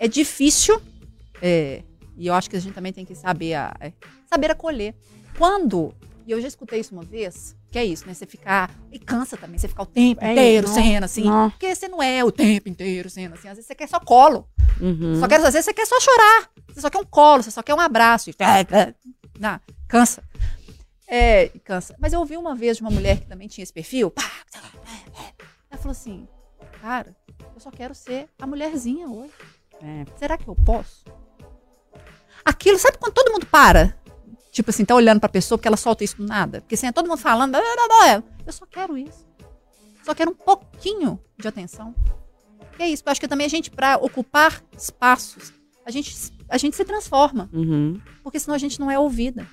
é 0.00 0.08
difícil. 0.08 0.80
é, 1.40 1.82
e 2.16 2.26
eu 2.26 2.34
acho 2.34 2.48
que 2.50 2.56
a 2.56 2.60
gente 2.60 2.74
também 2.74 2.92
tem 2.92 3.04
que 3.04 3.14
saber, 3.14 3.54
a- 3.54 3.74
é, 3.80 3.92
saber 4.28 4.50
acolher. 4.50 4.94
Quando, 5.38 5.94
e 6.26 6.30
eu 6.32 6.40
já 6.40 6.48
escutei 6.48 6.80
isso 6.80 6.94
uma 6.94 7.02
vez, 7.04 7.56
que 7.70 7.78
é 7.78 7.84
isso, 7.84 8.06
né? 8.06 8.12
Você 8.14 8.26
ficar. 8.26 8.70
E 8.90 8.98
cansa 8.98 9.36
também, 9.36 9.58
você 9.58 9.66
ficar 9.68 9.82
o 9.84 9.86
tempo 9.86 10.22
É, 10.24 10.32
inteiro 10.32 10.68
não, 10.68 10.74
sendo 10.74 11.04
assim. 11.04 11.24
não. 11.24 11.50
Porque 11.50 11.74
você 11.74 11.88
não 11.88 12.02
é 12.02 12.22
o 12.22 12.30
tempo 12.30 12.68
inteiro 12.68 13.08
sendo 13.08 13.34
assim. 13.34 13.48
Às 13.48 13.54
vezes 13.56 13.66
você 13.66 13.74
quer 13.74 13.88
só 13.88 13.98
colo. 13.98 14.46
Uhum. 14.80 15.18
Só 15.18 15.26
quer, 15.26 15.36
às 15.36 15.52
vezes 15.54 15.64
você 15.64 15.72
quer 15.74 15.86
só 15.86 15.98
chorar. 16.00 16.50
Você 16.68 16.80
só 16.80 16.90
quer 16.90 16.98
um 16.98 17.04
colo, 17.04 17.42
você 17.42 17.50
só 17.50 17.62
quer 17.62 17.74
um 17.74 17.80
abraço. 17.80 18.28
E, 18.30 18.34
não, 19.40 19.58
cansa. 19.88 20.22
É, 21.08 21.48
cansa. 21.64 21.94
Mas 21.98 22.12
eu 22.12 22.20
ouvi 22.20 22.36
uma 22.36 22.54
vez 22.54 22.76
de 22.76 22.82
uma 22.82 22.90
mulher 22.90 23.20
que 23.20 23.26
também 23.26 23.48
tinha 23.48 23.62
esse 23.62 23.72
perfil. 23.72 24.10
pá, 24.10 24.22
Ela 25.70 25.78
falou 25.78 25.92
assim: 25.92 26.26
Cara, 26.80 27.14
eu 27.54 27.60
só 27.60 27.70
quero 27.70 27.94
ser 27.94 28.28
a 28.40 28.46
mulherzinha 28.46 29.08
hoje. 29.08 29.32
É. 29.82 30.04
Será 30.16 30.36
que 30.38 30.46
eu 30.48 30.54
posso? 30.54 31.04
Aquilo, 32.44 32.78
sabe 32.78 32.98
quando 32.98 33.12
todo 33.12 33.32
mundo 33.32 33.46
para? 33.46 33.96
Tipo 34.50 34.70
assim, 34.70 34.84
tá 34.84 34.94
olhando 34.94 35.20
pra 35.20 35.28
pessoa 35.28 35.56
porque 35.58 35.68
ela 35.68 35.76
solta 35.76 36.04
isso 36.04 36.16
do 36.16 36.26
nada? 36.26 36.60
Porque 36.60 36.74
assim, 36.74 36.86
é 36.86 36.92
todo 36.92 37.08
mundo 37.08 37.18
falando, 37.18 37.54
"Ah, 37.54 37.60
blá, 37.60 37.74
blá, 37.74 38.18
blá". 38.18 38.22
eu 38.46 38.52
só 38.52 38.66
quero 38.66 38.98
isso. 38.98 39.26
Só 40.04 40.14
quero 40.14 40.30
um 40.30 40.34
pouquinho 40.34 41.18
de 41.38 41.48
atenção. 41.48 41.94
E 42.78 42.82
é 42.82 42.88
isso. 42.88 43.02
Eu 43.06 43.12
acho 43.12 43.20
que 43.20 43.28
também 43.28 43.46
a 43.46 43.50
gente, 43.50 43.70
pra 43.70 43.96
ocupar 43.96 44.62
espaços, 44.76 45.52
a 45.86 45.90
gente, 45.90 46.14
a 46.48 46.58
gente 46.58 46.76
se 46.76 46.84
transforma. 46.84 47.48
Uhum. 47.52 48.00
Porque 48.22 48.38
senão 48.38 48.54
a 48.54 48.58
gente 48.58 48.80
não 48.80 48.90
é 48.90 48.98
ouvida. 48.98 49.46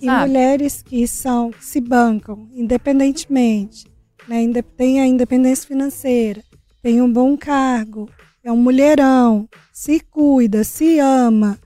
E 0.00 0.06
Sabe? 0.06 0.28
mulheres 0.28 0.82
que 0.82 1.08
são, 1.08 1.50
que 1.50 1.64
se 1.64 1.80
bancam 1.80 2.48
independentemente, 2.52 3.90
né? 4.28 4.44
tem 4.76 5.00
a 5.00 5.06
independência 5.06 5.66
financeira, 5.66 6.42
tem 6.80 7.02
um 7.02 7.12
bom 7.12 7.36
cargo, 7.36 8.08
é 8.44 8.52
um 8.52 8.56
mulherão, 8.56 9.48
se 9.72 9.98
cuida, 9.98 10.62
se 10.62 11.00
ama. 11.00 11.58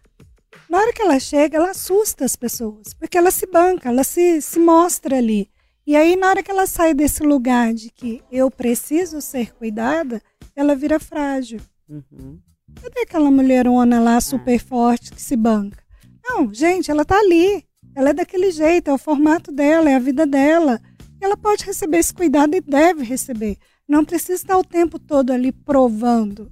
Na 0.73 0.79
hora 0.79 0.93
que 0.95 1.03
ela 1.03 1.21
chega, 1.21 1.59
ela 1.59 1.73
assusta 1.73 2.25
as 2.25 2.35
pessoas, 2.35 2.95
porque 2.95 3.19
ela 3.19 3.31
se 3.31 3.47
banca, 3.47 3.91
ela 3.91 4.03
se, 4.03 4.41
se 4.41 4.59
mostra 4.59 5.19
ali. 5.19 5.51
E 5.87 5.95
aí, 5.95 6.17
na 6.17 6.29
hora 6.29 6.43
que 6.43 6.51
ela 6.51 6.67
sai 6.67 6.95
desse 6.95 7.23
lugar 7.23 7.75
de 7.75 7.91
que 7.91 8.23
eu 8.33 8.51
preciso 8.51 9.21
ser 9.21 9.53
cuidada, 9.53 10.23
ela 10.57 10.75
vira 10.75 10.99
frágil. 10.99 11.61
Uhum. 11.87 12.41
Cadê 12.81 13.01
aquela 13.01 13.31
mulherona 13.31 14.01
lá 14.01 14.19
super 14.19 14.59
forte 14.59 15.13
que 15.13 15.21
se 15.21 15.37
banca? 15.37 15.77
Não, 16.25 16.55
gente, 16.55 16.91
ela 16.91 17.05
tá 17.05 17.19
ali. 17.19 17.67
Ela 17.95 18.09
é 18.09 18.15
daquele 18.15 18.51
jeito, 18.51 18.89
é 18.89 18.95
o 18.95 18.97
formato 18.97 19.53
dela, 19.53 19.91
é 19.91 19.97
a 19.97 19.99
vida 19.99 20.25
dela. 20.25 20.81
Ela 21.21 21.37
pode 21.37 21.67
receber 21.67 21.99
esse 21.99 22.15
cuidado 22.15 22.55
e 22.57 22.63
deve 22.63 23.05
receber. 23.05 23.59
Não 23.87 24.07
precisa 24.07 24.41
estar 24.41 24.57
o 24.57 24.65
tempo 24.65 24.99
todo 24.99 25.33
ali 25.33 25.53
provando. 25.53 26.51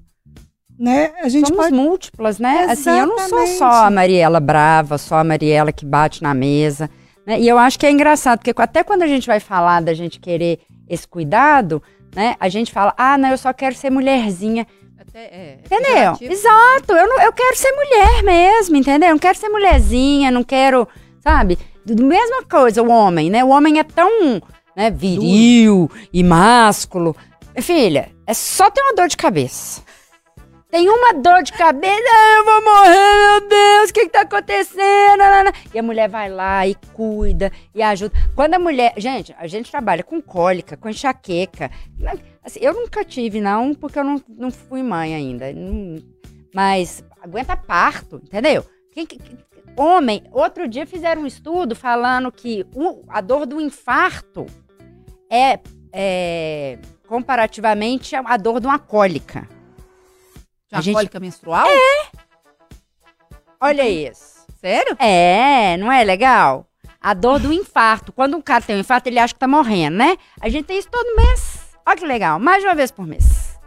Né? 0.81 1.13
A 1.23 1.29
gente 1.29 1.49
Somos 1.49 1.65
pode. 1.65 1.77
múltiplas, 1.77 2.39
né? 2.39 2.65
Assim, 2.71 2.89
eu 2.89 3.07
não 3.07 3.19
sou 3.19 3.39
Exatamente. 3.43 3.59
só 3.59 3.71
a 3.85 3.91
Mariela 3.91 4.41
brava, 4.41 4.97
só 4.97 5.17
a 5.17 5.25
Mariela 5.25 5.71
que 5.73 5.85
bate 5.85 6.23
na 6.23 6.33
mesa. 6.33 6.89
né? 7.27 7.39
E 7.39 7.47
eu 7.47 7.59
acho 7.59 7.79
que 7.79 7.85
é 7.85 7.91
engraçado, 7.91 8.39
porque 8.39 8.55
até 8.57 8.83
quando 8.83 9.03
a 9.03 9.07
gente 9.07 9.27
vai 9.27 9.39
falar 9.41 9.83
da 9.83 9.93
gente 9.93 10.19
querer 10.19 10.59
esse 10.89 11.07
cuidado, 11.07 11.83
né? 12.17 12.35
A 12.41 12.49
gente 12.49 12.73
fala, 12.73 12.95
ah, 12.97 13.19
não, 13.19 13.29
eu 13.29 13.37
só 13.37 13.53
quero 13.53 13.75
ser 13.75 13.91
mulherzinha. 13.91 14.67
Até, 14.99 15.19
é, 15.19 15.29
é 15.31 15.59
Entendeu? 15.67 16.15
pejorativo. 16.17 16.33
Exato. 16.33 16.93
Eu, 16.95 17.09
não, 17.09 17.21
eu 17.21 17.33
quero 17.35 17.57
ser 17.57 17.73
mulher 17.73 18.23
mesmo, 18.23 18.77
entendeu? 18.77 19.11
Eu 19.11 19.15
não 19.15 19.19
quero 19.21 19.37
ser 19.37 19.51
mulherzinha, 19.51 20.31
não 20.31 20.43
quero, 20.43 20.89
sabe? 21.23 21.59
Mesma 21.87 22.43
coisa, 22.51 22.83
o 22.83 22.89
homem, 22.89 23.29
né? 23.29 23.45
O 23.45 23.49
homem 23.49 23.79
é 23.79 23.85
tão 23.85 24.41
né, 24.75 24.91
viril 24.91 25.91
e 26.11 26.25
másculo. 26.25 27.15
Filha, 27.61 28.11
é 28.27 28.33
só 28.33 28.71
ter 28.71 28.81
uma 28.81 28.95
dor 28.95 29.09
de 29.09 29.17
cabeça. 29.19 29.83
Tem 30.71 30.89
uma 30.89 31.13
dor 31.15 31.43
de 31.43 31.53
cabeça, 31.53 31.93
ah, 32.09 32.37
eu 32.39 32.45
vou 32.45 32.63
morrer, 32.65 33.41
meu 33.41 33.49
Deus, 33.49 33.91
o 33.91 33.93
que, 33.93 34.03
que 34.05 34.09
tá 34.11 34.21
acontecendo? 34.21 35.21
E 35.75 35.79
a 35.79 35.83
mulher 35.83 36.09
vai 36.09 36.31
lá 36.31 36.65
e 36.65 36.77
cuida 36.95 37.51
e 37.75 37.83
ajuda. 37.83 38.15
Quando 38.37 38.55
a 38.55 38.59
mulher. 38.59 38.95
Gente, 38.97 39.35
a 39.37 39.49
gente 39.49 39.69
trabalha 39.69 40.05
com 40.05 40.23
cólica, 40.23 40.77
com 40.77 40.89
enxaqueca. 40.89 41.71
Assim, 42.45 42.61
eu 42.63 42.73
nunca 42.73 43.05
tive, 43.05 43.41
não, 43.41 43.75
porque 43.75 43.99
eu 43.99 44.05
não, 44.05 44.23
não 44.29 44.51
fui 44.53 44.81
mãe 44.81 45.13
ainda. 45.13 45.47
Mas 46.55 47.03
aguenta 47.21 47.57
parto, 47.57 48.21
entendeu? 48.25 48.65
Quem 48.93 49.05
que- 49.07 49.19
que- 49.19 49.37
homem, 49.77 50.23
outro 50.31 50.69
dia 50.69 50.87
fizeram 50.87 51.23
um 51.23 51.27
estudo 51.27 51.75
falando 51.75 52.31
que 52.31 52.65
o- 52.77 53.03
a 53.09 53.21
dor 53.21 53.45
do 53.45 53.61
infarto 53.61 54.47
é, 55.29 55.59
é 55.93 56.79
comparativamente 57.09 58.15
a 58.15 58.37
dor 58.37 58.61
de 58.61 58.67
uma 58.69 58.79
cólica. 58.79 59.49
Já 60.71 60.79
A 60.79 60.81
gente- 60.81 60.95
cólica 60.95 61.19
menstrual? 61.21 61.67
Olha 63.61 63.89
isso. 63.89 64.41
Sério? 64.61 64.97
É, 64.99 65.77
não 65.77 65.91
é 65.91 66.05
legal? 66.05 66.67
A 67.01 67.15
dor 67.15 67.39
do 67.41 67.53
infarto. 67.53 68.13
Quando 68.13 68.37
um 68.37 68.43
cara 68.43 68.63
tem 68.63 68.77
um 68.77 68.81
infarto, 68.81 69.09
ele 69.09 69.19
acha 69.19 69.33
que 69.35 69.41
tá 69.41 69.49
morrendo, 69.49 69.97
né? 69.97 70.17
A 70.41 70.49
gente 70.49 70.67
tem 70.67 70.79
isso 70.79 70.89
todo 70.91 71.17
mês. 71.17 71.61
Olha 71.87 71.97
que 71.97 72.07
legal, 72.07 72.39
mais 72.39 72.63
de 72.63 72.69
uma 72.69 72.75
vez 72.75 72.91
por 72.91 73.07
mês. 73.07 73.59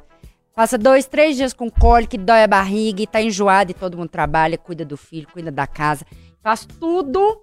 Passa 0.56 0.78
dois, 0.78 1.08
três 1.08 1.36
dias 1.36 1.52
com 1.52 1.70
cólica, 1.70 2.16
dói 2.16 2.44
a 2.44 2.48
barriga, 2.48 3.02
e 3.02 3.08
tá 3.08 3.20
enjoado, 3.20 3.72
e 3.72 3.74
todo 3.74 3.98
mundo 3.98 4.10
trabalha, 4.10 4.56
cuida 4.56 4.86
do 4.86 4.96
filho, 4.96 5.28
cuida 5.34 5.52
da 5.52 5.66
casa. 5.66 6.06
Faz 6.44 6.64
tudo 6.80 7.42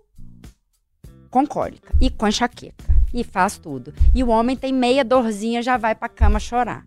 com 1.28 1.44
cólica 1.44 1.92
e 2.00 2.08
com 2.08 2.28
enxaqueca. 2.28 2.84
E 3.12 3.24
faz 3.24 3.58
tudo. 3.58 3.92
E 4.14 4.22
o 4.22 4.28
homem 4.28 4.54
tem 4.56 4.72
meia 4.72 5.04
dorzinha, 5.04 5.60
já 5.60 5.76
vai 5.76 5.96
pra 5.96 6.08
cama 6.08 6.38
chorar. 6.38 6.86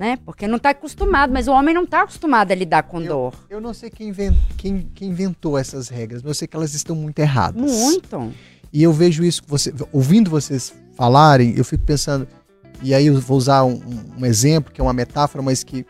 Né? 0.00 0.16
Porque 0.24 0.48
não 0.48 0.58
tá 0.58 0.70
acostumado, 0.70 1.30
mas 1.30 1.46
o 1.46 1.52
homem 1.52 1.74
não 1.74 1.84
tá 1.84 2.00
acostumado 2.04 2.50
a 2.50 2.54
lidar 2.54 2.84
com 2.84 3.02
dor. 3.02 3.34
Eu 3.50 3.60
não 3.60 3.74
sei 3.74 3.90
quem, 3.90 4.08
inven- 4.08 4.34
quem- 4.56 4.90
quem 4.94 5.10
inventou 5.10 5.58
essas 5.58 5.90
regras, 5.90 6.22
mas 6.22 6.30
eu 6.30 6.34
sei 6.34 6.48
que 6.48 6.56
elas 6.56 6.72
estão 6.72 6.96
muito 6.96 7.18
erradas. 7.18 7.60
Muito. 7.60 8.32
E 8.72 8.82
eu 8.82 8.94
vejo 8.94 9.22
isso, 9.22 9.42
você, 9.46 9.74
ouvindo 9.92 10.30
vocês 10.30 10.72
falarem, 10.96 11.52
eu 11.54 11.62
fico 11.66 11.84
pensando, 11.84 12.26
e 12.82 12.94
aí 12.94 13.08
eu 13.08 13.20
vou 13.20 13.36
usar 13.36 13.62
um, 13.64 13.78
um 14.18 14.24
exemplo, 14.24 14.72
que 14.72 14.80
é 14.80 14.84
uma 14.84 14.94
metáfora, 14.94 15.42
mas 15.42 15.62
que 15.62 15.84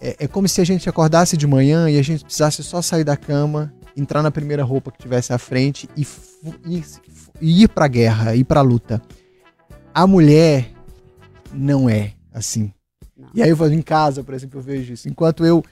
é, 0.00 0.14
é 0.20 0.28
como 0.28 0.46
se 0.46 0.60
a 0.60 0.64
gente 0.64 0.88
acordasse 0.88 1.36
de 1.36 1.44
manhã 1.46 1.90
e 1.90 1.98
a 1.98 2.02
gente 2.02 2.22
precisasse 2.22 2.62
só 2.62 2.80
sair 2.80 3.02
da 3.02 3.16
cama 3.16 3.74
entrar 3.96 4.22
na 4.22 4.30
primeira 4.30 4.62
roupa 4.62 4.92
que 4.92 4.98
tivesse 4.98 5.32
à 5.32 5.38
frente 5.38 5.88
e, 5.96 6.06
e- 6.64 6.84
e 7.40 7.62
ir 7.64 7.68
pra 7.68 7.88
guerra, 7.88 8.36
ir 8.36 8.44
pra 8.44 8.60
luta. 8.60 9.02
A 9.92 10.06
mulher 10.06 10.70
não 11.52 11.90
é 11.90 12.12
assim. 12.32 12.72
E 13.34 13.42
aí 13.42 13.50
eu 13.50 13.56
falo, 13.56 13.72
em 13.72 13.82
casa, 13.82 14.22
por 14.22 14.34
exemplo, 14.34 14.58
eu 14.58 14.62
vejo 14.62 14.92
isso. 14.92 15.08
Enquanto 15.08 15.44
eu, 15.44 15.62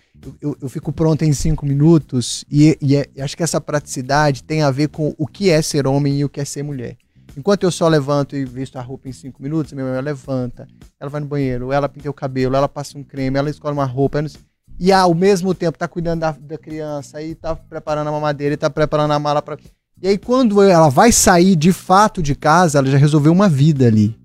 eu, 0.41 0.57
eu- 0.61 0.69
fico 0.69 0.93
pronta 0.93 1.25
em 1.25 1.33
cinco 1.33 1.67
minutos, 1.67 2.45
e, 2.51 2.77
e 2.81 2.97
é- 2.97 3.07
e 3.15 3.21
acho 3.23 3.37
que 3.37 3.43
essa 3.43 3.61
praticidade 3.61 4.43
tem 4.43 4.63
a 4.63 4.71
ver 4.71 4.89
com 4.89 5.15
o 5.19 5.27
que 5.27 5.51
é 5.51 5.61
ser 5.61 5.87
homem 5.87 6.19
e 6.21 6.25
o 6.25 6.29
que 6.29 6.41
é 6.41 6.45
ser 6.45 6.63
mulher. 6.63 6.97
Enquanto 7.37 7.63
eu 7.63 7.71
só 7.71 7.87
levanto 7.87 8.35
e 8.37 8.45
visto 8.45 8.77
a 8.77 8.81
roupa 8.83 9.09
em 9.09 9.13
cinco 9.13 9.43
minutos, 9.43 9.73
minha 9.73 9.87
mãe 9.87 10.01
levanta, 10.01 10.67
ela 10.99 11.09
vai 11.11 11.21
no 11.21 11.27
banheiro, 11.29 11.71
ela 11.73 11.89
pinta 11.89 12.11
o 12.11 12.15
cabelo, 12.15 12.57
ela 12.57 12.69
passa 12.69 12.99
um 12.99 13.05
creme, 13.05 13.39
ela 13.39 13.49
escolhe 13.51 13.73
uma 13.75 13.85
roupa. 13.85 14.25
E 14.79 14.91
ao 14.91 15.15
mesmo 15.15 15.55
tempo 15.55 15.79
tá 15.79 15.87
cuidando 15.87 16.21
da, 16.21 16.33
da 16.33 16.59
criança, 16.59 17.19
aí 17.19 17.35
tá 17.35 17.55
preparando 17.55 18.09
a 18.09 18.13
mamadeira, 18.13 18.55
e 18.55 18.57
tá 18.57 18.69
preparando 18.69 19.13
a 19.13 19.19
mala 19.19 19.41
pra. 19.43 19.57
E 20.03 20.09
aí, 20.09 20.17
quando 20.19 20.63
ela 20.63 20.89
vai 20.89 21.13
sair 21.13 21.55
de 21.55 21.73
fato 21.73 22.23
de 22.23 22.35
casa, 22.35 22.79
ela 22.79 22.89
já 22.89 22.97
resolveu 22.97 23.31
uma 23.33 23.49
vida 23.49 23.87
ali. 23.87 24.19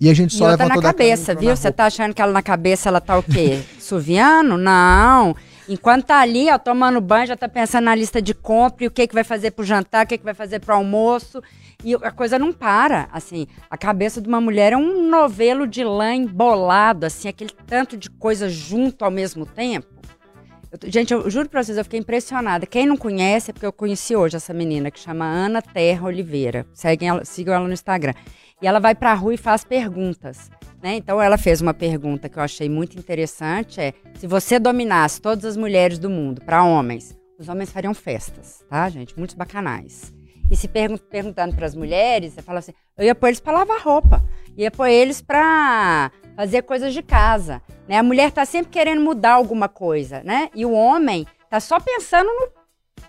E 0.00 0.08
a 0.08 0.14
gente 0.14 0.34
E 0.34 0.38
só 0.38 0.50
outra 0.50 0.64
levantou 0.64 0.82
na 0.82 0.88
da 0.88 0.94
cama 0.94 1.04
e 1.04 1.10
cabeça, 1.10 1.34
viu? 1.34 1.50
na 1.50 1.56
Você 1.56 1.70
tá 1.70 1.86
achando 1.86 2.14
que 2.14 2.22
ela 2.22 2.32
na 2.32 2.42
cabeça 2.42 2.88
ela 2.88 3.00
tá 3.00 3.18
o 3.18 3.22
quê? 3.22 3.60
Suviano? 3.78 4.56
Não. 4.56 5.36
Enquanto 5.68 6.06
tá 6.06 6.20
ali, 6.20 6.50
ó, 6.50 6.58
tomando 6.58 7.00
banho, 7.00 7.28
já 7.28 7.36
tá 7.36 7.48
pensando 7.48 7.84
na 7.84 7.94
lista 7.94 8.20
de 8.20 8.34
compra 8.34 8.84
e 8.84 8.86
o 8.88 8.90
que 8.90 9.06
que 9.06 9.14
vai 9.14 9.22
fazer 9.22 9.52
pro 9.52 9.64
jantar, 9.64 10.04
o 10.04 10.08
que 10.08 10.18
que 10.18 10.24
vai 10.24 10.34
fazer 10.34 10.58
pro 10.58 10.74
almoço. 10.74 11.40
E 11.84 11.94
a 11.94 12.10
coisa 12.10 12.38
não 12.38 12.52
para, 12.52 13.08
assim. 13.12 13.46
A 13.70 13.76
cabeça 13.76 14.20
de 14.20 14.28
uma 14.28 14.40
mulher 14.40 14.72
é 14.72 14.76
um 14.76 15.08
novelo 15.08 15.66
de 15.66 15.84
lã 15.84 16.14
embolado, 16.14 17.06
assim, 17.06 17.28
aquele 17.28 17.52
tanto 17.66 17.96
de 17.96 18.10
coisa 18.10 18.48
junto 18.48 19.04
ao 19.04 19.10
mesmo 19.10 19.46
tempo. 19.46 19.86
Eu 20.72 20.90
gente, 20.90 21.12
eu 21.12 21.28
juro 21.28 21.48
pra 21.48 21.62
vocês, 21.62 21.76
eu 21.76 21.84
fiquei 21.84 21.98
impressionada. 21.98 22.64
Quem 22.66 22.86
não 22.86 22.96
conhece, 22.96 23.50
é 23.50 23.52
porque 23.52 23.66
eu 23.66 23.72
conheci 23.72 24.14
hoje 24.14 24.36
essa 24.36 24.54
menina, 24.54 24.90
que 24.90 25.00
chama 25.00 25.24
Ana 25.24 25.60
Terra 25.60 26.06
Oliveira. 26.06 26.66
Seguem 26.72 27.08
ela, 27.08 27.24
sigam 27.24 27.54
ela 27.54 27.66
no 27.66 27.72
Instagram. 27.72 28.14
E 28.62 28.66
ela 28.66 28.78
vai 28.78 28.94
pra 28.94 29.14
rua 29.14 29.34
e 29.34 29.38
faz 29.38 29.64
perguntas. 29.64 30.50
Né? 30.82 30.96
Então 30.96 31.20
ela 31.20 31.36
fez 31.36 31.60
uma 31.60 31.74
pergunta 31.74 32.28
que 32.28 32.38
eu 32.38 32.42
achei 32.42 32.68
muito 32.68 32.98
interessante, 32.98 33.80
é 33.80 33.92
se 34.18 34.26
você 34.26 34.58
dominasse 34.58 35.20
todas 35.20 35.44
as 35.44 35.56
mulheres 35.56 35.98
do 35.98 36.08
mundo 36.08 36.42
para 36.42 36.64
homens, 36.64 37.16
os 37.38 37.48
homens 37.48 37.70
fariam 37.70 37.94
festas, 37.94 38.64
tá, 38.68 38.88
gente? 38.88 39.16
Muitos 39.16 39.34
bacanais. 39.34 40.12
E 40.50 40.56
se 40.56 40.66
pergun 40.66 40.96
perguntando 40.96 41.54
para 41.54 41.66
as 41.66 41.74
mulheres, 41.74 42.32
você 42.32 42.42
fala 42.42 42.58
assim, 42.58 42.72
eu 42.98 43.04
ia 43.04 43.14
pôr 43.14 43.28
eles 43.28 43.40
para 43.40 43.58
lavar 43.58 43.80
roupa, 43.80 44.24
ia 44.56 44.70
pôr 44.70 44.88
eles 44.88 45.22
para 45.22 46.10
fazer 46.34 46.62
coisas 46.62 46.92
de 46.92 47.02
casa, 47.02 47.62
né? 47.86 47.98
A 47.98 48.02
mulher 48.02 48.32
tá 48.32 48.44
sempre 48.44 48.72
querendo 48.72 49.00
mudar 49.00 49.32
alguma 49.32 49.68
coisa, 49.68 50.22
né? 50.24 50.50
E 50.54 50.64
o 50.66 50.72
homem 50.72 51.26
tá 51.48 51.60
só 51.60 51.78
pensando 51.78 52.26
no 52.26 52.48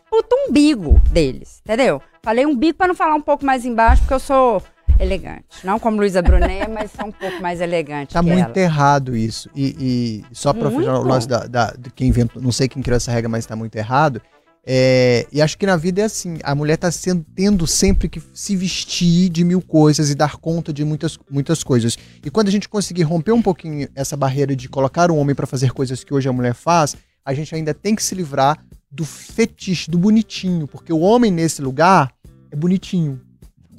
puto 0.09 0.35
umbigo 0.47 0.99
deles, 1.09 1.61
entendeu? 1.65 2.01
Falei 2.21 2.45
umbigo 2.45 2.77
para 2.77 2.89
não 2.89 2.95
falar 2.95 3.15
um 3.15 3.21
pouco 3.21 3.45
mais 3.45 3.65
embaixo, 3.65 4.01
porque 4.03 4.13
eu 4.13 4.19
sou 4.19 4.61
elegante. 5.01 5.45
Não 5.63 5.79
como 5.79 5.97
Luísa 5.97 6.21
Brunet, 6.21 6.67
mas 6.71 6.91
sou 6.91 7.07
um 7.07 7.11
pouco 7.11 7.41
mais 7.41 7.59
elegante 7.61 8.13
Tá 8.13 8.21
muito 8.21 8.57
ela. 8.57 8.59
errado 8.59 9.15
isso. 9.15 9.49
E, 9.55 10.23
e 10.31 10.35
só 10.35 10.53
Muito. 10.53 10.71
fechar 10.77 10.99
o 10.99 11.03
lance 11.03 11.27
da, 11.27 11.45
da- 11.47 11.73
de 11.77 11.89
quem 11.91 12.09
inventou, 12.09 12.41
não 12.41 12.51
sei 12.51 12.67
quem 12.67 12.81
criou 12.81 12.97
essa 12.97 13.11
regra, 13.11 13.27
mas 13.29 13.45
tá 13.45 13.55
muito 13.55 13.75
errado. 13.75 14.21
É, 14.63 15.25
e 15.31 15.41
acho 15.41 15.57
que 15.57 15.65
na 15.65 15.75
vida 15.75 16.01
é 16.01 16.03
assim, 16.03 16.37
a 16.43 16.53
mulher 16.53 16.77
tá 16.77 16.91
sendo, 16.91 17.25
tendo 17.35 17.65
sempre 17.65 18.07
que 18.07 18.21
se 18.31 18.55
vestir 18.55 19.27
de 19.29 19.43
mil 19.43 19.59
coisas 19.59 20.11
e 20.11 20.15
dar 20.15 20.37
conta 20.37 20.71
de 20.71 20.85
muitas, 20.85 21.17
muitas 21.29 21.63
coisas. 21.63 21.97
E 22.23 22.29
quando 22.29 22.47
a 22.47 22.51
gente 22.51 22.69
conseguir 22.69 23.01
romper 23.01 23.31
um 23.31 23.41
pouquinho 23.41 23.87
essa 23.95 24.15
barreira 24.15 24.55
de 24.55 24.69
colocar 24.69 25.09
o 25.09 25.15
homem 25.15 25.33
pra 25.35 25.47
fazer 25.47 25.71
coisas 25.73 26.03
que 26.03 26.13
hoje 26.13 26.29
a 26.29 26.33
mulher 26.33 26.53
faz, 26.53 26.95
a 27.25 27.33
gente 27.33 27.55
ainda 27.55 27.73
tem 27.73 27.95
que 27.95 28.03
se 28.03 28.13
livrar 28.13 28.63
do 28.91 29.03
fetiche, 29.03 29.89
do 29.89 29.97
bonitinho, 29.97 30.67
porque 30.67 30.93
o 30.93 30.99
homem 30.99 31.31
nesse 31.31 31.59
lugar 31.61 32.11
é 32.51 32.55
bonitinho. 32.55 33.19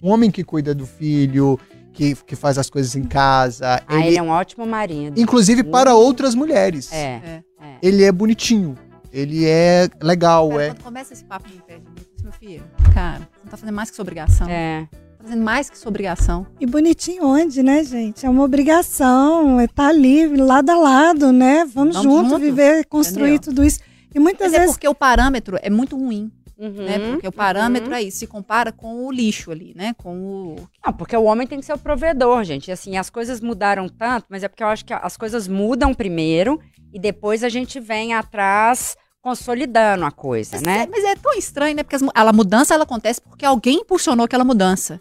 Um 0.02 0.10
homem 0.10 0.30
que 0.30 0.42
cuida 0.42 0.74
do 0.74 0.86
filho, 0.86 1.58
que, 1.92 2.14
que 2.14 2.34
faz 2.34 2.58
as 2.58 2.68
coisas 2.68 2.96
em 2.96 3.04
casa, 3.04 3.80
Ah, 3.86 4.06
ele 4.06 4.16
é 4.16 4.22
um 4.22 4.28
ótimo 4.30 4.66
marido. 4.66 5.20
inclusive 5.20 5.62
para 5.62 5.94
Hum. 5.94 5.98
outras 5.98 6.34
mulheres. 6.34 6.92
É, 6.92 6.96
É. 7.24 7.42
é. 7.60 7.76
Ele 7.82 8.02
é 8.02 8.10
bonitinho, 8.10 8.76
ele 9.12 9.44
é 9.46 9.88
legal, 10.02 10.48
Cara, 10.50 10.62
é. 10.64 10.68
Quando 10.70 10.82
começa 10.82 11.12
esse 11.12 11.24
papo 11.24 11.48
de 11.48 11.54
disse, 11.54 12.22
meu 12.24 12.32
filho, 12.32 12.64
cara, 12.94 13.18
você 13.18 13.40
não 13.44 13.50
tá 13.50 13.56
fazendo 13.56 13.74
mais 13.74 13.90
que 13.90 13.96
sua 13.96 14.02
obrigação. 14.02 14.48
É. 14.48 14.88
Tá 15.18 15.24
fazendo 15.28 15.42
mais 15.44 15.70
que 15.70 15.78
sua 15.78 15.88
obrigação. 15.90 16.46
E 16.58 16.66
bonitinho 16.66 17.24
onde, 17.24 17.62
né, 17.62 17.84
gente? 17.84 18.26
É 18.26 18.28
uma 18.30 18.42
obrigação, 18.42 19.60
é 19.60 19.66
estar 19.66 19.86
ali, 19.88 20.26
lado 20.36 20.70
a 20.70 20.76
lado, 20.76 21.30
né? 21.32 21.64
Vamos, 21.64 21.94
Vamos 21.96 22.02
junto, 22.02 22.28
junto, 22.30 22.40
viver, 22.40 22.84
construir 22.86 23.34
entendeu? 23.34 23.54
tudo 23.54 23.64
isso. 23.64 23.78
E 24.14 24.18
muitas 24.18 24.48
Mas 24.48 24.54
é 24.54 24.58
vezes 24.60 24.74
porque 24.74 24.88
o 24.88 24.94
parâmetro 24.94 25.56
é 25.62 25.70
muito 25.70 25.96
ruim, 25.96 26.30
Uhum, 26.62 26.84
né? 26.84 26.98
Porque 27.10 27.26
o 27.26 27.32
parâmetro 27.32 27.90
uhum. 27.90 27.96
é 27.96 28.02
isso, 28.02 28.18
se 28.18 28.26
compara 28.28 28.70
com 28.70 29.04
o 29.04 29.10
lixo 29.10 29.50
ali, 29.50 29.74
né? 29.74 29.92
Com 29.98 30.16
o... 30.16 30.56
Não, 30.86 30.92
porque 30.92 31.16
o 31.16 31.24
homem 31.24 31.44
tem 31.44 31.58
que 31.58 31.66
ser 31.66 31.72
o 31.72 31.78
provedor, 31.78 32.44
gente. 32.44 32.68
E, 32.68 32.72
assim, 32.72 32.96
as 32.96 33.10
coisas 33.10 33.40
mudaram 33.40 33.88
tanto, 33.88 34.26
mas 34.30 34.44
é 34.44 34.48
porque 34.48 34.62
eu 34.62 34.68
acho 34.68 34.84
que 34.84 34.92
as 34.92 35.16
coisas 35.16 35.48
mudam 35.48 35.92
primeiro 35.92 36.60
e 36.92 37.00
depois 37.00 37.42
a 37.42 37.48
gente 37.48 37.80
vem 37.80 38.14
atrás 38.14 38.96
consolidando 39.20 40.04
a 40.04 40.12
coisa, 40.12 40.52
Mas, 40.52 40.62
né? 40.62 40.82
é, 40.82 40.86
mas 40.86 41.04
é 41.04 41.16
tão 41.16 41.32
estranho, 41.34 41.74
né? 41.74 41.82
Porque 41.82 41.96
as 41.96 42.02
a 42.14 42.32
mudança, 42.32 42.74
ela 42.74 42.84
acontece 42.84 43.20
porque 43.20 43.44
alguém 43.44 43.80
impulsionou 43.80 44.24
aquela 44.24 44.44
mudança, 44.44 45.00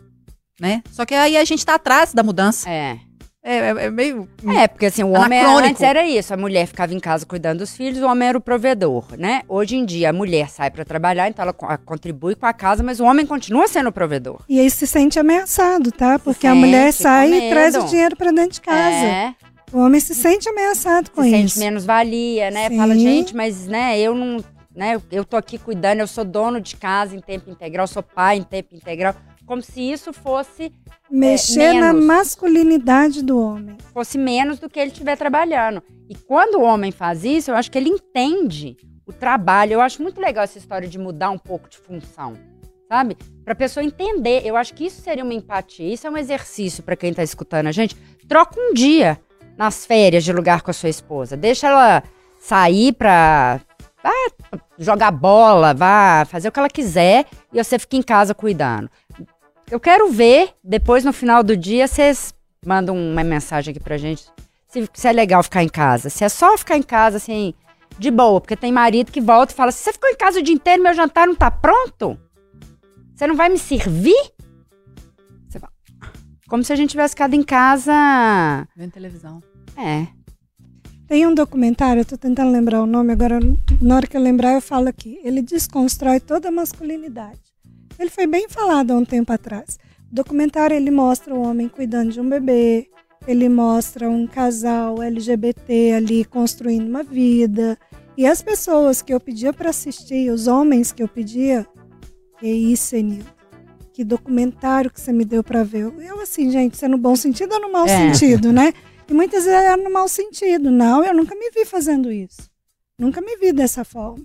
né? 0.59 0.82
Só 0.91 1.05
que 1.05 1.14
aí 1.14 1.38
a 1.38 1.43
gente 1.43 1.64
tá 1.66 1.76
atrás 1.76 2.14
da 2.14 2.24
mudança. 2.24 2.70
É. 2.70 2.99
É, 3.43 3.55
é- 3.57 3.85
é 3.85 3.89
meio... 3.89 4.29
É, 4.55 4.67
porque 4.67 4.85
assim, 4.85 5.01
o 5.03 5.09
homem 5.13 5.39
Anacrônico. 5.39 5.69
antes 5.69 5.81
era 5.81 6.05
isso, 6.05 6.31
a 6.31 6.37
mulher 6.37 6.67
ficava 6.67 6.93
em 6.93 6.99
casa 6.99 7.25
cuidando 7.25 7.59
dos 7.59 7.75
filhos, 7.75 7.99
o 8.01 8.05
homem 8.07 8.29
era 8.29 8.37
o 8.37 8.41
provedor, 8.41 9.05
né? 9.17 9.41
Hoje 9.49 9.75
em 9.75 9.83
dia 9.83 10.11
a 10.11 10.13
mulher 10.13 10.47
sai 10.49 10.69
pra 10.69 10.85
trabalhar, 10.85 11.27
então 11.27 11.41
ela 11.41 11.51
co- 11.53 11.65
a- 11.65 11.77
contribui 11.77 12.35
com 12.35 12.45
a 12.45 12.53
casa, 12.53 12.83
mas 12.83 12.99
o 12.99 13.03
homem 13.03 13.25
continua 13.25 13.67
sendo 13.67 13.89
o 13.89 13.91
provedor. 13.91 14.41
E 14.47 14.59
aí 14.59 14.69
se 14.69 14.85
sente 14.85 15.17
ameaçado, 15.19 15.91
tá? 15.91 16.19
Porque 16.19 16.45
a 16.45 16.51
sente, 16.51 16.59
mulher 16.65 16.93
sai 16.93 17.33
e 17.33 17.49
traz 17.49 17.75
o 17.75 17.83
dinheiro 17.87 18.15
pra 18.15 18.31
dentro 18.31 18.51
de 18.51 18.61
casa. 18.61 19.05
É, 19.07 19.33
O 19.73 19.79
homem 19.79 19.99
se 19.99 20.13
sente 20.13 20.47
ameaçado 20.47 21.09
com 21.09 21.23
se 21.23 21.31
sente 21.31 21.45
isso. 21.47 21.59
menos 21.59 21.83
valia, 21.83 22.51
né? 22.51 22.69
Sim. 22.69 22.77
Fala, 22.77 22.93
gente, 22.93 23.35
mas 23.35 23.65
né, 23.65 23.97
eu 23.99 24.13
não, 24.13 24.37
né, 24.75 24.93
eu- 24.95 25.03
eu 25.11 25.25
tô 25.25 25.35
aqui 25.35 25.57
cuidando, 25.57 26.01
eu 26.01 26.07
sou 26.07 26.23
dono 26.23 26.61
de 26.61 26.75
casa 26.75 27.15
em 27.15 27.19
tempo 27.19 27.49
integral, 27.49 27.87
sou 27.87 28.03
pai 28.03 28.37
em 28.37 28.43
tempo 28.43 28.75
integral, 28.75 29.15
como 29.51 29.61
se 29.61 29.81
isso 29.81 30.13
fosse 30.13 30.71
Mexer 31.09 31.73
na 31.73 31.91
menos. 31.91 32.05
masculinidade 32.05 33.21
do 33.21 33.37
homem. 33.37 33.75
fosse 33.93 34.17
menos 34.17 34.59
do 34.59 34.69
que 34.69 34.79
ele 34.79 34.91
estiver 34.91 35.17
trabalhando. 35.17 35.83
E 36.09 36.15
quando 36.15 36.55
o 36.55 36.61
homem 36.61 36.89
faz 36.89 37.25
isso, 37.25 37.51
eu 37.51 37.55
acho 37.55 37.69
que 37.69 37.77
ele 37.77 37.89
entende 37.89 38.77
o 39.05 39.11
trabalho. 39.11 39.73
Eu 39.73 39.81
acho 39.81 40.01
muito 40.01 40.21
legal 40.21 40.45
essa 40.45 40.57
história 40.57 40.87
de 40.87 40.97
mudar 40.97 41.31
um 41.31 41.37
pouco 41.37 41.67
de 41.67 41.77
função, 41.77 42.35
sabe? 42.87 43.17
Pra 43.43 43.53
pessoa 43.53 43.83
entender. 43.83 44.41
Eu 44.45 44.55
acho 44.55 44.73
que 44.73 44.85
isso 44.85 45.01
seria 45.01 45.21
uma 45.21 45.33
empatia. 45.33 45.93
Isso 45.93 46.07
é 46.07 46.09
um 46.09 46.15
exercício 46.15 46.81
pra 46.81 46.95
quem 46.95 47.13
tá 47.13 47.21
escutando 47.21 47.67
a 47.67 47.73
gente. 47.73 47.93
Troca 48.29 48.55
um 48.57 48.73
dia 48.73 49.19
nas 49.57 49.85
férias 49.85 50.23
de 50.23 50.31
lugar 50.31 50.61
com 50.61 50.71
a 50.71 50.73
sua 50.73 50.87
esposa. 50.87 51.35
Deixa 51.35 51.67
ela 51.67 52.03
sair 52.39 52.93
pra 52.93 53.59
vá 54.01 54.13
jogar 54.79 55.11
bola, 55.11 55.73
vá 55.73 56.25
fazer 56.25 56.47
o 56.47 56.51
que 56.53 56.59
ela 56.59 56.69
quiser 56.69 57.25
e 57.51 57.61
você 57.61 57.77
fica 57.77 57.97
em 57.97 58.01
casa 58.01 58.33
cuidando. 58.33 58.89
Eu 59.72 59.80
quero 59.80 60.11
ver, 60.11 60.49
depois 60.61 61.05
no 61.05 61.13
final 61.13 61.41
do 61.41 61.55
dia, 61.55 61.88
vocês 61.88 62.34
mandam 62.65 62.93
uma 62.93 63.24
mensagem 63.24 63.72
aqui 63.72 63.80
pra 63.80 63.97
gente 63.97 64.26
se, 64.67 64.89
se 64.93 65.07
é 65.07 65.13
legal 65.13 65.41
ficar 65.41 65.63
em 65.63 65.69
casa. 65.69 66.09
Se 66.09 66.26
é 66.26 66.30
só 66.30 66.57
ficar 66.57 66.76
em 66.76 66.84
casa, 66.84 67.15
assim, 67.15 67.53
de 67.97 68.11
boa, 68.11 68.41
porque 68.41 68.57
tem 68.57 68.69
marido 68.69 69.13
que 69.13 69.22
volta 69.22 69.53
e 69.53 69.55
fala: 69.55 69.72
"Se 69.72 69.80
você 69.80 69.93
ficou 69.93 70.09
em 70.09 70.15
casa 70.17 70.39
o 70.39 70.43
dia 70.43 70.53
inteiro, 70.53 70.84
meu 70.84 70.93
jantar 70.93 71.26
não 71.26 71.34
tá 71.34 71.49
pronto? 71.49 72.19
Você 73.15 73.26
não 73.26 73.36
vai 73.36 73.47
me 73.47 73.57
servir? 73.57 74.34
Você 75.47 75.57
fala, 75.57 75.72
Como 76.49 76.65
se 76.65 76.74
a 76.74 76.76
gente 76.76 76.89
tivesse 76.89 77.13
ficado 77.13 77.34
em 77.34 77.43
casa. 77.43 78.67
Vendo 78.76 78.91
televisão. 78.91 79.41
É. 79.78 80.05
Tem 81.07 81.26
um 81.26 81.34
documentário, 81.34 82.01
eu 82.01 82.05
tô 82.05 82.17
tentando 82.17 82.51
lembrar 82.51 82.82
o 82.82 82.86
nome, 82.86 83.13
agora 83.13 83.39
na 83.82 83.95
hora 83.95 84.07
que 84.07 84.17
eu 84.17 84.22
lembrar 84.22 84.53
eu 84.53 84.61
falo 84.61 84.89
aqui. 84.89 85.17
Ele 85.24 85.41
desconstrói 85.41 86.19
toda 86.19 86.49
a 86.49 86.51
masculinidade. 86.51 87.50
Ele 88.01 88.09
foi 88.09 88.25
bem 88.25 88.49
falado 88.49 88.91
há 88.91 88.95
um 88.95 89.05
tempo 89.05 89.31
atrás. 89.31 89.77
O 90.11 90.15
documentário 90.15 90.75
ele 90.75 90.89
mostra 90.89 91.35
o 91.35 91.41
homem 91.41 91.69
cuidando 91.69 92.11
de 92.11 92.19
um 92.19 92.27
bebê, 92.27 92.87
ele 93.27 93.47
mostra 93.47 94.09
um 94.09 94.25
casal 94.25 95.01
LGBT 95.03 95.93
ali 95.93 96.25
construindo 96.25 96.87
uma 96.87 97.03
vida. 97.03 97.77
E 98.17 98.25
as 98.25 98.41
pessoas 98.41 99.03
que 99.03 99.13
eu 99.13 99.19
pedia 99.19 99.53
para 99.53 99.69
assistir, 99.69 100.31
os 100.31 100.47
homens 100.47 100.91
que 100.91 101.03
eu 101.03 101.07
pedia, 101.07 101.65
que 102.39 102.47
isso, 102.47 102.95
Enil. 102.95 103.23
Que 103.93 104.03
documentário 104.03 104.89
que 104.89 104.99
você 104.99 105.13
me 105.13 105.23
deu 105.23 105.43
para 105.43 105.63
ver. 105.63 105.93
Eu 105.99 106.21
assim, 106.21 106.49
gente, 106.49 106.73
isso 106.73 106.85
é 106.85 106.87
no 106.87 106.97
bom 106.97 107.15
sentido 107.15 107.53
ou 107.53 107.61
no 107.61 107.71
mau 107.71 107.85
É. 107.85 108.13
sentido, 108.13 108.51
né? 108.51 108.73
E 109.07 109.13
muitas 109.13 109.43
vezes 109.43 109.59
era 109.59 109.75
no 109.75 109.91
mau 109.91 110.07
sentido. 110.07 110.71
Não, 110.71 111.03
eu 111.03 111.13
nunca 111.13 111.35
me 111.35 111.51
vi 111.51 111.65
fazendo 111.65 112.09
isso. 112.09 112.49
Nunca 112.97 113.19
me 113.19 113.35
vi 113.35 113.51
dessa 113.51 113.83
forma. 113.83 114.23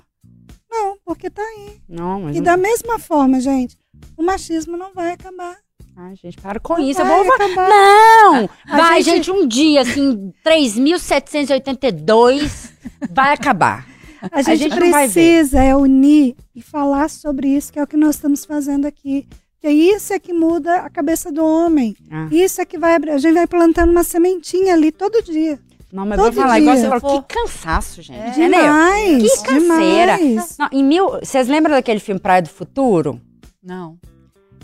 Não, 0.71 0.97
porque 1.05 1.31
tá 1.31 1.43
aí. 1.43 1.81
Não, 1.89 2.21
mas. 2.23 2.37
E 2.37 2.41
não- 2.41 2.45
da 2.45 2.57
mesma 2.57 2.99
forma, 2.99 3.41
gente, 3.41 3.77
o 4.17 4.23
machismo 4.23 4.77
não 4.77 4.93
vai 4.93 5.13
acabar. 5.13 5.57
Ai, 5.99 6.15
gente, 6.17 6.37
para 6.39 6.61
com 6.61 6.75
Não 6.77 6.87
isso. 6.89 7.03
Vai 7.03 7.25
vou. 7.25 7.33
acabar. 7.35 7.69
Não! 7.71 8.51
A 8.69 8.77
Vai, 8.77 9.03
gente- 9.03 9.17
gente, 9.17 9.31
um 9.31 9.47
dia, 9.49 9.81
assim, 9.81 10.31
3.782 10.45 12.71
vai 13.11 13.33
acabar. 13.33 13.87
A 14.33 14.43
gente, 14.43 14.59
gente 14.59 14.91
vai 14.91 15.07
ver. 15.09 15.13
precisa 15.13 15.63
é 15.63 15.75
unir 15.77 16.35
e 16.55 16.61
falar 16.63 17.09
sobre 17.09 17.49
isso, 17.49 17.73
que 17.73 17.79
é 17.79 17.83
o 17.83 17.87
que 17.87 17.97
nós 17.97 18.17
estamos 18.17 18.45
fazendo 18.45 18.87
aqui. 18.87 19.27
Que 19.61 19.69
isso 19.71 20.13
é 20.13 20.19
que 20.19 20.33
muda 20.33 20.77
a 20.81 20.91
cabeça 20.91 21.31
do 21.33 21.45
homem. 21.45 21.97
Ah. 22.11 22.29
Isso 22.31 22.61
é 22.61 22.65
que 22.65 22.79
vai 22.79 22.95
abrir. 22.95 23.11
A 23.13 23.19
gente 23.19 23.35
vai 23.35 23.47
plantando 23.47 23.91
uma 23.91 24.05
sementinha 24.05 24.75
ali 24.75 24.93
todo 24.93 25.23
dia. 25.23 25.59
Não, 25.97 26.05
mas 26.05 26.19
Todo 26.21 26.35
vou 26.35 26.43
falar 26.43 26.61
igual 26.61 26.77
dia. 26.77 26.91
você 26.91 27.01
falou, 27.01 27.23
que 27.23 27.35
cansaço, 27.35 28.03
gente. 28.03 28.21
É. 28.21 28.29
Entendeu? 28.29 28.61
Demais. 28.61 29.41
Que 29.41 29.47
canseira. 29.47 30.19
demais. 30.19 30.57
Não, 30.59 30.69
em 30.71 30.85
mil, 30.85 31.09
vocês 31.23 31.49
lembram 31.49 31.75
daquele 31.75 32.01
filme 32.01 32.21
Praia 32.21 32.43
do 32.43 32.51
Futuro? 32.51 33.19
Não. 33.63 33.97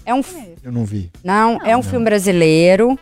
É 0.05 0.13
um, 0.13 0.21
Eu 0.63 0.71
não 0.71 0.85
vi. 0.85 1.11
não, 1.25 1.59
é 1.65 1.75
um 1.75 1.83
filme 1.83 2.05
brasileiro 2.05 2.99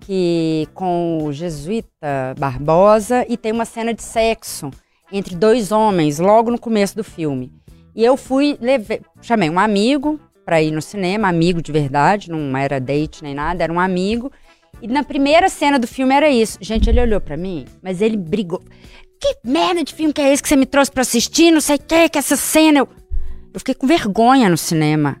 que 0.00 0.66
com 0.72 1.18
o 1.24 1.32
jesuíta 1.32 2.34
Barbosa 2.38 3.26
e 3.28 3.36
tem 3.36 3.52
uma 3.52 3.64
cena 3.66 3.92
de 3.92 4.02
sexo 4.02 4.70
entre 5.12 5.34
dois 5.36 5.70
homens 5.70 6.18
logo 6.18 6.50
no 6.50 6.58
começo 6.58 6.96
do 6.96 7.04
filme. 7.04 7.52
E 7.94 8.02
eu 8.02 8.16
fui, 8.16 8.56
levei, 8.60 9.02
chamei 9.20 9.50
um 9.50 9.58
amigo 9.58 10.18
pra 10.44 10.62
ir 10.62 10.70
no 10.70 10.80
cinema, 10.82 11.28
amigo 11.28 11.60
de 11.60 11.70
verdade, 11.72 12.30
não 12.30 12.56
era 12.56 12.80
date 12.80 13.22
nem 13.22 13.34
nada, 13.34 13.62
era 13.62 13.72
um 13.72 13.80
amigo. 13.80 14.30
E 14.84 14.86
na 14.86 15.02
primeira 15.02 15.48
cena 15.48 15.78
do 15.78 15.86
filme 15.86 16.14
era 16.14 16.28
isso. 16.28 16.58
Gente, 16.60 16.90
ele 16.90 17.00
olhou 17.00 17.18
pra 17.18 17.38
mim, 17.38 17.64
mas 17.82 18.02
ele 18.02 18.18
brigou. 18.18 18.62
Que 19.18 19.38
merda 19.42 19.82
de 19.82 19.94
filme 19.94 20.12
que 20.12 20.20
é 20.20 20.30
esse 20.30 20.42
que 20.42 20.48
você 20.50 20.56
me 20.56 20.66
trouxe 20.66 20.92
pra 20.92 21.00
assistir? 21.00 21.50
Não 21.50 21.62
sei 21.62 21.76
o 21.76 21.78
que, 21.78 22.06
que 22.10 22.18
essa 22.18 22.36
cena. 22.36 22.80
Eu, 22.80 22.88
eu 23.54 23.60
fiquei 23.60 23.74
com 23.74 23.86
vergonha 23.86 24.46
no 24.46 24.58
cinema. 24.58 25.16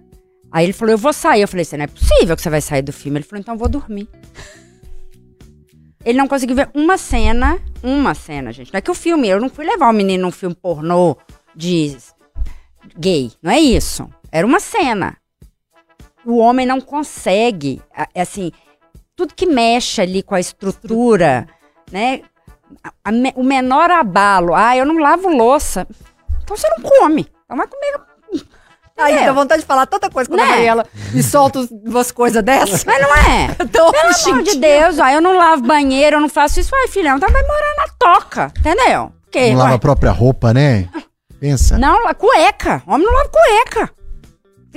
Aí 0.52 0.66
ele 0.66 0.74
falou, 0.74 0.92
eu 0.92 0.98
vou 0.98 1.14
sair. 1.14 1.40
Eu 1.40 1.48
falei, 1.48 1.62
assim, 1.62 1.78
não 1.78 1.84
é 1.84 1.86
possível 1.86 2.36
que 2.36 2.42
você 2.42 2.50
vai 2.50 2.60
sair 2.60 2.82
do 2.82 2.92
filme. 2.92 3.16
Ele 3.16 3.24
falou, 3.24 3.40
então 3.40 3.54
eu 3.54 3.58
vou 3.58 3.68
dormir. 3.70 4.06
Ele 6.04 6.18
não 6.18 6.28
conseguiu 6.28 6.56
ver 6.56 6.68
uma 6.74 6.98
cena, 6.98 7.58
uma 7.82 8.14
cena, 8.14 8.52
gente. 8.52 8.70
Não 8.70 8.76
é 8.76 8.82
que 8.82 8.90
o 8.90 8.94
filme, 8.94 9.26
eu 9.26 9.40
não 9.40 9.48
fui 9.48 9.64
levar 9.64 9.88
o 9.88 9.94
menino 9.94 10.24
num 10.24 10.30
filme 10.30 10.54
pornô 10.54 11.16
de 11.56 11.96
gay. 12.98 13.32
Não 13.42 13.50
é 13.50 13.58
isso. 13.58 14.06
Era 14.30 14.46
uma 14.46 14.60
cena. 14.60 15.16
O 16.22 16.36
homem 16.36 16.66
não 16.66 16.82
consegue, 16.82 17.80
assim, 18.14 18.52
tudo 19.16 19.34
que 19.34 19.46
mexe 19.46 20.00
ali 20.00 20.22
com 20.22 20.34
a 20.34 20.40
estrutura, 20.40 21.46
né? 21.90 22.20
a- 22.82 22.92
a 23.04 23.10
o 23.36 23.42
menor 23.42 23.90
abalo. 23.90 24.54
Ah, 24.54 24.76
eu 24.76 24.84
não 24.84 24.98
lavo 24.98 25.28
louça. 25.28 25.86
Então 26.42 26.56
você 26.56 26.68
não 26.70 26.82
come. 26.82 27.26
Então 27.44 27.56
vai 27.56 27.66
comer. 27.66 28.00
Aí 28.96 29.14
É. 29.16 29.26
dá 29.26 29.32
vontade 29.32 29.62
de 29.62 29.66
falar 29.66 29.86
tanta 29.86 30.08
coisa 30.08 30.30
quando 30.30 30.38
Né? 30.38 30.44
a 30.46 30.50
Mariela 30.50 30.86
me 31.12 31.20
solta 31.22 31.58
uns- 31.58 31.70
umas 31.70 32.12
coisas 32.12 32.42
dessas. 32.44 32.84
Mas 32.84 33.00
não 33.02 33.14
é. 33.14 33.56
Então, 33.60 33.90
Pelo 33.90 34.32
amor 34.34 34.42
de 34.44 34.56
Deus, 34.58 34.98
ó, 35.00 35.08
eu 35.08 35.20
não 35.20 35.36
lavo 35.36 35.62
banheiro, 35.62 36.16
eu 36.16 36.20
não 36.20 36.28
faço 36.28 36.60
isso. 36.60 36.74
Ai, 36.76 36.86
filhão, 36.88 37.16
então 37.16 37.28
vai 37.28 37.42
morar 37.42 37.74
na 37.76 37.88
toca, 37.98 38.52
entendeu? 38.58 39.12
Porque, 39.24 39.50
Não 39.50 39.58
lava 39.58 39.70
ué, 39.70 39.76
a 39.76 39.78
própria 39.80 40.12
roupa, 40.12 40.54
né? 40.54 40.88
Pensa. 41.40 41.76
não, 41.76 41.98
cueca. 42.14 42.82
Homem 42.86 43.04
não 43.06 43.14
lava 43.14 43.28
cueca. 43.30 43.90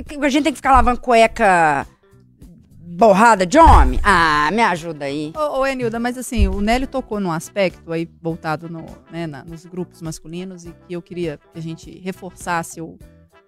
Que- 0.08 0.18
A 0.26 0.30
gente 0.30 0.44
tem 0.46 0.52
que 0.54 0.58
ficar 0.58 0.72
lavando 0.72 1.00
cueca 1.00 1.86
borrada 2.98 3.46
de 3.46 3.60
homem? 3.60 4.00
Ah, 4.04 4.50
me 4.52 4.64
ajuda 4.64 5.06
aí. 5.06 5.32
Ô, 5.36 5.60
ô 5.60 5.66
Enilda, 5.68 6.00
mas 6.00 6.18
assim, 6.18 6.48
o 6.48 6.60
Nélio 6.60 6.88
tocou 6.88 7.20
num 7.20 7.32
aspecto 7.32 7.92
aí 7.94 8.10
voltado 8.20 8.68
no, 8.68 8.84
né, 9.12 9.28
na- 9.28 9.46
nos 9.46 9.66
grupos 9.68 10.02
masculinos 10.02 10.66
e 10.66 10.72
que 10.88 10.94
eu 10.94 11.02
queria 11.02 11.38
que 11.54 11.60
a 11.60 11.62
gente 11.62 12.00
reforçasse 12.00 12.82
ou 12.82 12.98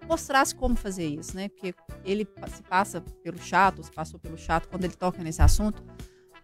mostrasse 0.06 0.54
como 0.54 0.76
fazer 0.76 1.04
isso, 1.06 1.34
né? 1.34 1.48
Porque 1.48 1.74
ele 2.04 2.28
se 2.54 2.62
passa 2.62 3.00
pelo 3.24 3.38
chato, 3.38 3.82
se 3.82 3.90
passou 3.90 4.20
pelo 4.20 4.38
chato 4.38 4.68
quando 4.68 4.84
ele 4.84 4.94
toca 4.94 5.20
nesse 5.22 5.42
assunto 5.42 5.82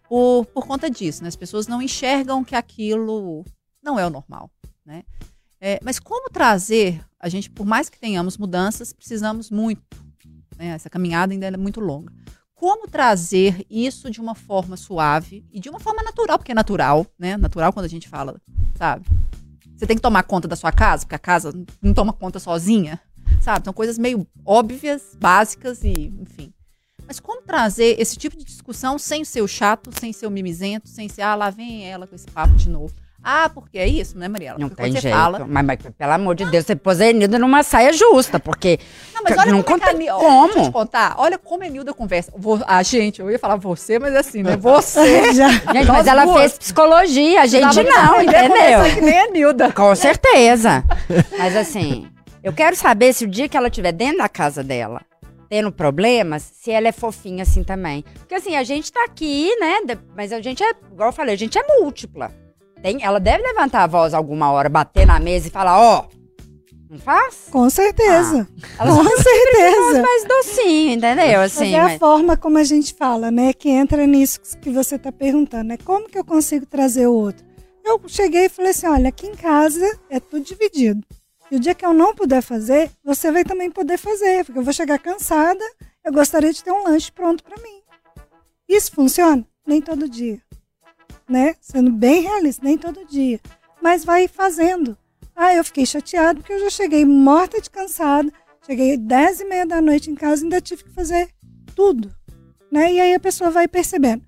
por, 0.09 0.44
por 0.46 0.66
conta 0.66 0.90
disso, 0.90 1.22
né? 1.22 1.28
As 1.28 1.36
pessoas 1.36 1.68
não 1.68 1.80
enxergam 1.80 2.42
que 2.42 2.57
aquilo 2.57 3.44
não 3.80 3.98
é 4.00 4.07
o 4.07 4.11
normal, 4.11 4.50
né? 4.84 5.04
É, 5.61 5.78
mas 5.82 6.00
como 6.00 6.28
trazer, 6.28 7.00
a 7.20 7.28
gente, 7.28 7.50
por 7.50 7.64
mais 7.64 7.88
que 7.88 7.98
tenhamos 8.00 8.36
mudanças, 8.36 8.92
precisamos 8.92 9.48
muito, 9.48 9.80
né? 10.59 10.68
Essa 10.68 10.90
caminhada 10.90 11.32
ainda 11.32 11.46
é 11.46 11.57
muito 11.57 11.78
longa 11.80 12.12
como 12.57 12.88
trazer 12.88 13.64
isso 13.70 14.11
de 14.11 14.20
uma 14.20 14.34
forma 14.34 14.76
suave 14.76 15.44
e 15.52 15.61
de 15.61 15.68
uma 15.68 15.78
forma 15.78 16.02
natural, 16.02 16.38
porque 16.38 16.52
é 16.52 16.54
natural, 16.54 17.07
né? 17.18 17.36
Natural 17.36 17.72
quando 17.72 17.84
a 17.84 17.88
gente 17.88 18.09
fala, 18.09 18.40
sabe? 18.74 19.07
Você 19.76 19.86
tem 19.86 19.94
que 19.94 20.02
tomar 20.02 20.22
conta 20.22 20.48
da 20.48 20.57
sua 20.57 20.72
casa, 20.72 21.04
porque 21.04 21.14
a 21.14 21.18
casa 21.18 21.52
não 21.82 21.92
toma 21.92 22.14
conta 22.14 22.40
sozinha, 22.40 22.98
sabe? 23.42 23.62
São 23.64 23.74
coisas 23.74 23.98
meio 23.98 24.26
óbvias, 24.44 25.14
básicas 25.20 25.84
e, 25.84 26.11
enfim. 26.18 26.50
Mas 27.07 27.20
como 27.20 27.42
trazer 27.42 28.00
esse 28.00 28.16
tipo 28.16 28.36
de 28.36 28.44
discussão 28.44 28.98
sem 28.98 29.22
ser 29.22 29.42
o 29.42 29.46
chato, 29.46 29.90
sem 30.00 30.12
ser 30.12 30.26
o 30.26 30.30
mimizento, 30.30 30.88
sem 30.88 31.11
ser, 31.11 31.22
ah, 31.22 31.34
lá 31.34 31.50
vem 31.50 31.86
ela 31.86 32.07
com 32.07 32.14
esse 32.14 32.26
papo 32.26 32.54
de 32.54 32.70
novo. 32.70 32.94
Ah, 33.28 33.50
porque 33.52 33.76
é 33.76 33.88
isso, 33.88 34.16
né, 34.16 34.28
Mariela? 34.28 34.56
Não 34.56 34.68
Porque 34.68 34.84
tem 34.84 34.92
jeito. 34.92 35.12
fala. 35.12 35.44
Mas, 35.44 35.66
mas, 35.66 35.78
pelo 35.98 36.12
amor 36.12 36.36
de 36.36 36.44
Deus, 36.48 36.64
você 36.64 36.76
pôs 36.76 37.00
a 37.00 37.06
Enilda 37.08 37.40
numa 37.40 37.64
saia 37.64 37.92
justa, 37.92 38.38
porque 38.38 38.78
Não, 39.12 39.20
mas 39.24 39.36
olha 39.36 39.50
Não 39.50 39.64
como 39.64 39.82
é 39.82 39.94
que 39.94 40.08
a 40.08 40.14
como. 40.14 40.44
Deixa 40.46 40.58
eu 40.60 40.64
te 40.66 40.70
contar. 40.72 41.14
Olha 41.18 41.36
como 41.36 41.64
a 41.64 41.66
Nilda 41.66 41.92
conversa. 41.92 42.32
Vo- 42.36 42.62
A 42.64 42.80
gente, 42.84 43.18
eu 43.20 43.28
ia 43.28 43.36
falar 43.36 43.56
você, 43.56 43.98
mas 43.98 44.14
assim, 44.14 44.44
né? 44.44 44.56
Você. 44.56 45.32
Já. 45.34 45.48
Gente, 45.48 45.88
mas 45.88 46.06
ela 46.06 46.24
duas. 46.24 46.38
fez 46.38 46.58
psicologia, 46.58 47.42
a 47.42 47.46
gente 47.46 47.82
não, 47.82 48.14
conversar 48.14 48.44
entendeu? 48.44 48.94
Que 48.94 49.00
nem 49.00 49.18
a 49.18 49.30
Nilda. 49.32 49.72
Com 49.72 49.92
certeza. 49.96 50.84
Mas 51.36 51.56
assim, 51.56 52.06
eu 52.44 52.52
quero 52.52 52.76
saber 52.76 53.12
se 53.12 53.24
o 53.24 53.28
dia 53.28 53.48
que 53.48 53.56
ela 53.56 53.66
estiver 53.66 53.90
dentro 53.90 54.18
da 54.18 54.28
casa 54.28 54.62
dela, 54.62 55.00
tendo 55.48 55.72
problemas, 55.72 56.42
se 56.60 56.70
ela 56.70 56.86
é 56.86 56.92
fofinha 56.92 57.42
assim 57.42 57.64
também. 57.64 58.04
Porque 58.20 58.36
assim, 58.36 58.54
a 58.54 58.62
gente 58.62 58.92
tá 58.92 59.04
aqui, 59.04 59.50
né? 59.58 59.80
Mas 60.14 60.32
a 60.32 60.40
gente 60.40 60.62
é, 60.62 60.70
igual 60.92 61.08
eu 61.08 61.12
falei, 61.12 61.34
a 61.34 61.38
gente 61.38 61.58
é 61.58 61.62
múltipla. 61.80 62.30
Tem, 62.82 63.02
ela 63.02 63.18
deve 63.18 63.42
levantar 63.42 63.82
a 63.82 63.86
voz 63.86 64.14
alguma 64.14 64.50
hora, 64.52 64.68
bater 64.68 65.06
na 65.06 65.18
mesa 65.18 65.48
e 65.48 65.50
falar, 65.50 65.78
ó, 65.78 66.08
não 66.88 66.98
faz? 66.98 67.48
Com 67.50 67.68
certeza. 67.68 68.46
Ela 68.78 68.96
Com 68.96 69.04
certeza. 69.16 70.02
mais 70.02 70.24
docinho, 70.24 70.92
entendeu? 70.92 71.38
Mas 71.40 71.56
Assim, 71.56 71.74
é 71.74 71.80
a 71.80 71.84
mas- 71.84 71.98
forma 71.98 72.36
como 72.36 72.58
a 72.58 72.64
gente 72.64 72.94
fala, 72.94 73.30
né? 73.30 73.52
Que 73.52 73.68
entra 73.70 74.06
nisso 74.06 74.40
que 74.60 74.70
você 74.70 74.94
está 74.96 75.10
perguntando, 75.10 75.64
né? 75.64 75.76
Como 75.84 76.08
que 76.08 76.18
eu 76.18 76.24
consigo 76.24 76.64
trazer 76.66 77.06
o 77.08 77.14
outro? 77.14 77.44
Eu 77.84 78.00
cheguei 78.06 78.44
e 78.46 78.48
falei 78.48 78.70
assim: 78.70 78.86
olha, 78.86 79.08
aqui 79.08 79.26
em 79.26 79.34
casa 79.34 79.98
é 80.10 80.20
tudo 80.20 80.44
dividido. 80.44 81.04
E 81.50 81.56
o 81.56 81.60
dia 81.60 81.74
que 81.74 81.84
eu 81.86 81.92
não 81.92 82.14
puder 82.14 82.42
fazer, 82.42 82.90
você 83.04 83.30
vai 83.32 83.44
também 83.44 83.70
poder 83.70 83.96
fazer, 83.98 84.44
porque 84.44 84.58
eu 84.58 84.64
vou 84.64 84.72
chegar 84.72 84.98
cansada, 84.98 85.64
eu 86.04 86.12
gostaria 86.12 86.52
de 86.52 86.62
ter 86.62 86.72
um 86.72 86.84
lanche 86.84 87.10
pronto 87.12 87.42
para 87.44 87.60
mim. 87.62 87.80
Isso 88.68 88.90
funciona? 88.92 89.44
Nem 89.66 89.80
todo 89.80 90.08
dia. 90.08 90.38
Né? 91.28 91.54
Sendo 91.60 91.90
bem 91.90 92.22
realista, 92.22 92.64
nem 92.64 92.78
todo 92.78 93.06
dia. 93.06 93.40
Mas 93.82 94.04
vai 94.04 94.28
fazendo. 94.28 94.96
Ah, 95.34 95.54
eu 95.54 95.64
fiquei 95.64 95.84
chateado 95.84 96.40
porque 96.40 96.52
eu 96.52 96.60
já 96.60 96.70
cheguei 96.70 97.04
morta 97.04 97.60
de 97.60 97.68
cansada. 97.68 98.32
Cheguei 98.64 98.96
10 98.96 99.40
e 99.40 99.44
meia 99.44 99.66
da 99.66 99.80
noite 99.80 100.10
em 100.10 100.14
casa 100.14 100.42
e 100.42 100.44
ainda 100.44 100.60
tive 100.60 100.84
que 100.84 100.90
fazer 100.90 101.28
tudo. 101.74 102.12
Né? 102.70 102.94
E 102.94 103.00
aí 103.00 103.14
a 103.14 103.20
pessoa 103.20 103.50
vai 103.50 103.68
percebendo. 103.68 104.24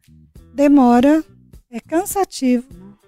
Demora, 0.55 1.25
é 1.71 1.81
cansativo 1.81 2.67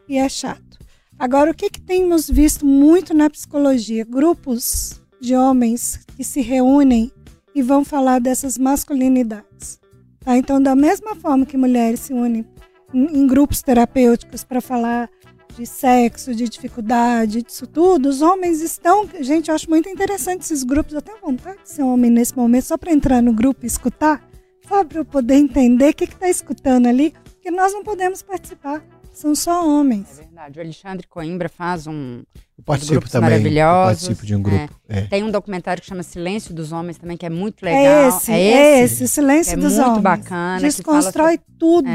e 0.09 0.17
é 0.17 0.29
chato. 0.29 0.79
Agora, 1.19 1.51
o 1.51 1.55
que, 1.55 1.69
que 1.69 1.81
temos 1.81 2.31
visto 2.31 2.65
muito 2.65 3.13
na 3.13 3.29
psicologia? 3.29 4.05
Grupos 4.05 5.01
de 5.21 5.37
homens 5.37 6.01
que 6.17 6.25
se 6.25 6.41
reúnem 6.41 7.13
e 7.55 7.61
vão 7.61 7.85
falar 7.85 8.21
dessas 8.21 8.57
masculinidades. 8.57 9.79
Tá? 10.21 10.37
Então, 10.37 10.63
da 10.63 10.75
mesma 10.75 11.15
forma 11.15 11.45
que 11.45 11.57
mulheres 11.57 12.01
se 12.01 12.15
unem 12.15 12.45
em, 12.93 13.27
grupos 13.27 13.63
terapêuticos 13.63 14.45
para 14.45 14.61
falar 14.61 15.11
de 15.57 15.67
sexo, 15.67 16.35
de 16.35 16.49
dificuldade, 16.49 17.43
disso 17.43 17.67
tudo, 17.67 18.09
os 18.09 18.23
homens 18.23 18.61
estão. 18.61 19.09
Gente, 19.21 19.49
eu 19.49 19.55
acho 19.55 19.69
muito 19.69 19.89
interessante 19.89 20.43
esses 20.43 20.63
grupos. 20.63 20.95
Eu 20.95 21.03
tenho 21.03 21.19
vontade 21.21 21.63
de 21.63 21.71
ser 21.71 21.83
um 21.83 21.93
homem 21.93 22.11
nesse 22.11 22.37
momento, 22.37 22.65
só 22.65 22.79
para 22.79 22.93
entrar 22.93 23.21
no 23.23 23.33
grupo 23.33 23.65
e 23.65 23.67
escutar, 23.67 24.29
sabe? 24.69 24.91
Para 24.91 25.01
eu 25.01 25.05
poder 25.05 25.35
entender 25.35 25.91
o 25.91 25.95
que 25.95 26.05
está 26.05 26.29
escutando 26.29 26.87
ali, 26.87 27.13
porque 27.25 27.51
nós 27.51 27.73
não 27.73 27.83
podemos 27.83 28.23
participar. 28.23 28.83
São 29.13 29.35
só 29.35 29.63
É 29.63 29.65
homens. 29.67 30.17
verdade. 30.17 30.59
O 30.59 30.63
Alexandre 30.63 31.07
Coimbra 31.07 31.49
faz 31.49 31.87
um. 31.87 32.23
Eu 32.57 32.65
participo 32.65 33.09
também. 33.11 33.47
Eu 33.57 33.65
participo 33.67 34.25
de 34.25 34.35
um 34.37 34.43
grupo. 34.43 34.75
É. 34.89 35.03
Tem 35.03 35.23
um 35.25 35.31
documentário 35.31 35.83
que 35.83 35.89
chama 35.89 36.03
Silêncio 36.03 36.55
dos 36.55 36.73
Homens 36.73 36.97
também, 36.99 37.17
que 37.17 37.27
é 37.27 37.31
muito 37.31 37.67
É 37.67 37.71
legal. 37.75 38.09
esse, 38.09 38.33
é 38.33 38.81
esse, 38.83 39.05
o 39.05 39.09
silêncio 39.09 39.55
É 39.55 39.57
dos 39.57 39.75
muito 39.75 39.87
homens. 39.89 40.03
bacana, 40.03 40.57
que 40.59 40.67
Desconstrói 40.67 41.37
fala 41.39 41.47
tudo, 41.59 41.89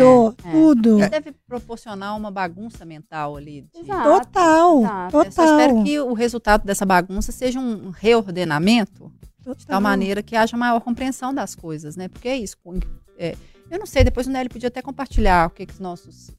É, 0.44 0.48
é. 0.48 0.52
tudo. 0.52 0.98
Deve 1.10 1.32
proporcionar 1.48 2.16
uma 2.18 2.30
bagunça 2.32 2.84
mental 2.86 3.38
ali. 3.38 3.62
de- 3.74 3.80
Exato. 3.82 4.04
Total, 4.10 4.80
exato. 4.82 5.18
Eu 5.18 5.32
só 5.32 5.44
espero 5.46 5.70
total. 5.70 5.84
que 5.84 6.00
o 6.00 6.14
resultado 6.14 6.66
dessa 6.66 6.86
bagunça 6.86 7.32
seja 7.32 7.60
um 7.60 7.90
reordenamento 7.92 9.12
de 9.40 9.46
tal 9.46 9.56
total. 9.56 9.82
maneira 9.82 10.22
que 10.24 10.36
haja 10.36 10.58
maior 10.58 10.80
compreensão 10.82 11.34
das 11.34 11.56
coisas, 11.56 11.96
né? 11.96 12.08
Porque 12.08 12.28
é 12.28 12.38
isso. 12.38 12.56
é, 13.18 13.36
eu 13.72 13.80
não 13.80 13.86
sei, 13.86 14.04
depois 14.04 14.28
o 14.28 14.30
Nelly 14.32 14.50
podia 14.50 14.68
até 14.68 14.82
compartilhar 14.82 15.48
o 15.48 15.50
que, 15.52 15.66
que 15.66 15.74
os 15.74 15.80
nossos 15.80 16.32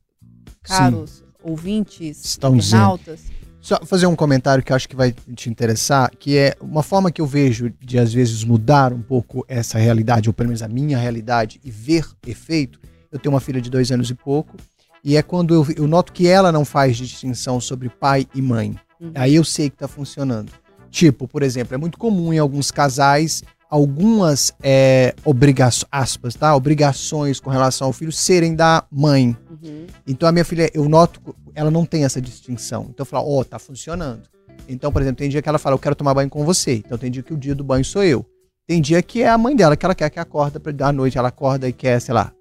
caros 0.68 1.24
ouvintes, 1.42 2.24
Estão 2.24 2.56
dizendo. 2.56 2.78
internautas. 2.80 3.20
Só 3.60 3.84
fazer 3.84 4.06
um 4.06 4.14
comentário 4.14 4.62
que 4.62 4.70
eu 4.70 4.76
acho 4.76 4.88
que 4.88 4.94
vai 4.94 5.12
te 5.34 5.50
interessar, 5.50 6.10
que 6.16 6.36
é 6.36 6.54
uma 6.60 6.82
forma 6.82 7.10
que 7.10 7.20
eu 7.20 7.26
vejo 7.26 7.70
de 7.80 7.98
às 7.98 8.12
vezes 8.12 8.44
mudar 8.44 8.92
um 8.92 9.02
pouco 9.02 9.44
essa 9.48 9.76
realidade, 9.78 10.28
ou 10.28 10.32
pelo 10.32 10.48
menos 10.48 10.62
a 10.62 10.68
minha 10.68 10.96
realidade, 10.96 11.60
e 11.64 11.70
ver 11.70 12.06
efeito. 12.24 12.78
Eu 13.10 13.18
tenho 13.18 13.34
uma 13.34 13.40
filha 13.40 13.60
de 13.60 13.68
dois 13.68 13.90
anos 13.90 14.08
e 14.08 14.14
pouco, 14.14 14.56
e 15.02 15.16
é 15.16 15.22
quando 15.22 15.52
eu, 15.52 15.66
eu 15.76 15.86
noto 15.88 16.12
que 16.12 16.28
ela 16.28 16.52
não 16.52 16.64
faz 16.64 16.96
distinção 16.96 17.60
sobre 17.60 17.88
pai 17.88 18.26
e 18.34 18.40
mãe. 18.40 18.76
Uhum. 19.00 19.12
Aí 19.14 19.34
eu 19.34 19.44
sei 19.44 19.68
que 19.68 19.76
tá 19.76 19.88
funcionando. 19.88 20.52
Tipo, 20.90 21.26
por 21.26 21.42
exemplo, 21.42 21.74
é 21.74 21.78
muito 21.78 21.98
comum 21.98 22.32
em 22.32 22.38
alguns 22.38 22.70
casais 22.70 23.42
algumas 23.70 24.52
é, 24.62 25.14
obrigações, 25.24 25.88
aspas, 25.90 26.34
tá? 26.34 26.54
Obrigações 26.54 27.40
com 27.40 27.50
relação 27.50 27.88
ao 27.88 27.92
filho 27.92 28.12
serem 28.12 28.54
da 28.54 28.84
mãe. 28.90 29.36
Uhum. 29.50 29.86
Então 30.06 30.28
a 30.28 30.32
minha 30.32 30.44
filha, 30.44 30.70
eu 30.72 30.88
noto, 30.88 31.20
ela 31.54 31.70
não 31.70 31.84
tem 31.84 32.04
essa 32.04 32.20
distinção. 32.20 32.86
Então 32.90 33.02
eu 33.02 33.06
falo, 33.06 33.38
ó, 33.38 33.44
tá 33.44 33.58
funcionando. 33.58 34.22
Então, 34.68 34.90
por 34.90 35.02
exemplo, 35.02 35.18
tem 35.18 35.28
dia 35.28 35.42
que 35.42 35.48
ela 35.48 35.58
fala, 35.58 35.74
eu 35.74 35.78
quero 35.78 35.94
tomar 35.94 36.14
banho 36.14 36.28
com 36.28 36.44
você. 36.44 36.74
Então 36.74 36.98
tem 36.98 37.10
dia 37.10 37.22
que 37.22 37.32
o 37.32 37.36
dia 37.36 37.54
do 37.54 37.64
banho 37.64 37.84
sou 37.84 38.02
eu. 38.02 38.24
Tem 38.66 38.80
dia 38.80 39.00
que 39.00 39.22
é 39.22 39.28
a 39.28 39.38
mãe 39.38 39.54
dela 39.54 39.76
que 39.76 39.86
ela 39.86 39.94
quer 39.94 40.10
que 40.10 40.18
acorda 40.18 40.58
pra 40.58 40.72
à 40.88 40.92
noite, 40.92 41.16
ela 41.16 41.28
acorda 41.28 41.68
e 41.68 41.72
quer, 41.72 42.00
sei 42.00 42.12
lá, 42.12 42.32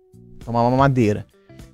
tomar 0.44 0.68
uma 0.68 0.76
madeira. 0.76 1.26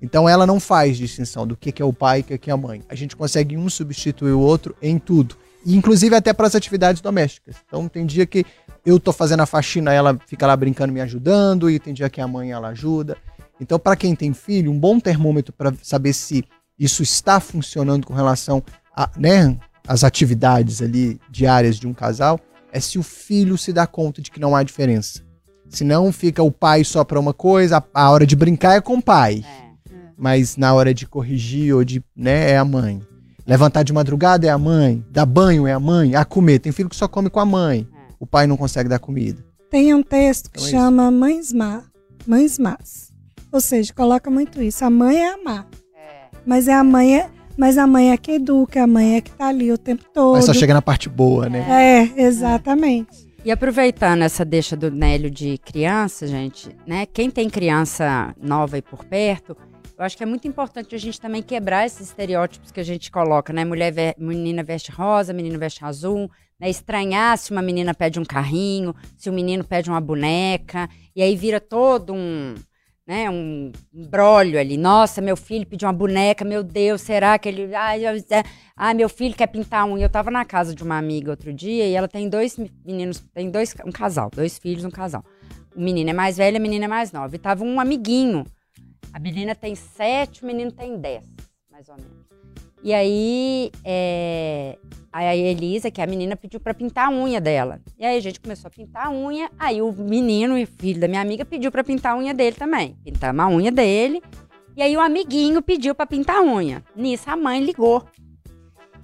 Então 0.02 0.28
ela 0.28 0.47
não 0.47 0.60
faz 0.60 0.97
distinção 0.97 1.45
do 1.45 1.56
que 1.56 1.72
que 1.72 1.82
é 1.82 1.86
o 1.86 1.93
pai 1.93 2.20
e 2.20 2.22
o 2.22 2.24
que 2.26 2.38
que 2.38 2.49
é 2.49 2.54
a 2.54 2.58
mãe. 2.58 2.82
A 2.89 2.95
gente 2.95 3.16
consegue 3.16 3.56
um 3.56 3.70
substituir 3.70 4.34
o 4.34 4.39
outro 4.39 4.76
em 4.82 4.97
tudo. 4.97 5.36
Inclusive 5.66 6.16
até 6.16 6.34
para 6.34 6.47
as 6.47 6.56
atividades 6.56 7.02
domésticas. 7.02 7.56
Então 7.68 7.88
tem 7.88 8.06
dia 8.06 8.26
que 8.26 8.43
eu 8.86 8.99
tô 8.99 9.11
fazendo 9.13 9.41
a 9.41 9.45
faxina, 9.45 9.93
ela 9.93 10.17
fica 10.27 10.47
lá 10.47 10.55
brincando, 10.55 10.91
me 10.93 11.01
ajudando, 11.01 11.69
e 11.69 11.79
tem 11.79 11.93
dia 11.93 12.09
que 12.09 12.21
a 12.21 12.27
mãe 12.27 12.51
ela 12.51 12.69
ajuda. 12.69 13.17
Então, 13.59 13.77
para 13.77 13.95
quem 13.95 14.15
tem 14.15 14.34
filho, 14.34 14.71
um 14.71 14.79
bom 14.79 14.99
termômetro 14.99 15.53
para 15.53 15.73
saber 15.84 16.13
se 16.13 16.43
isso 16.79 17.03
está 17.03 17.39
funcionando 17.39 18.07
com 18.07 18.13
relação 18.13 18.63
a, 18.95 19.09
né, 19.15 19.55
as 19.88 20.03
atividades 20.03 20.82
ali 20.82 21.19
diárias 21.29 21.77
de 21.77 21.88
um 21.88 21.93
casal, 21.93 22.39
é 22.73 22.79
se 22.79 22.97
o 22.97 23.03
filho 23.03 23.57
se 23.57 23.71
dá 23.71 23.86
conta 23.86 24.21
de 24.21 24.32
que 24.32 24.39
não 24.39 24.55
há 24.55 24.63
diferença. 24.63 25.21
Senão 25.69 26.11
fica 26.11 26.41
o 26.41 26.51
pai 26.51 26.84
só 26.84 27.03
para 27.03 27.19
uma 27.19 27.34
coisa, 27.34 27.77
a, 27.77 28.05
a 28.05 28.09
hora 28.09 28.25
de 28.25 28.36
brincar 28.36 28.75
é 28.75 28.82
com 28.82 28.95
o 28.97 29.01
pai, 29.01 29.45
É. 29.45 29.93
mas 30.17 30.57
na 30.57 30.73
hora 30.73 30.93
de 30.93 31.05
corrigir 31.05 31.75
ou 31.75 31.84
de, 31.84 32.03
né, 32.15 32.51
é 32.51 32.57
a 32.57 32.65
mãe. 32.65 33.01
Levantar 33.45 33.84
de 33.84 33.93
madrugada 33.93 34.47
é 34.47 34.49
a 34.49 34.57
mãe, 34.57 35.05
dar 35.09 35.25
banho 35.25 35.67
é 35.67 35.73
a 35.73 35.79
mãe, 35.79 36.15
a 36.15 36.25
comer, 36.25 36.59
tem 36.59 36.71
filho 36.71 36.89
que 36.89 36.95
só 36.95 37.07
come 37.07 37.29
com 37.29 37.39
a 37.39 37.45
mãe. 37.45 37.88
É. 37.93 38.01
O 38.22 38.28
pai 38.28 38.45
não 38.45 38.55
consegue 38.55 38.88
dar 38.88 38.99
comida. 38.99 39.43
Tem 39.69 39.93
um 39.95 40.03
texto 40.03 40.51
que 40.51 40.59
Então 40.59 40.67
é 40.67 40.69
isso. 40.69 40.78
chama 40.78 41.09
Mães 41.09 41.51
Má, 41.51 41.82
Mães 42.28 42.59
Más. 42.59 43.11
Ou 43.51 43.59
seja, 43.59 43.91
coloca 43.93 44.30
muito 44.30 44.61
isso. 44.61 44.86
A 44.86 44.89
mãe 44.91 45.17
é 45.17 45.34
a 45.34 45.38
má, 45.43 45.65
É. 45.97 46.28
mas 46.45 46.67
é 46.67 46.74
a 46.74 46.84
mãe 46.84 47.17
é, 47.19 47.30
mas 47.57 47.78
a 47.80 47.88
mãe 47.88 48.11
é 48.11 48.17
que 48.17 48.34
educa, 48.34 48.84
a 48.84 48.88
mãe 48.88 49.15
é 49.17 49.22
que 49.22 49.32
tá 49.32 49.47
ali 49.47 49.72
o 49.72 49.78
tempo 49.78 50.05
todo. 50.13 50.36
Mas 50.36 50.45
só 50.45 50.53
chega 50.53 50.74
na 50.74 50.82
parte 50.84 51.09
boa, 51.09 51.49
né? 51.49 51.65
É, 52.15 52.22
exatamente. 52.22 53.28
E 53.43 53.51
aproveitando 53.51 54.22
essa 54.22 54.45
deixa 54.45 54.78
do 54.78 54.91
Nélio 54.91 55.32
de 55.32 55.57
criança, 55.57 56.28
gente, 56.28 56.69
né? 56.86 57.07
Quem 57.07 57.30
tem 57.32 57.49
criança 57.49 58.36
nova 58.39 58.76
aí 58.76 58.84
por 58.84 59.03
perto, 59.03 59.57
eu 59.97 60.05
acho 60.05 60.15
que 60.15 60.22
é 60.24 60.28
muito 60.28 60.47
importante 60.47 60.93
a 60.93 60.97
gente 60.97 61.19
também 61.19 61.41
quebrar 61.41 61.86
esses 61.88 62.01
estereótipos 62.09 62.72
que 62.72 62.80
a 62.80 62.84
gente 62.84 63.09
coloca, 63.11 63.51
né? 63.51 63.65
Mulher, 63.65 63.91
ve- 63.91 64.15
menina 64.17 64.61
veste 64.63 64.91
rosa, 64.91 65.34
menino 65.34 65.57
veste 65.57 65.84
azul, 65.84 66.30
né? 66.62 66.70
Estranhar 66.70 67.36
se 67.39 67.51
uma 67.51 67.62
menina 67.62 67.91
pede 67.91 68.20
um 68.20 68.24
carrinho, 68.24 68.95
se 69.18 69.30
o 69.30 69.34
menino 69.34 69.64
pede 69.64 69.89
uma 69.89 69.99
boneca, 69.99 70.88
e 71.16 71.24
aí 71.24 71.36
vira 71.36 71.59
todo 71.59 72.14
um, 72.14 72.53
né? 73.05 73.28
Um 73.32 73.72
brolho 73.91 74.59
ali. 74.59 74.78
Nossa, 74.78 75.20
meu 75.22 75.36
filho 75.36 75.66
pediu 75.66 75.88
uma 75.88 75.93
boneca, 75.93 76.45
meu 76.45 76.64
Deus, 76.64 77.01
será 77.01 77.39
que 77.39 77.49
ele... 77.49 77.74
Ai, 77.74 78.05
eu- 78.05 78.24
é, 78.30 78.43
ah, 78.78 78.93
meu 78.93 79.09
filho 79.09 79.36
quer 79.36 79.47
pintar 79.47 79.86
um. 79.86 79.97
E 79.97 80.03
eu 80.03 80.09
tava 80.09 80.30
na 80.30 80.45
casa 80.45 80.76
de 80.76 80.84
uma 80.84 80.99
amiga 80.99 81.32
outro 81.32 81.51
dia 81.51 81.88
e 81.88 81.93
ela 81.93 82.07
tem 82.07 82.30
dois 82.30 82.57
meninos, 82.86 83.20
tem 83.34 83.49
dois, 83.49 83.74
um 83.84 83.91
casal, 83.91 84.30
dois 84.30 84.59
filhos, 84.59 84.86
um 84.86 84.91
casal. 84.91 85.26
O 85.76 85.82
menino 85.82 86.12
é 86.12 86.14
mais 86.14 86.38
velho, 86.38 86.57
a 86.57 86.59
menina 86.59 86.86
é 86.86 86.88
mais 86.88 87.12
nova. 87.12 87.36
E 87.36 87.39
tava 87.39 87.64
um 87.64 87.80
amiguinho. 87.80 88.45
A 89.12 89.20
menina 89.20 89.55
tem 89.55 89.74
sete, 89.74 90.43
o 90.43 90.45
menino 90.45 90.72
tem 90.72 90.97
dez, 90.97 91.24
mais 91.72 91.89
ou 91.89 91.95
menos. 91.95 92.30
E 92.84 92.93
aí, 92.93 93.71
é, 93.86 94.77
a 95.11 95.36
Elisa, 95.36 95.91
que 95.91 96.01
é 96.01 96.03
a 96.03 96.07
menina, 96.07 96.36
pediu 96.36 96.59
pra 96.59 96.73
pintar 96.73 97.07
a 97.07 97.11
unha 97.11 97.41
dela. 97.41 97.79
E 97.97 98.05
aí 98.05 98.17
a 98.17 98.21
gente 98.21 98.39
começou 98.39 98.67
a 98.67 98.71
pintar 98.71 99.07
a 99.07 99.09
unha. 99.11 99.51
Aí 99.59 99.82
o 99.82 99.91
menino, 99.91 100.57
e 100.57 100.65
filho 100.65 100.99
da 100.99 101.07
minha 101.07 101.21
amiga, 101.21 101.43
pediu 101.45 101.71
pra 101.71 101.84
pintar 101.84 102.13
a 102.13 102.17
unha 102.17 102.34
dele 102.34 102.55
também. 102.55 102.95
Pintamos 103.03 103.45
a 103.45 103.49
unha 103.49 103.71
dele. 103.71 104.21
E 104.75 104.82
aí 104.82 104.95
o 104.95 105.01
amiguinho 105.01 105.61
pediu 105.61 105.93
pra 105.93 106.05
pintar 106.05 106.38
a 106.38 106.41
unha. 106.41 106.84
Nisso 106.95 107.29
a 107.29 107.36
mãe 107.36 107.61
ligou. 107.61 108.03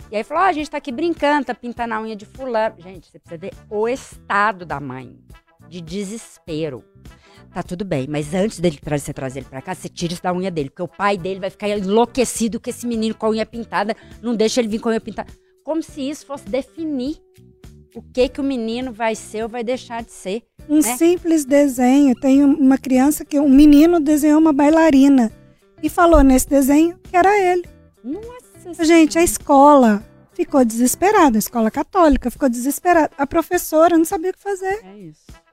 E 0.10 0.16
aí 0.16 0.24
falou: 0.24 0.44
ó, 0.44 0.48
a 0.48 0.54
gente 0.54 0.72
tá 0.72 0.78
aqui 0.78 0.92
brincando, 0.92 1.46
tá 1.46 1.54
pintando 1.54 1.94
a 1.94 2.02
unha 2.02 2.16
de 2.16 2.26
fulano. 2.26 2.76
Gente, 2.80 3.08
você 3.08 3.20
precisa 3.20 3.38
ver 3.38 3.54
o 3.70 3.88
estado 3.88 4.66
da 4.66 4.80
mãe. 4.80 5.20
De 5.68 5.82
desespero. 5.82 6.84
Tá 7.58 7.64
tudo 7.64 7.84
bem, 7.84 8.06
mas 8.08 8.36
antes 8.36 8.60
dele 8.60 8.78
trazer, 8.78 9.06
você 9.06 9.14
trazer 9.14 9.40
ele 9.40 9.48
pra 9.50 9.64
cá, 9.64 9.74
você 9.74 9.90
tira 9.90 10.14
isso 10.14 10.22
da 10.22 10.32
unha 10.32 10.52
dele. 10.52 10.70
Porque 10.70 10.84
o 10.84 10.88
pai 10.88 11.18
dele 11.18 11.40
vai 11.40 11.50
ficar 11.50 11.68
enlouquecido 11.68 12.60
com 12.60 12.70
esse 12.70 12.86
menino 12.86 13.16
com 13.16 13.26
a 13.26 13.30
unha 13.32 13.48
pintada. 13.48 13.96
Não 14.22 14.36
deixa 14.36 14.62
ele 14.62 14.68
vir 14.68 14.78
com 14.78 14.90
a 14.90 14.92
unha 14.92 15.02
pintada. 15.02 15.34
Como 15.64 15.82
se 15.82 16.08
isso 16.08 16.24
fosse 16.28 16.48
definir 16.48 17.18
o 17.96 18.02
que 18.14 18.30
que 18.30 18.40
o 18.40 18.44
menino 18.44 18.94
vai 18.94 19.16
ser 19.16 19.42
ou 19.42 19.50
vai 19.50 19.64
deixar 19.64 20.04
de 20.04 20.12
ser. 20.12 20.44
Um 20.70 20.76
né? 20.76 20.98
simples 20.98 21.46
desenho. 21.46 22.14
Tem 22.14 22.44
uma 22.44 22.78
criança 22.78 23.26
que 23.26 23.40
um 23.40 23.50
menino 23.50 24.00
desenhou 24.00 24.40
uma 24.40 24.54
bailarina 24.54 25.32
e 25.82 25.90
falou 25.90 26.22
nesse 26.22 26.48
desenho 26.48 27.00
que 27.10 27.18
era 27.18 27.36
ele. 27.40 27.66
Nossa 28.04 28.84
Gente, 28.86 29.18
a 29.18 29.24
escola 29.24 30.06
ficou 30.32 30.64
desesperada, 30.64 31.40
a 31.40 31.40
escola 31.40 31.72
católica 31.72 32.30
ficou 32.30 32.50
desesperada. 32.50 33.10
A 33.18 33.26
professora 33.26 33.98
não 33.98 34.06
sabia 34.06 34.30
o 34.30 34.34
que 34.34 34.44
fazer, 34.44 34.80
É 34.86 35.00
isso. 35.00 35.47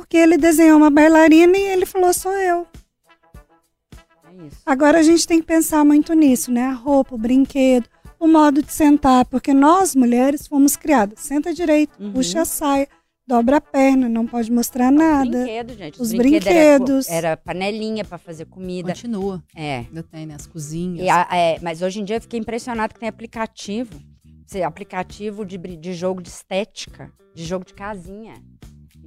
Porque 0.00 0.16
ele 0.16 0.36
desenhou 0.38 0.78
uma 0.78 0.90
bailarina 0.90 1.56
e 1.56 1.62
ele 1.62 1.84
falou 1.86 2.12
sou 2.14 2.32
eu. 2.32 2.66
É 4.28 4.46
isso. 4.46 4.56
Agora 4.64 4.98
a 4.98 5.02
gente 5.02 5.26
tem 5.26 5.40
que 5.40 5.46
pensar 5.46 5.84
muito 5.84 6.12
nisso, 6.14 6.50
né? 6.50 6.62
A 6.66 6.72
roupa, 6.72 7.14
o 7.14 7.18
brinquedo, 7.18 7.86
o 8.18 8.26
modo 8.26 8.62
de 8.62 8.72
sentar, 8.72 9.24
porque 9.26 9.52
nós 9.52 9.94
mulheres 9.94 10.46
fomos 10.46 10.76
criadas. 10.76 11.20
Senta 11.20 11.52
direito, 11.52 11.92
Uhum. 12.00 12.12
puxa 12.12 12.42
a 12.42 12.44
saia, 12.44 12.88
dobra 13.26 13.58
a 13.58 13.60
perna, 13.60 14.08
não 14.08 14.26
pode 14.26 14.50
mostrar 14.50 14.90
nada. 14.90 15.30
Brinquedo, 15.30 15.74
gente. 15.76 16.00
Os 16.00 16.12
brinquedos 16.12 16.44
brinquedos. 16.44 17.08
Era, 17.08 17.28
era 17.28 17.36
panelinha 17.36 18.04
pra 18.04 18.18
fazer 18.18 18.46
comida. 18.46 18.88
Continua. 18.88 19.42
É. 19.54 19.78
Ainda 19.88 20.02
tem, 20.02 20.26
né? 20.26 20.34
As 20.34 20.46
cozinhas. 20.46 21.04
E 21.04 21.08
a- 21.08 21.28
é, 21.32 21.58
mas 21.60 21.82
hoje 21.82 22.00
em 22.00 22.04
dia 22.04 22.16
eu 22.16 22.20
fiquei 22.20 22.40
impressionado 22.40 22.94
que 22.94 23.00
tem 23.00 23.08
aplicativo. 23.08 23.92
Aplicativo 24.66 25.44
de, 25.44 25.56
de 25.56 25.92
jogo 25.92 26.20
de 26.20 26.28
estética, 26.28 27.12
de 27.32 27.44
jogo 27.44 27.64
de 27.64 27.72
casinha. 27.72 28.34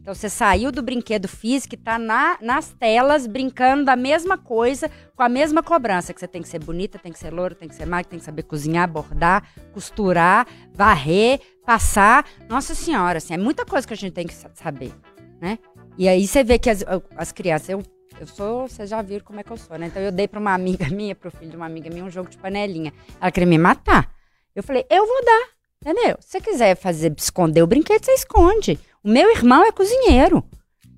Então 0.04 0.14
você 0.14 0.28
saiu 0.30 0.70
do 0.70 0.82
brinquedo 0.84 1.30
físico 1.30 1.76
e 1.76 1.78
tá 1.78 1.98
na, 1.98 2.38
nas 2.42 2.72
telas 2.74 3.26
brincando 3.26 3.86
da 3.86 3.96
mesma 3.96 4.38
coisa, 4.38 4.92
com 5.16 5.24
a 5.24 5.30
mesma 5.30 5.64
cobrança. 5.64 6.14
Que 6.14 6.20
você 6.20 6.28
tem 6.28 6.42
que 6.42 6.50
ser 6.50 6.60
bonita, 6.60 7.00
tem 7.00 7.10
que 7.14 7.18
ser 7.18 7.32
loura, 7.32 7.56
tem 7.56 7.70
que 7.70 7.74
ser 7.76 7.86
magra, 7.86 8.10
tem 8.10 8.20
que 8.20 8.26
saber 8.26 8.44
cozinhar, 8.44 8.86
bordar, 8.92 9.48
costurar, 9.72 10.46
varrer, 10.74 11.40
passar. 11.66 12.26
Nossa 12.50 12.76
senhora, 12.76 13.20
assim, 13.20 13.34
é 13.34 13.38
muita 13.38 13.66
coisa 13.66 13.88
que 13.88 13.94
a 13.94 13.98
gente 13.98 14.12
tem 14.12 14.28
que 14.28 14.34
sa- 14.34 14.52
saber, 14.54 14.92
né? 15.40 15.58
E 15.98 16.10
aí 16.10 16.28
você 16.28 16.44
vê 16.44 16.60
que 16.60 16.70
as, 16.70 16.84
as 17.16 17.32
crianças, 17.32 17.70
eu, 17.70 17.82
eu 18.20 18.28
sou, 18.28 18.68
vocês 18.68 18.90
já 18.90 19.02
viram 19.02 19.24
como 19.24 19.40
é 19.40 19.44
que 19.44 19.52
eu 19.52 19.58
sou, 19.58 19.78
né? 19.80 19.86
Então 19.88 20.02
eu 20.02 20.12
dei 20.12 20.28
pra 20.28 20.38
uma 20.38 20.54
amiga 20.54 20.86
minha, 20.92 21.16
pro 21.16 21.32
filho 21.32 21.52
de 21.52 21.56
uma 21.56 21.66
amiga 21.66 21.90
minha, 21.90 22.04
um 22.04 22.12
jogo 22.12 22.30
de 22.30 22.38
panelinha. 22.38 22.92
Ela 23.22 23.32
queria 23.32 23.48
me 23.48 23.58
matar. 23.58 24.12
Eu 24.54 24.64
falei, 24.64 24.86
eu 24.90 25.08
vou 25.08 25.24
dar, 25.24 25.48
entendeu? 25.82 26.18
Se 26.20 26.32
você 26.32 26.42
quiser 26.42 26.76
fazer, 26.76 27.14
esconder 27.18 27.64
o 27.64 27.68
brinquedo, 27.68 28.04
você 28.04 28.12
esconde. 28.12 28.78
O 29.04 29.10
meu 29.10 29.30
irmão 29.32 29.66
é 29.66 29.72
cozinheiro. 29.72 30.44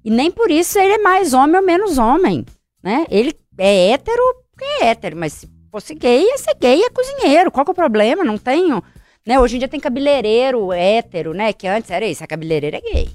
E 0.04 0.12
nem 0.12 0.30
por 0.30 0.52
isso 0.52 0.78
ele 0.78 0.94
é 0.94 0.98
mais 1.00 1.34
homem 1.34 1.56
ou 1.56 1.66
menos 1.66 1.98
homem, 1.98 2.46
né? 2.84 3.06
Ele 3.10 3.34
é 3.58 3.90
hétero 3.90 4.22
porque 4.52 4.64
é 4.64 4.88
hétero, 4.88 5.18
mas 5.18 5.34
se 5.34 5.50
fosse 5.72 5.96
gay, 5.96 6.24
ia 6.24 6.38
ser 6.38 6.56
gay 6.62 6.84
é 6.84 6.90
cozinheiro. 6.90 7.52
Qual 7.52 7.66
que 7.66 7.72
é 7.72 7.74
o 7.74 7.76
problema? 7.76 8.24
Não 8.24 8.38
tenho... 8.38 8.84
Né? 9.26 9.40
Hoje 9.40 9.56
em 9.56 9.60
dia 9.60 9.68
tem 9.68 9.80
cabeleireiro 9.80 10.72
hétero, 10.72 11.34
né? 11.34 11.52
Que 11.52 11.68
antes 11.68 11.90
era 11.90 12.06
isso, 12.06 12.24
a 12.24 12.28
cabeleireira 12.28 12.78
é 12.78 12.82
gay. 12.82 13.10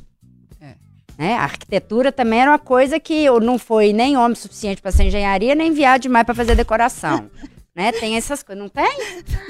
É. 0.61 0.75
Né? 1.17 1.35
A 1.35 1.43
arquitetura 1.45 2.11
também 2.11 2.41
era 2.41 2.51
uma 2.51 2.59
coisa 2.59 2.99
que 2.99 3.31
não 3.41 3.59
foi 3.59 3.93
nem 3.93 4.17
homem 4.17 4.35
suficiente 4.35 4.83
para 4.83 4.91
ser 4.91 5.05
engenharia, 5.05 5.55
nem 5.55 5.73
viado 5.73 6.03
demais 6.03 6.27
para 6.27 6.35
fazer 6.35 6.57
decoração. 6.57 7.31
né? 7.75 7.93
Tem 7.93 8.17
essas 8.17 8.43
coisas, 8.43 8.63
não 8.63 8.69
tem? 8.69 8.91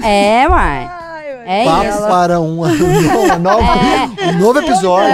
É, 0.02 0.46
uai. 0.48 0.88
É 1.46 1.64
Papo 1.64 1.84
isso. 1.88 1.98
para 2.06 2.38
uma, 2.40 2.68
uma 2.68 3.38
nova, 3.38 3.72
um 4.34 4.38
novo 4.38 4.58
episódio. 4.58 5.08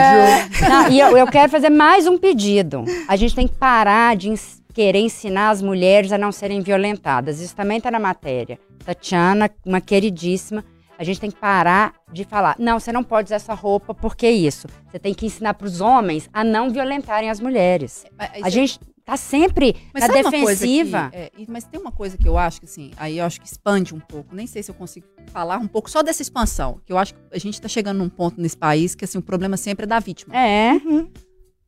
Não, 0.68 0.88
e 0.88 0.98
eu, 0.98 1.16
eu 1.16 1.26
quero 1.26 1.50
fazer 1.50 1.70
mais 1.70 2.06
um 2.06 2.18
pedido. 2.18 2.84
A 3.08 3.14
gente 3.16 3.34
tem 3.34 3.46
que 3.46 3.54
parar 3.54 4.16
de 4.16 4.28
ens- 4.30 4.60
querer 4.74 4.98
ensinar 4.98 5.50
as 5.50 5.62
mulheres 5.62 6.10
a 6.12 6.18
não 6.18 6.32
serem 6.32 6.60
violentadas. 6.60 7.40
Isso 7.40 7.54
também 7.54 7.78
está 7.78 7.90
na 7.90 8.00
matéria. 8.00 8.58
Tatiana, 8.84 9.48
uma 9.64 9.80
queridíssima. 9.80 10.64
A 10.98 11.04
gente 11.04 11.20
tem 11.20 11.30
que 11.30 11.36
parar 11.38 11.92
de 12.10 12.24
falar, 12.24 12.56
não, 12.58 12.80
você 12.80 12.90
não 12.90 13.04
pode 13.04 13.26
usar 13.26 13.36
essa 13.36 13.54
roupa, 13.54 13.94
porque 13.94 14.28
isso? 14.28 14.66
Você 14.90 14.98
tem 14.98 15.12
que 15.14 15.26
ensinar 15.26 15.54
para 15.54 15.66
os 15.66 15.80
homens 15.80 16.28
a 16.32 16.42
não 16.42 16.70
violentarem 16.70 17.28
as 17.30 17.38
mulheres. 17.38 18.04
Mas- 18.18 18.30
A 18.42 18.48
gente 18.48 18.80
tá 19.06 19.16
sempre 19.16 19.74
Mas 19.94 20.02
na 20.02 20.08
coisa 20.12 20.30
que- 20.30 20.40
defensiva. 20.42 21.10
é, 21.14 21.30
mas 21.48 21.64
tem 21.64 21.80
uma 21.80 21.92
coisa 21.92 22.18
que 22.18 22.28
eu 22.28 22.36
acho 22.36 22.58
que 22.60 22.66
assim, 22.66 22.90
aí 22.96 23.18
eu 23.18 23.24
acho 23.24 23.40
que 23.40 23.46
expande 23.46 23.94
um 23.94 24.00
pouco. 24.00 24.34
Nem 24.34 24.46
sei 24.46 24.62
se 24.62 24.70
eu 24.70 24.74
consigo 24.74 25.06
falar 25.32 25.56
um 25.58 25.66
pouco 25.68 25.88
só 25.88 26.02
dessa 26.02 26.20
expansão. 26.20 26.80
Que 26.84 26.92
eu 26.92 26.98
acho 26.98 27.14
que 27.14 27.20
a 27.32 27.38
gente 27.38 27.58
tá 27.60 27.68
chegando 27.68 27.98
num 27.98 28.08
ponto 28.08 28.38
nesse 28.40 28.56
país 28.56 28.94
que 28.94 29.04
assim, 29.04 29.16
o 29.16 29.22
problema 29.22 29.56
sempre 29.56 29.84
é 29.84 29.86
da 29.86 29.98
vítima. 30.00 30.36
É, 30.36 30.72
Uhum. 30.84 31.08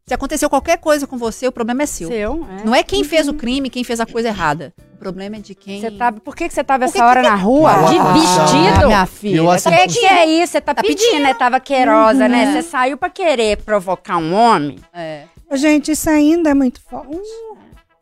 Se 0.06 0.14
aconteceu 0.14 0.48
qualquer 0.48 0.78
coisa 0.78 1.06
com 1.06 1.18
você, 1.18 1.46
o 1.46 1.52
problema 1.52 1.82
é 1.82 1.86
seu. 1.86 2.08
seu. 2.08 2.46
é. 2.50 2.64
Não 2.64 2.74
é 2.74 2.82
quem 2.82 3.04
fez 3.04 3.28
o 3.28 3.34
crime, 3.34 3.68
quem 3.68 3.84
fez 3.84 4.00
a 4.00 4.06
coisa 4.06 4.28
errada. 4.28 4.72
O 4.94 4.96
problema 4.96 5.36
é 5.36 5.38
de 5.38 5.54
quem. 5.54 5.82
Você 5.82 5.90
tava, 5.90 6.18
por 6.18 6.34
que, 6.34 6.48
que 6.48 6.54
você 6.54 6.64
tava 6.64 6.86
que 6.88 6.96
essa 6.96 7.04
hora 7.06 7.20
que- 7.20 7.28
na 7.28 7.34
rua? 7.34 7.70
Ah, 7.70 7.82
de 7.90 7.98
ah, 7.98 8.12
vestido? 8.14 8.86
minha 8.86 9.04
filha. 9.06 9.36
Eu 9.36 9.44
O 9.44 9.50
assim- 9.50 9.68
que, 9.70 9.86
que 10.00 10.06
é 10.06 10.24
isso? 10.24 10.52
Você 10.52 10.62
tá, 10.62 10.74
Tá 10.74 10.80
pedindo, 10.80 10.98
pedindo. 10.98 11.22
né? 11.24 11.34
Tava 11.34 11.60
queirosa, 11.60 12.22
Uhum. 12.24 12.28
né? 12.30 12.52
Você 12.54 12.62
saiu 12.62 12.96
pra 12.96 13.10
querer 13.10 13.58
provocar 13.62 14.16
um 14.16 14.32
homem. 14.34 14.78
É. 14.94 15.24
Gente, 15.52 15.92
isso 15.92 16.08
ainda 16.10 16.50
é 16.50 16.54
muito 16.54 16.80
forte. 16.80 17.16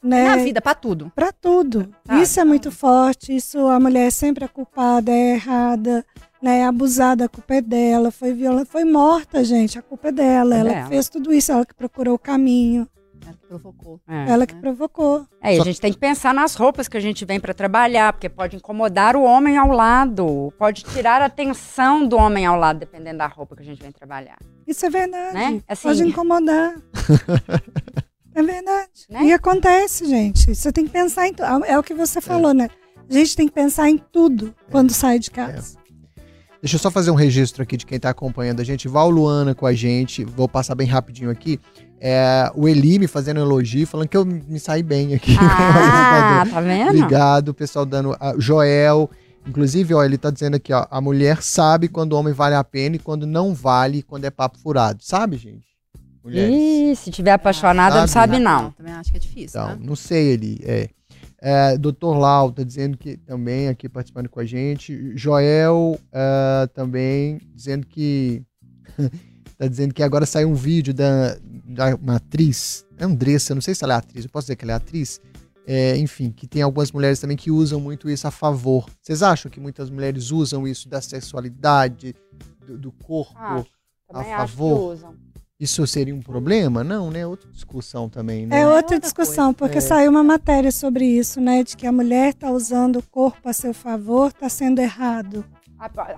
né? 0.02 0.24
Na 0.24 0.36
vida, 0.36 0.60
pra 0.60 0.74
tudo. 0.74 1.10
Pra 1.14 1.32
tudo. 1.32 1.88
Isso 2.22 2.38
é 2.40 2.44
muito 2.44 2.70
forte. 2.70 3.34
Isso 3.34 3.66
a 3.66 3.78
mulher 3.80 4.06
é 4.06 4.10
sempre 4.10 4.44
é 4.44 4.48
culpada, 4.48 5.10
é 5.10 5.34
errada, 5.34 6.04
né? 6.40 6.60
É 6.60 6.64
abusada, 6.66 7.24
a 7.24 7.28
culpa 7.28 7.54
é 7.56 7.60
dela. 7.60 8.10
Foi 8.10 8.32
violenta, 8.32 8.66
foi 8.66 8.84
morta, 8.84 9.42
gente. 9.44 9.78
A 9.78 9.82
culpa 9.82 10.08
é 10.08 10.12
dela. 10.12 10.54
É 10.54 10.58
ela 10.60 10.68
dela. 10.70 10.82
que 10.84 10.88
fez 10.88 11.08
tudo 11.08 11.32
isso, 11.32 11.50
ela 11.52 11.66
que 11.66 11.74
procurou 11.74 12.14
o 12.14 12.18
caminho, 12.18 12.86
Ela 13.26 13.36
que 13.36 13.46
provocou. 13.46 14.00
É. 14.08 14.30
ela 14.30 14.46
que 14.46 14.54
provocou. 14.54 15.26
É, 15.42 15.56
e 15.56 15.60
a 15.60 15.64
gente 15.64 15.80
tem 15.80 15.92
que 15.92 15.98
pensar 15.98 16.32
nas 16.32 16.54
roupas 16.54 16.86
que 16.88 16.96
a 16.96 17.00
gente 17.00 17.24
vem 17.24 17.40
pra 17.40 17.52
trabalhar, 17.52 18.12
porque 18.12 18.28
pode 18.28 18.56
incomodar 18.56 19.16
o 19.16 19.22
homem 19.22 19.56
ao 19.56 19.68
lado, 19.68 20.52
pode 20.58 20.84
tirar 20.84 21.20
a 21.22 21.26
atenção 21.26 22.06
do 22.06 22.16
homem 22.16 22.46
ao 22.46 22.56
lado, 22.56 22.78
dependendo 22.78 23.18
da 23.18 23.26
roupa 23.26 23.56
que 23.56 23.62
a 23.62 23.64
gente 23.64 23.82
vem 23.82 23.92
trabalhar. 23.92 24.38
Isso 24.66 24.84
é 24.86 24.90
verdade. 24.90 25.34
Né? 25.34 25.62
Assim- 25.68 25.88
Pode 25.88 26.02
incomodar. 26.02 26.74
é 28.34 28.42
verdade. 28.42 28.90
Né? 29.08 29.24
E 29.24 29.32
acontece, 29.32 30.06
gente. 30.06 30.54
Você 30.54 30.72
tem 30.72 30.84
que 30.86 30.90
pensar 30.90 31.28
em 31.28 31.32
tudo. 31.34 31.64
É 31.64 31.78
o 31.78 31.82
que 31.82 31.94
você 31.94 32.20
falou, 32.20 32.52
né? 32.52 32.68
A 33.08 33.12
gente 33.12 33.36
tem 33.36 33.46
que 33.46 33.54
pensar 33.54 33.88
em 33.88 33.98
tudo 33.98 34.54
quando 34.70 34.92
sai 34.92 35.18
de 35.18 35.30
casa. 35.30 35.76
Deixa 36.60 36.76
eu 36.76 36.80
só 36.80 36.90
fazer 36.90 37.12
um 37.12 37.14
registro 37.14 37.62
aqui 37.62 37.76
de 37.76 37.86
quem 37.86 38.00
tá 38.00 38.10
acompanhando 38.10 38.60
a 38.60 38.64
gente. 38.64 38.88
Val 38.88 39.08
Luana 39.08 39.54
com 39.54 39.66
a 39.66 39.72
gente. 39.72 40.24
Vou 40.24 40.48
passar 40.48 40.74
bem 40.74 40.86
rapidinho 40.88 41.30
aqui. 41.30 41.60
É, 42.00 42.50
o 42.54 42.68
Eli 42.68 42.98
me 42.98 43.06
fazendo 43.06 43.40
elogio, 43.40 43.86
falando 43.86 44.08
que 44.08 44.16
eu 44.16 44.24
me 44.24 44.60
saí 44.60 44.82
bem 44.82 45.14
aqui. 45.14 45.34
Ah, 45.40 46.44
tá 46.50 46.60
vendo? 46.60 46.90
Obrigado, 46.90 47.54
pessoal 47.54 47.86
dando. 47.86 48.16
a 48.20 48.34
Joel, 48.38 49.10
inclusive, 49.46 49.94
ó, 49.94 50.04
ele 50.04 50.18
tá 50.18 50.30
dizendo 50.30 50.56
aqui, 50.56 50.72
ó, 50.72 50.86
a 50.90 51.00
mulher 51.00 51.42
sabe 51.42 51.88
quando 51.88 52.12
o 52.12 52.18
homem 52.18 52.34
vale 52.34 52.54
a 52.54 52.62
pena 52.62 52.96
e 52.96 52.98
quando 52.98 53.26
não 53.26 53.54
vale, 53.54 54.02
quando 54.02 54.24
é 54.24 54.30
papo 54.30 54.58
furado. 54.58 55.02
Sabe, 55.02 55.36
gente? 55.36 55.66
Mulheres. 56.22 56.54
Ih, 56.54 56.96
se 56.96 57.10
tiver 57.10 57.32
apaixonada, 57.32 58.00
não 58.00 58.06
sabe, 58.06 58.32
sabe 58.32 58.44
não. 58.44 58.72
Também 58.72 58.92
acho 58.92 59.10
que 59.10 59.16
é 59.16 59.20
difícil, 59.20 59.60
Então, 59.60 59.76
né? 59.76 59.78
não 59.80 59.96
sei 59.96 60.26
ele. 60.26 60.60
É. 60.64 60.88
É, 61.40 61.78
Doutor 61.78 62.18
Lau 62.18 62.50
tá 62.50 62.62
dizendo 62.62 62.96
que 62.96 63.16
também 63.16 63.68
aqui 63.68 63.88
participando 63.88 64.28
com 64.28 64.40
a 64.40 64.44
gente. 64.44 65.12
Joel 65.16 65.98
é, 66.12 66.66
também 66.74 67.40
dizendo 67.54 67.86
que. 67.86 68.42
tá 69.56 69.68
dizendo 69.68 69.94
que 69.94 70.02
agora 70.02 70.26
saiu 70.26 70.48
um 70.48 70.54
vídeo 70.54 70.92
da 70.92 71.38
uma 72.02 72.16
atriz, 72.16 72.86
Andressa, 73.00 73.54
não 73.54 73.62
sei 73.62 73.74
se 73.74 73.82
ela 73.84 73.94
é 73.94 73.96
atriz, 73.96 74.24
eu 74.24 74.30
posso 74.30 74.44
dizer 74.46 74.56
que 74.56 74.64
ela 74.64 74.72
é 74.72 74.76
atriz. 74.76 75.20
É, 75.68 75.96
enfim, 75.96 76.30
que 76.30 76.46
tem 76.46 76.62
algumas 76.62 76.92
mulheres 76.92 77.18
também 77.18 77.36
que 77.36 77.50
usam 77.50 77.80
muito 77.80 78.08
isso 78.08 78.26
a 78.28 78.30
favor. 78.30 78.86
Vocês 79.02 79.20
acham 79.20 79.50
que 79.50 79.58
muitas 79.58 79.90
mulheres 79.90 80.30
usam 80.30 80.66
isso 80.66 80.88
da 80.88 81.00
sexualidade, 81.00 82.14
do, 82.64 82.78
do 82.78 82.92
corpo? 82.92 83.34
Ah, 83.36 83.64
A 84.12 84.20
acho 84.20 84.30
que 84.30 84.36
favor. 84.36 84.92
usam. 84.94 85.14
Isso 85.58 85.84
seria 85.86 86.14
um 86.14 86.20
problema? 86.20 86.84
Não, 86.84 87.10
né? 87.10 87.26
Outra 87.26 87.50
discussão 87.50 88.08
também, 88.08 88.46
né? 88.46 88.60
É 88.60 88.66
outra 88.66 88.76
outra 88.82 89.00
discussão, 89.00 89.52
porque 89.54 89.78
É. 89.78 89.80
saiu 89.80 90.10
uma 90.10 90.22
matéria 90.22 90.70
sobre 90.70 91.04
isso, 91.06 91.40
né? 91.40 91.64
De 91.64 91.76
que 91.76 91.86
a 91.86 91.90
mulher 91.92 92.28
está 92.28 92.50
usando 92.50 92.96
o 93.00 93.02
corpo 93.02 93.48
a 93.48 93.52
seu 93.54 93.72
favor, 93.74 94.28
está 94.28 94.48
sendo 94.48 94.78
errado. 94.80 95.44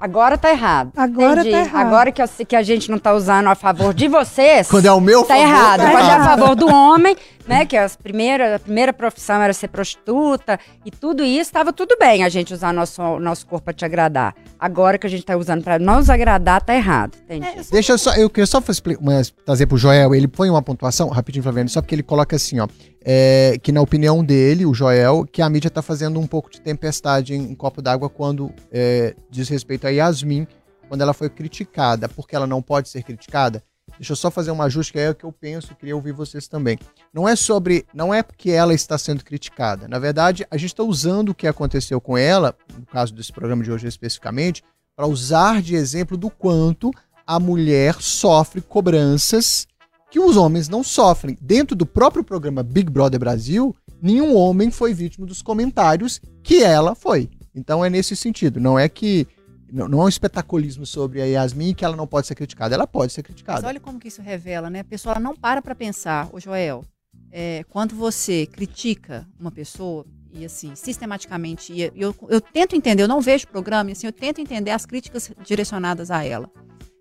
Agora 0.00 0.36
tá 0.38 0.50
errado. 0.50 0.92
Agora 0.96 1.40
Entendi. 1.40 1.50
tá 1.50 1.58
errado. 1.60 1.86
Agora 1.86 2.12
que, 2.12 2.22
eu 2.22 2.28
que 2.46 2.56
a 2.56 2.62
gente 2.62 2.90
não 2.90 2.98
tá 2.98 3.12
usando 3.12 3.48
a 3.48 3.54
favor 3.54 3.92
de 3.94 4.08
vocês. 4.08 4.68
Quando 4.68 4.86
é 4.86 4.92
o 4.92 5.00
meu 5.00 5.22
Tá 5.24 5.34
favor, 5.34 5.42
errado. 5.42 5.80
tá 5.80 5.90
Quando 5.90 6.04
é 6.04 6.10
a 6.10 6.14
errado. 6.16 6.38
favor 6.40 6.54
do 6.56 6.68
homem, 6.72 7.16
né? 7.48 7.64
Que 7.66 7.76
as 7.76 7.96
primeiras, 7.96 8.52
a 8.54 8.58
primeira 8.58 8.92
profissão 8.92 9.40
era 9.42 9.52
ser 9.52 9.68
prostituta 9.68 10.58
e 10.84 10.90
tudo 10.90 11.24
isso, 11.24 11.42
estava 11.48 11.72
tudo 11.72 11.96
bem 11.98 12.22
a 12.22 12.28
gente 12.28 12.52
usar 12.52 12.72
nosso, 12.72 13.18
nosso 13.18 13.46
corpo 13.46 13.64
pra 13.64 13.72
te 13.72 13.84
agradar. 13.84 14.34
Agora 14.58 14.98
que 14.98 15.06
a 15.06 15.10
gente 15.10 15.24
tá 15.24 15.36
usando 15.36 15.62
pra 15.64 15.78
nos 15.78 16.10
agradar, 16.10 16.60
tá 16.62 16.74
errado. 16.74 17.16
Entendi. 17.24 17.46
Deixa 17.70 17.92
eu 17.92 17.98
só, 17.98 18.14
eu 18.14 18.28
queria 18.28 18.46
só 18.46 18.62
uma- 19.00 19.22
trazer 19.44 19.66
pro 19.66 19.76
Joel, 19.78 20.14
ele 20.14 20.28
põe 20.28 20.50
uma 20.50 20.62
pontuação, 20.62 21.08
rapidinho, 21.08 21.42
Flaviano, 21.42 21.68
só 21.68 21.80
porque 21.80 21.94
ele 21.94 22.02
coloca 22.02 22.36
assim, 22.36 22.60
ó, 22.60 22.68
é, 23.04 23.56
que 23.62 23.72
na 23.72 23.80
opinião 23.80 24.22
dele, 24.22 24.66
o 24.66 24.74
Joel, 24.74 25.24
que 25.24 25.40
a 25.40 25.48
mídia 25.48 25.70
tá 25.70 25.80
fazendo 25.80 26.20
um 26.20 26.26
pouco 26.26 26.50
de 26.50 26.60
tempestade 26.60 27.34
em 27.34 27.40
um 27.40 27.54
copo 27.54 27.80
d'água 27.80 28.10
quando 28.10 28.52
é, 28.70 29.14
diz 29.30 29.48
respeito 29.48 29.86
a 29.86 29.90
Yasmin, 29.90 30.46
quando 30.88 31.00
ela 31.02 31.14
foi 31.14 31.28
criticada, 31.30 32.08
porque 32.08 32.34
ela 32.34 32.46
não 32.46 32.60
pode 32.62 32.88
ser 32.88 33.02
criticada. 33.02 33.62
Deixa 33.98 34.12
eu 34.12 34.16
só 34.16 34.30
fazer 34.30 34.50
um 34.50 34.62
ajuste 34.62 34.92
que 34.92 34.98
é 34.98 35.10
o 35.10 35.14
que 35.14 35.24
eu 35.24 35.32
penso 35.32 35.74
queria 35.74 35.96
ouvir 35.96 36.12
vocês 36.12 36.46
também. 36.46 36.78
Não 37.12 37.28
é 37.28 37.34
sobre, 37.34 37.84
não 37.92 38.14
é 38.14 38.22
porque 38.22 38.50
ela 38.50 38.72
está 38.72 38.96
sendo 38.96 39.24
criticada. 39.24 39.88
Na 39.88 39.98
verdade, 39.98 40.46
a 40.50 40.56
gente 40.56 40.70
está 40.70 40.82
usando 40.82 41.30
o 41.30 41.34
que 41.34 41.46
aconteceu 41.46 42.00
com 42.00 42.16
ela, 42.16 42.54
no 42.78 42.86
caso 42.86 43.12
desse 43.12 43.32
programa 43.32 43.64
de 43.64 43.70
hoje 43.70 43.86
especificamente, 43.86 44.62
para 44.96 45.06
usar 45.06 45.60
de 45.60 45.74
exemplo 45.74 46.16
do 46.16 46.30
quanto 46.30 46.90
a 47.26 47.38
mulher 47.38 47.96
sofre 48.00 48.60
cobranças 48.60 49.66
que 50.10 50.18
os 50.18 50.36
homens 50.36 50.68
não 50.68 50.82
sofrem. 50.82 51.36
Dentro 51.40 51.76
do 51.76 51.84
próprio 51.84 52.24
programa 52.24 52.62
Big 52.62 52.90
Brother 52.90 53.20
Brasil, 53.20 53.74
nenhum 54.00 54.34
homem 54.34 54.70
foi 54.70 54.94
vítima 54.94 55.26
dos 55.26 55.42
comentários 55.42 56.20
que 56.42 56.62
ela 56.62 56.94
foi. 56.94 57.28
Então 57.54 57.84
é 57.84 57.90
nesse 57.90 58.16
sentido. 58.16 58.60
Não 58.60 58.78
é 58.78 58.88
que. 58.88 59.26
Não 59.70 59.88
não 59.88 60.02
é 60.02 60.04
um 60.04 60.08
espetaculismo 60.08 60.86
sobre 60.86 61.20
a 61.20 61.24
Yasmin 61.24 61.74
que 61.74 61.84
ela 61.84 61.96
não 61.96 62.06
pode 62.06 62.26
ser 62.26 62.34
criticada. 62.34 62.74
Ela 62.74 62.86
pode 62.86 63.12
ser 63.12 63.20
Mas 63.20 63.26
criticada. 63.26 63.66
olha 63.66 63.80
como 63.80 63.98
que 63.98 64.08
isso 64.08 64.22
revela, 64.22 64.70
né? 64.70 64.80
A 64.80 64.84
pessoa 64.84 65.18
não 65.18 65.36
para 65.36 65.60
pra 65.60 65.74
pensar, 65.74 66.28
ô 66.32 66.40
Joel, 66.40 66.84
é, 67.30 67.64
quando 67.68 67.94
você 67.94 68.46
critica 68.46 69.26
uma 69.38 69.50
pessoa, 69.50 70.06
e 70.32 70.44
assim, 70.44 70.74
sistematicamente, 70.74 71.72
e 71.72 71.82
eu, 71.94 72.14
eu 72.28 72.40
tento 72.40 72.76
entender, 72.76 73.02
eu 73.02 73.08
não 73.08 73.20
vejo 73.20 73.44
o 73.44 73.48
programa, 73.48 73.90
e 73.90 73.92
assim, 73.92 74.06
eu 74.06 74.12
tento 74.12 74.40
entender 74.40 74.70
as 74.70 74.86
críticas 74.86 75.30
direcionadas 75.44 76.10
a 76.10 76.24
ela. 76.24 76.50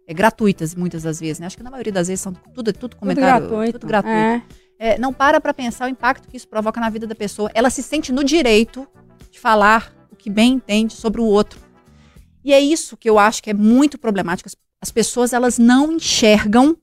É, 0.07 0.13
gratuitas, 0.13 0.73
muitas 0.73 1.03
das 1.03 1.19
vezes, 1.19 1.39
né? 1.39 1.47
Acho 1.47 1.57
que 1.57 1.63
na 1.63 1.71
maioria 1.71 1.91
das 1.91 2.07
vezes 2.07 2.21
são 2.21 2.33
tudo, 2.33 2.71
tudo 2.71 2.95
comentário. 2.95 3.47
Tudo 3.73 3.87
gratuito. 3.87 4.17
É. 4.17 4.41
É, 4.79 4.97
não 4.97 5.11
para 5.11 5.41
pra 5.41 5.53
pensar 5.53 5.85
o 5.85 5.89
impacto 5.89 6.27
que 6.27 6.37
isso 6.37 6.47
provoca 6.47 6.79
na 6.79 6.89
vida 6.89 7.07
da 7.07 7.15
pessoa. 7.15 7.49
Ela 7.53 7.69
se 7.69 7.81
sente 7.81 8.11
no 8.11 8.23
direito 8.23 8.87
de 9.31 9.39
falar 9.39 9.91
o 10.11 10.15
que 10.15 10.29
bem 10.29 10.53
entende 10.53 10.93
sobre 10.93 11.19
o 11.19 11.25
outro. 11.25 11.59
E 12.47 12.53
é 12.53 12.61
isso 12.61 12.95
que 12.95 13.09
eu 13.09 13.19
acho 13.19 13.43
que 13.43 13.49
é 13.49 13.53
muito 13.53 13.97
problemático. 13.97 14.47
As, 14.47 14.55
as 14.81 14.89
pessoas, 14.89 15.33
elas 15.33 15.57
não 15.59 15.91
enxergam 15.91 16.77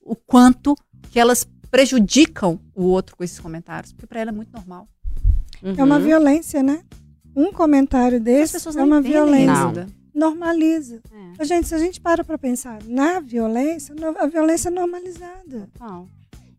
o 0.00 0.14
quanto 0.14 0.76
que 1.10 1.18
elas 1.18 1.44
prejudicam 1.68 2.60
o 2.74 2.84
outro 2.84 3.16
com 3.16 3.24
esses 3.24 3.40
comentários. 3.40 3.92
Porque 3.92 4.06
pra 4.06 4.20
ela 4.20 4.30
é 4.30 4.32
muito 4.32 4.52
normal. 4.52 4.86
É 5.76 5.82
uma 5.82 5.96
Uhum. 5.98 6.04
violência, 6.04 6.62
né? 6.62 6.82
Um 7.34 7.52
comentário 7.52 8.18
As 8.18 8.22
desse 8.24 8.52
pessoas 8.52 8.76
é 8.76 8.84
uma 8.84 9.02
violência. 9.02 9.52
Não. 9.52 9.66
ainda. 9.68 9.86
Normaliza. 10.14 11.00
É. 11.38 11.44
Gente, 11.44 11.66
se 11.68 11.74
a 11.74 11.78
gente 11.78 12.00
para 12.00 12.22
pra 12.22 12.38
pensar 12.38 12.78
na 12.86 13.18
violência, 13.20 13.94
a 14.18 14.26
violência 14.26 14.68
é 14.68 14.70
normalizada. 14.72 15.68
Não. 15.80 16.08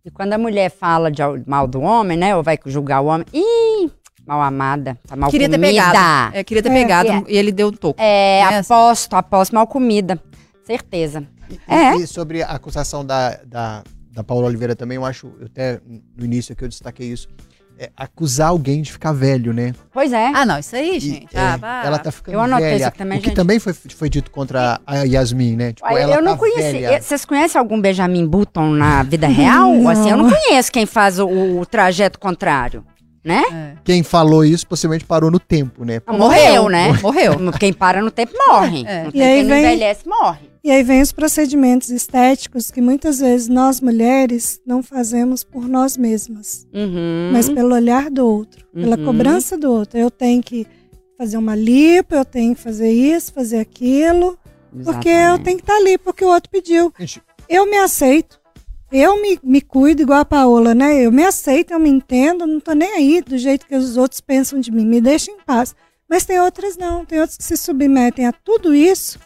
E 0.03 0.11
quando 0.11 0.33
a 0.33 0.37
mulher 0.37 0.69
fala 0.71 1.09
de 1.11 1.21
al- 1.21 1.39
mal 1.45 1.67
do 1.67 1.79
homem, 1.79 2.17
né? 2.17 2.35
Ou 2.35 2.41
vai 2.43 2.57
julgar 2.65 3.01
o 3.01 3.05
homem. 3.05 3.25
Ih, 3.33 3.89
mal 4.25 4.41
amada, 4.41 4.97
tá 5.07 5.15
mal 5.15 5.29
Queria 5.29 5.49
ter 5.49 5.55
comida. 5.57 5.71
pegado. 5.91 6.35
É, 6.37 6.43
queria 6.43 6.63
ter 6.63 6.69
É. 6.69 6.73
pegado 6.73 7.09
É. 7.09 7.23
e 7.27 7.37
ele 7.37 7.51
deu 7.51 7.67
um 7.67 7.71
toco. 7.71 7.99
É, 8.01 8.41
Né, 8.49 8.57
assim? 8.59 8.73
aposto, 8.73 9.13
aposto, 9.15 9.55
mal 9.55 9.67
comida. 9.67 10.19
Certeza. 10.65 11.23
E- 11.49 11.59
É. 11.67 11.95
E 11.95 12.07
sobre 12.07 12.43
a 12.43 12.47
acusação 12.51 13.05
da, 13.05 13.39
da, 13.45 13.83
da 14.13 14.23
Paula 14.23 14.47
Oliveira 14.47 14.75
também, 14.75 14.95
eu 14.95 15.05
acho, 15.05 15.31
eu 15.39 15.47
até 15.47 15.79
no 16.17 16.23
início 16.23 16.55
que 16.55 16.63
eu 16.63 16.69
destaquei 16.69 17.07
isso, 17.07 17.27
é 17.79 17.89
acusar 17.97 18.49
alguém 18.49 18.81
de 18.83 18.91
ficar 18.91 19.11
velho, 19.11 19.51
né? 19.51 19.73
Pois 19.91 20.13
é. 20.13 20.27
Ah, 20.35 20.45
não, 20.45 20.59
isso 20.59 20.75
aí, 20.75 20.97
E, 20.97 20.99
gente. 20.99 21.35
é, 21.35 21.39
ah, 21.39 21.57
vá. 21.57 21.81
ela 21.83 21.97
tá 21.97 22.11
ficando 22.11 22.35
Eu 22.35 22.41
anotei 22.41 22.65
velha. 22.67 22.77
isso 22.77 22.87
aqui 22.87 22.97
também, 22.99 23.17
o 23.17 23.21
que 23.21 23.27
gente. 23.29 23.35
também 23.35 23.59
foi, 23.59 23.73
foi 23.73 24.07
dito 24.07 24.29
contra 24.29 24.79
a 24.85 24.97
Yasmin, 25.03 25.55
né? 25.55 25.73
Tipo, 25.73 25.87
Olha, 25.87 25.99
ela 26.01 26.15
eu 26.17 26.21
não 26.21 26.33
tá 26.33 26.37
conheci. 26.37 27.01
Vocês 27.01 27.25
conhecem 27.25 27.57
algum 27.59 27.81
Benjamin 27.81 28.27
Button 28.27 28.69
na 28.69 29.01
vida 29.01 29.25
real? 29.27 29.73
Não. 29.73 29.89
Assim, 29.89 30.11
eu 30.11 30.17
não 30.17 30.29
conheço 30.29 30.71
quem 30.71 30.85
faz 30.85 31.17
o, 31.17 31.27
o 31.27 31.65
trajeto 31.65 32.19
contrário, 32.19 32.85
né? 33.23 33.43
É. 33.51 33.73
Quem 33.83 34.03
falou 34.03 34.43
isso 34.43 34.65
possivelmente 34.67 35.05
parou 35.05 35.29
no 35.31 35.39
tempo, 35.39 35.85
né? 35.85 36.01
Não, 36.07 36.17
morreu, 36.17 36.69
né? 36.69 36.91
Morreu. 37.01 37.33
Quem 37.59 37.71
para 37.73 38.01
no 38.01 38.09
tempo 38.11 38.33
morre. 38.47 38.83
É. 38.85 39.03
Não 39.03 39.09
E 39.09 39.11
tem 39.13 39.21
aí 39.23 39.33
quem 39.39 39.43
não 39.43 39.49
vem- 39.55 39.65
envelhece, 39.65 40.07
morre. 40.07 40.51
E 40.63 40.69
aí 40.69 40.83
vem 40.83 41.01
os 41.01 41.11
procedimentos 41.11 41.89
estéticos 41.89 42.69
que 42.69 42.79
muitas 42.81 43.19
vezes 43.19 43.47
nós 43.47 43.81
mulheres 43.81 44.59
não 44.65 44.83
fazemos 44.83 45.43
por 45.43 45.67
nós 45.67 45.97
mesmas, 45.97 46.67
Uhum. 46.73 47.31
mas 47.33 47.49
pelo 47.49 47.73
olhar 47.73 48.11
do 48.11 48.25
outro, 48.27 48.65
pela 48.73 48.95
Uhum. 48.97 49.05
cobrança 49.05 49.57
do 49.57 49.71
outro. 49.71 49.97
Eu 49.99 50.11
tenho 50.11 50.41
que 50.43 50.67
fazer 51.17 51.37
uma 51.37 51.55
lipo, 51.55 52.13
eu 52.15 52.23
tenho 52.25 52.55
que 52.55 52.61
fazer 52.61 52.91
isso, 52.91 53.33
fazer 53.33 53.57
aquilo, 53.59 54.37
porque 54.83 55.09
eu 55.09 55.13
Exatamente. 55.13 55.43
tenho 55.45 55.57
que 55.57 55.63
estar 55.63 55.75
ali 55.77 55.97
porque 55.97 56.23
o 56.25 56.29
outro 56.29 56.49
pediu. 56.51 56.93
Eu 57.49 57.65
me 57.65 57.77
aceito. 57.77 58.39
Eu 58.91 59.21
me, 59.21 59.39
me 59.41 59.61
cuido 59.61 60.01
igual 60.01 60.19
a 60.19 60.25
Paola, 60.25 60.75
né? 60.75 61.05
Eu 61.05 61.11
me 61.11 61.23
aceito, 61.23 61.71
eu 61.71 61.79
me 61.79 61.89
entendo, 61.89 62.45
não 62.45 62.59
tô 62.59 62.73
nem 62.73 62.91
aí 62.93 63.21
do 63.21 63.37
jeito 63.37 63.65
que 63.65 63.75
os 63.75 63.95
outros 63.95 64.19
pensam 64.19 64.59
de 64.59 64.69
mim. 64.71 64.85
Me 64.85 64.99
deixa 64.99 65.31
em 65.31 65.37
paz. 65.45 65.73
Mas 66.09 66.25
tem 66.25 66.39
outras 66.41 66.75
não, 66.75 67.05
tem 67.05 67.19
outras 67.19 67.37
que 67.37 67.43
se 67.43 67.55
submetem 67.55 68.27
a 68.27 68.33
tudo 68.33 68.75
isso, 68.75 69.17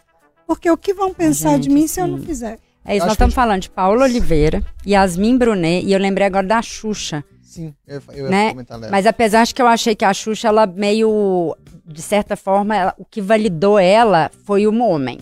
porque 0.46 0.70
o 0.70 0.76
que 0.76 0.94
vão 0.94 1.12
pensar 1.12 1.54
gente, 1.54 1.64
de 1.64 1.70
mim 1.70 1.88
se 1.88 2.00
eu 2.00 2.06
não 2.06 2.18
sim. 2.20 2.24
fizer? 2.26 2.60
É 2.84 2.92
isso, 2.94 2.98
Acho 3.02 3.06
nós 3.06 3.12
estamos 3.14 3.34
falando 3.34 3.62
de 3.62 3.70
Paula 3.70 4.04
Oliveira, 4.04 4.62
Yasmin 4.86 5.36
Brunet, 5.36 5.84
e 5.84 5.92
eu 5.92 5.98
lembrei 5.98 6.28
agora 6.28 6.46
da 6.46 6.62
Xuxa. 6.62 7.24
Sim, 7.42 7.74
eu, 7.84 8.00
eu 8.12 8.24
ia 8.26 8.30
Né? 8.30 8.50
comentar 8.50 8.78
dela. 8.78 8.92
Mas 8.92 9.04
apesar 9.04 9.44
de 9.44 9.52
que 9.52 9.60
eu 9.60 9.66
achei 9.66 9.96
que 9.96 10.04
a 10.04 10.14
Xuxa, 10.14 10.46
ela 10.46 10.64
meio, 10.64 11.56
de 11.84 12.00
certa 12.02 12.36
forma, 12.36 12.76
ela- 12.76 12.94
o 12.96 13.04
que 13.04 13.20
validou 13.20 13.76
ela 13.80 14.30
foi 14.44 14.68
um 14.68 14.80
homem. 14.80 15.18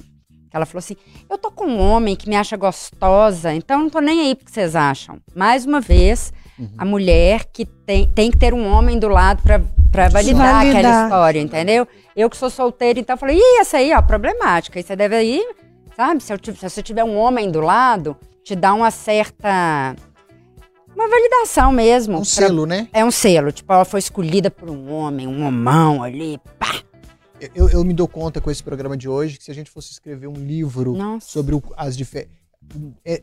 Ela 0.54 0.64
falou 0.64 0.78
assim: 0.78 0.96
eu 1.28 1.36
tô 1.36 1.50
com 1.50 1.66
um 1.66 1.80
homem 1.80 2.14
que 2.14 2.28
me 2.28 2.36
acha 2.36 2.56
gostosa, 2.56 3.52
então 3.52 3.76
eu 3.78 3.82
não 3.82 3.90
tô 3.90 3.98
nem 4.00 4.20
aí 4.28 4.34
pro 4.34 4.44
que 4.44 4.52
vocês 4.52 4.74
acham. 4.76 5.18
Mais 5.34 5.66
uma 5.66 5.80
vez, 5.80 6.32
Uhum. 6.56 6.68
a 6.78 6.84
mulher 6.84 7.46
que 7.52 7.66
tem, 7.66 8.08
tem 8.12 8.30
que 8.30 8.38
ter 8.38 8.54
um 8.54 8.64
homem 8.72 8.96
do 8.96 9.08
lado 9.08 9.42
pra, 9.42 9.60
pra 9.90 10.08
validar, 10.08 10.54
Validar. 10.62 10.78
aquela 10.78 11.02
história, 11.04 11.40
entendeu? 11.40 11.88
Eu 12.14 12.30
que 12.30 12.36
sou 12.36 12.48
solteira, 12.48 13.00
então 13.00 13.14
eu 13.14 13.18
falei: 13.18 13.36
ih, 13.36 13.60
essa 13.60 13.78
aí, 13.78 13.92
ó, 13.92 14.00
problemática. 14.00 14.78
Aí 14.78 14.82
você 14.84 14.94
deve 14.94 15.20
ir, 15.20 15.44
sabe? 15.96 16.22
Se, 16.22 16.32
eu 16.32 16.38
se 16.40 16.52
você 16.70 16.80
tiver 16.80 17.02
um 17.02 17.16
homem 17.16 17.50
do 17.50 17.60
lado, 17.60 18.16
te 18.44 18.54
dá 18.54 18.72
uma 18.72 18.92
certa. 18.92 19.96
Uma 20.94 21.08
validação 21.08 21.72
mesmo. 21.72 22.14
um 22.14 22.18
pra- 22.18 22.24
selo, 22.24 22.66
né? 22.66 22.86
é 22.92 23.04
um 23.04 23.10
selo, 23.10 23.50
tipo, 23.50 23.72
ela 23.72 23.84
foi 23.84 23.98
escolhida 23.98 24.48
por 24.48 24.70
um 24.70 24.92
homem, 24.92 25.26
um 25.26 25.44
homão 25.44 26.04
ali, 26.04 26.38
pá. 26.56 26.68
Eu, 27.54 27.68
eu 27.68 27.84
me 27.84 27.92
dou 27.92 28.06
conta 28.08 28.40
com 28.40 28.50
esse 28.50 28.62
programa 28.62 28.96
de 28.96 29.08
hoje 29.08 29.38
que 29.38 29.44
se 29.44 29.50
a 29.50 29.54
gente 29.54 29.70
fosse 29.70 29.90
escrever 29.92 30.26
um 30.26 30.34
livro 30.34 30.92
Nossa. 30.94 31.26
sobre 31.28 31.54
o- 31.54 31.62
as 31.76 31.96
diferenças. 31.96 32.32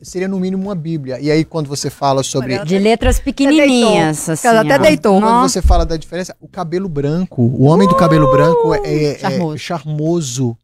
seria 0.03 0.27
no 0.27 0.39
mínimo 0.39 0.61
uma 0.63 0.75
bíblia. 0.75 1.19
E 1.19 1.31
aí, 1.31 1.43
quando 1.43 1.67
você 1.67 1.89
fala 1.89 2.21
sobre. 2.21 2.63
De 2.63 2.77
letras 2.77 3.19
pequenininhas, 3.19 4.29
assim. 4.29 4.47
Ela 4.47 4.61
até 4.61 4.75
ó. 4.75 4.77
deitou. 4.77 5.13
Quando 5.19 5.23
Nossa. 5.23 5.49
você 5.53 5.61
fala 5.61 5.83
da 5.85 5.97
diferença, 5.97 6.35
o 6.39 6.47
cabelo 6.47 6.87
branco, 6.87 7.41
o 7.41 7.63
homem 7.63 7.87
do 7.87 7.95
cabelo 7.95 8.29
branco 8.31 8.73
é, 8.75 9.13
é 9.13 9.17
Charmoso. 9.17 9.57
charmoso. 9.57 10.57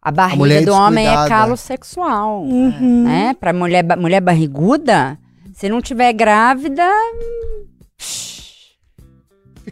A 0.00 0.10
barriga 0.10 0.38
mulher 0.38 0.64
do 0.64 0.72
homem 0.72 1.06
é 1.06 1.28
calo 1.28 1.56
sexual, 1.56 2.42
Uhum. 2.42 3.04
né? 3.04 3.34
Pra 3.38 3.52
mulher, 3.52 3.84
mulher 3.98 4.20
barriguda, 4.20 5.16
se 5.54 5.68
não 5.68 5.80
tiver 5.82 6.12
grávida, 6.14 6.82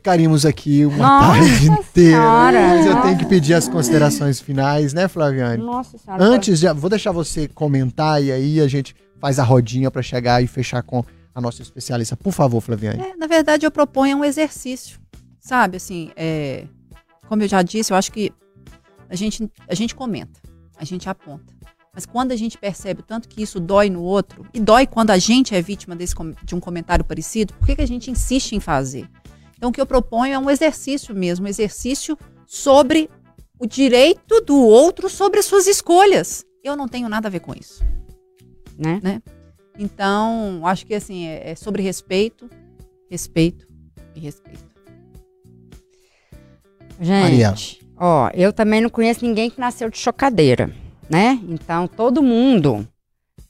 Ficaríamos 0.00 0.46
aqui 0.46 0.86
uma 0.86 0.96
Nossa 0.96 1.26
tarde 1.26 1.66
inteira. 1.66 2.16
Senhora. 2.16 2.68
Mas 2.68 2.86
eu 2.86 3.02
tenho 3.02 3.18
que 3.18 3.26
pedir 3.26 3.52
as 3.52 3.68
considerações 3.68 4.40
finais, 4.40 4.94
né, 4.94 5.06
Flaviane? 5.08 5.62
nossa 5.62 5.98
senhora. 5.98 6.24
Antes, 6.24 6.58
já, 6.58 6.72
vou 6.72 6.88
deixar 6.88 7.12
você 7.12 7.46
comentar 7.46 8.22
e 8.24 8.32
aí 8.32 8.60
a 8.62 8.66
gente 8.66 8.96
faz 9.20 9.38
a 9.38 9.44
rodinha 9.44 9.90
pra 9.90 10.00
chegar 10.00 10.42
e 10.42 10.46
fechar 10.46 10.82
com 10.82 11.04
a 11.34 11.40
nossa 11.40 11.60
especialista. 11.60 12.16
Por 12.16 12.32
favor, 12.32 12.62
Flaviane. 12.62 12.98
É, 12.98 13.14
na 13.14 13.26
verdade, 13.26 13.66
eu 13.66 13.70
proponho 13.70 14.16
um 14.16 14.24
exercício, 14.24 14.98
sabe? 15.38 15.76
Assim, 15.76 16.10
é, 16.16 16.64
como 17.28 17.42
eu 17.42 17.48
já 17.48 17.60
disse, 17.60 17.92
eu 17.92 17.96
acho 17.98 18.10
que 18.10 18.32
a 19.10 19.14
gente, 19.14 19.50
a 19.68 19.74
gente 19.74 19.94
comenta, 19.94 20.40
a 20.78 20.84
gente 20.86 21.10
aponta. 21.10 21.52
Mas 21.94 22.06
quando 22.06 22.32
a 22.32 22.36
gente 22.36 22.56
percebe 22.56 23.00
o 23.00 23.04
tanto 23.04 23.28
que 23.28 23.42
isso 23.42 23.60
dói 23.60 23.90
no 23.90 24.02
outro, 24.02 24.46
e 24.54 24.60
dói 24.60 24.86
quando 24.86 25.10
a 25.10 25.18
gente 25.18 25.54
é 25.54 25.60
vítima 25.60 25.94
desse, 25.94 26.14
de 26.42 26.54
um 26.54 26.60
comentário 26.60 27.04
parecido, 27.04 27.52
por 27.52 27.66
que, 27.66 27.76
que 27.76 27.82
a 27.82 27.86
gente 27.86 28.10
insiste 28.10 28.52
em 28.52 28.60
fazer? 28.60 29.06
Então, 29.60 29.68
o 29.68 29.72
que 29.74 29.80
eu 29.80 29.84
proponho 29.84 30.32
é 30.32 30.38
um 30.38 30.48
exercício 30.48 31.14
mesmo, 31.14 31.44
um 31.44 31.48
exercício 31.48 32.16
sobre 32.46 33.10
o 33.58 33.66
direito 33.66 34.40
do 34.40 34.56
outro 34.56 35.10
sobre 35.10 35.38
as 35.38 35.44
suas 35.44 35.66
escolhas. 35.66 36.46
Eu 36.64 36.74
não 36.74 36.88
tenho 36.88 37.10
nada 37.10 37.28
a 37.28 37.30
ver 37.30 37.40
com 37.40 37.52
isso. 37.52 37.84
Né? 38.78 39.20
Então, 39.78 40.62
acho 40.64 40.86
que 40.86 40.94
assim, 40.94 41.26
é, 41.26 41.50
é 41.50 41.54
sobre 41.54 41.82
respeito, 41.82 42.48
respeito 43.10 43.68
e 44.16 44.20
respeito. 44.20 44.64
Gente, 46.98 47.86
ó, 47.98 48.30
eu 48.32 48.54
também 48.54 48.80
não 48.80 48.88
conheço 48.88 49.26
ninguém 49.26 49.50
que 49.50 49.60
nasceu 49.60 49.90
de 49.90 49.98
chocadeira, 49.98 50.74
né? 51.10 51.38
Então, 51.46 51.86
todo 51.86 52.22
mundo 52.22 52.88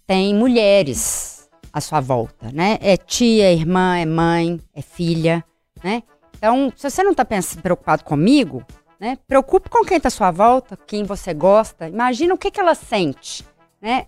tem 0.08 0.34
mulheres 0.34 1.48
à 1.72 1.80
sua 1.80 2.00
volta, 2.00 2.50
né? 2.50 2.78
É 2.80 2.96
tia, 2.96 3.44
é 3.44 3.52
irmã, 3.52 3.96
é 3.96 4.06
mãe, 4.06 4.60
é 4.74 4.82
filha, 4.82 5.44
né? 5.82 6.02
Então, 6.36 6.72
se 6.74 6.88
você 6.88 7.02
não 7.02 7.14
tá 7.14 7.24
pens- 7.24 7.56
preocupado 7.56 8.04
comigo, 8.04 8.64
né? 8.98 9.18
Preocupe 9.26 9.68
com 9.68 9.84
quem 9.84 9.98
tá 10.00 10.08
à 10.08 10.10
sua 10.10 10.30
volta, 10.30 10.76
quem 10.86 11.04
você 11.04 11.32
gosta. 11.34 11.88
Imagina 11.88 12.34
o 12.34 12.38
que, 12.38 12.50
que 12.50 12.60
ela 12.60 12.74
sente, 12.74 13.44
né? 13.80 14.06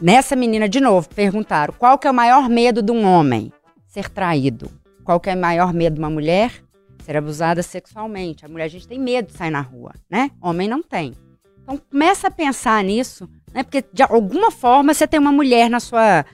Nessa 0.00 0.34
menina, 0.34 0.68
de 0.68 0.80
novo, 0.80 1.08
perguntaram 1.08 1.74
qual 1.78 1.98
que 1.98 2.06
é 2.06 2.10
o 2.10 2.14
maior 2.14 2.48
medo 2.48 2.82
de 2.82 2.92
um 2.92 3.04
homem? 3.04 3.52
Ser 3.86 4.08
traído. 4.08 4.70
Qual 5.04 5.20
que 5.20 5.28
é 5.30 5.34
o 5.34 5.38
maior 5.38 5.72
medo 5.72 5.94
de 5.94 6.00
uma 6.00 6.10
mulher? 6.10 6.62
Ser 7.04 7.16
abusada 7.16 7.62
sexualmente. 7.62 8.44
A 8.44 8.48
mulher, 8.48 8.64
a 8.64 8.68
gente 8.68 8.88
tem 8.88 8.98
medo 8.98 9.28
de 9.28 9.36
sair 9.36 9.50
na 9.50 9.60
rua, 9.60 9.92
né? 10.10 10.30
Homem 10.40 10.66
não 10.66 10.82
tem. 10.82 11.14
Então, 11.62 11.78
começa 11.90 12.28
a 12.28 12.30
pensar 12.30 12.82
nisso, 12.82 13.28
né? 13.52 13.62
Porque, 13.62 13.84
de 13.92 14.02
alguma 14.02 14.50
forma, 14.50 14.94
você 14.94 15.06
tem 15.06 15.20
uma 15.20 15.32
mulher 15.32 15.68
na 15.68 15.80
sua 15.80 16.24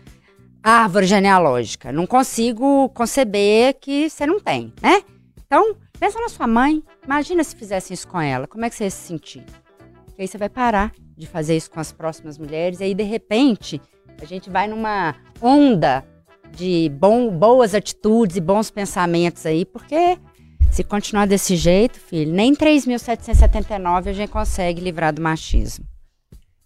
árvore 0.62 1.06
genealógica. 1.06 1.92
Não 1.92 2.06
consigo 2.06 2.88
conceber 2.90 3.76
que 3.80 4.08
você 4.08 4.26
não 4.26 4.38
tem, 4.38 4.72
né? 4.80 5.02
Então, 5.44 5.76
pensa 5.98 6.20
na 6.20 6.28
sua 6.28 6.46
mãe. 6.46 6.82
Imagina 7.04 7.42
se 7.42 7.56
fizessem 7.56 7.94
isso 7.94 8.06
com 8.06 8.20
ela. 8.20 8.46
Como 8.46 8.64
é 8.64 8.70
que 8.70 8.76
você 8.76 8.84
ia 8.84 8.90
se 8.90 9.06
sentir? 9.06 9.44
E 10.16 10.22
aí 10.22 10.28
você 10.28 10.38
vai 10.38 10.48
parar 10.48 10.92
de 11.16 11.26
fazer 11.26 11.56
isso 11.56 11.70
com 11.70 11.80
as 11.80 11.92
próximas 11.92 12.38
mulheres. 12.38 12.80
E 12.80 12.84
aí, 12.84 12.94
de 12.94 13.02
repente, 13.02 13.80
a 14.20 14.24
gente 14.24 14.48
vai 14.48 14.68
numa 14.68 15.14
onda 15.40 16.04
de 16.52 16.90
bom, 16.90 17.30
boas 17.30 17.74
atitudes 17.74 18.36
e 18.36 18.40
bons 18.40 18.70
pensamentos 18.70 19.46
aí, 19.46 19.64
porque 19.64 20.18
se 20.70 20.84
continuar 20.84 21.26
desse 21.26 21.56
jeito, 21.56 21.98
filho, 21.98 22.32
nem 22.32 22.54
3.779 22.54 24.08
a 24.08 24.12
gente 24.12 24.30
consegue 24.30 24.80
livrar 24.80 25.12
do 25.12 25.20
machismo. 25.20 25.84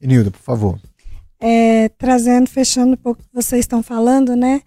Nilda, 0.01 0.31
por 0.31 0.41
favor. 0.41 0.81
É, 1.39 1.89
trazendo, 1.91 2.49
fechando 2.49 2.95
um 2.95 2.97
pouco 2.97 3.21
o 3.21 3.25
que 3.25 3.35
vocês 3.35 3.61
estão 3.61 3.83
falando, 3.83 4.35
né? 4.35 4.63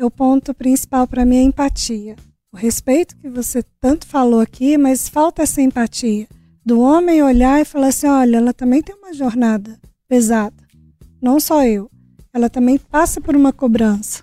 O 0.00 0.10
ponto 0.10 0.52
principal 0.54 1.06
para 1.06 1.24
mim 1.24 1.36
é 1.36 1.42
empatia. 1.42 2.16
O 2.52 2.56
respeito 2.56 3.16
que 3.16 3.28
você 3.28 3.64
tanto 3.80 4.06
falou 4.06 4.40
aqui, 4.40 4.78
mas 4.78 5.08
falta 5.08 5.42
essa 5.42 5.60
empatia. 5.60 6.28
Do 6.64 6.80
homem 6.80 7.22
olhar 7.22 7.60
e 7.60 7.64
falar 7.64 7.88
assim: 7.88 8.06
olha, 8.06 8.36
ela 8.36 8.52
também 8.52 8.82
tem 8.82 8.94
uma 8.94 9.12
jornada 9.12 9.78
pesada. 10.08 10.54
Não 11.20 11.40
só 11.40 11.64
eu. 11.64 11.90
Ela 12.32 12.48
também 12.50 12.78
passa 12.78 13.20
por 13.20 13.34
uma 13.34 13.52
cobrança. 13.52 14.22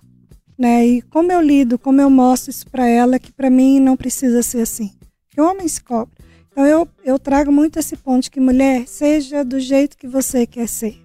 Né? 0.58 0.86
E 0.86 1.02
como 1.02 1.32
eu 1.32 1.41
lido, 1.41 1.80
como 1.80 1.99
eu 1.99 2.10
mostro 2.10 2.52
isso 2.52 2.70
para 2.70 2.88
ela, 2.88 3.18
que 3.18 3.32
para 3.32 3.49
mim 3.49 3.80
não 3.80 3.97
precisa 3.97 4.43
ser 4.43 4.62
assim. 4.62 4.93
Que 5.30 5.41
o 5.41 5.49
homem 5.49 5.68
se 5.68 5.82
cobra. 5.82 6.14
Então 6.52 6.66
eu, 6.66 6.88
eu 7.04 7.18
trago 7.18 7.52
muito 7.52 7.80
esse 7.80 7.97
ponto 7.97 8.24
de 8.24 8.32
que 8.32 8.39
mulher 8.39 8.88
seja 8.88 9.43
do 9.43 9.60
jeito 9.60 9.97
que 9.97 10.08
você 10.08 10.45
quer 10.45 10.68
ser. 10.68 11.01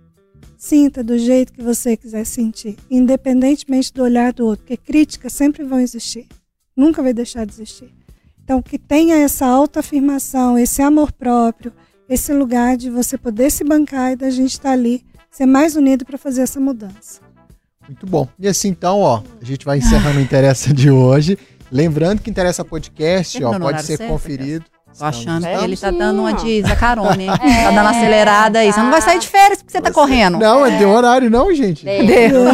Sinta 0.66 1.04
do 1.04 1.16
jeito 1.16 1.52
que 1.52 1.62
você 1.62 1.96
quiser 1.96 2.26
sentir, 2.26 2.76
independentemente 2.90 3.92
do 3.92 4.02
olhar 4.02 4.32
do 4.32 4.44
outro, 4.44 4.64
porque 4.64 4.76
críticas 4.76 5.32
sempre 5.32 5.62
vão 5.62 5.78
existir. 5.78 6.26
Nunca 6.76 7.00
vai 7.00 7.14
deixar 7.14 7.46
de 7.46 7.52
existir. 7.52 7.88
Então, 8.42 8.60
que 8.60 8.76
tenha 8.76 9.14
essa 9.14 9.46
autoafirmação, 9.46 10.58
esse 10.58 10.82
amor 10.82 11.12
próprio, 11.12 11.72
esse 12.08 12.32
lugar 12.32 12.76
de 12.76 12.90
você 12.90 13.16
poder 13.16 13.48
se 13.48 13.62
bancar 13.62 14.10
e 14.10 14.16
da 14.16 14.28
gente 14.28 14.54
estar 14.54 14.72
ali, 14.72 15.04
ser 15.30 15.46
mais 15.46 15.76
unido 15.76 16.04
para 16.04 16.18
fazer 16.18 16.42
essa 16.42 16.58
mudança. 16.58 17.20
Muito 17.86 18.04
bom. 18.04 18.28
E 18.36 18.48
assim, 18.48 18.66
então, 18.66 19.02
ó, 19.02 19.22
a 19.40 19.44
gente 19.44 19.64
vai 19.64 19.78
encerrando 19.78 20.18
o 20.18 20.20
Interessa 20.26 20.74
de 20.74 20.90
hoje. 20.90 21.38
Lembrando 21.70 22.20
que 22.20 22.28
Interessa 22.28 22.64
Podcast, 22.64 23.40
ó, 23.44 23.56
pode 23.56 23.84
ser 23.84 23.98
certo, 23.98 24.10
conferido. 24.10 24.64
Tô 24.98 25.04
achando 25.04 25.46
que 25.46 25.64
ele 25.64 25.76
tá 25.76 25.90
dando 25.90 26.20
uma 26.20 26.32
de 26.32 26.62
Zacarone, 26.62 27.24
hein? 27.24 27.30
Tá 27.36 27.70
dando 27.70 27.88
acelerada 27.88 28.58
aí. 28.60 28.72
Você 28.72 28.80
não 28.80 28.90
vai 28.90 29.02
sair 29.02 29.18
de 29.18 29.28
férias 29.28 29.58
porque 29.60 29.72
você 29.72 29.80
tá 29.80 29.90
correndo. 29.90 30.38
Não, 30.38 30.64
é 30.64 30.78
deu 30.78 30.90
horário 30.90 31.30
não, 31.30 31.52
gente. 31.54 31.84
Deu. 31.84 32.52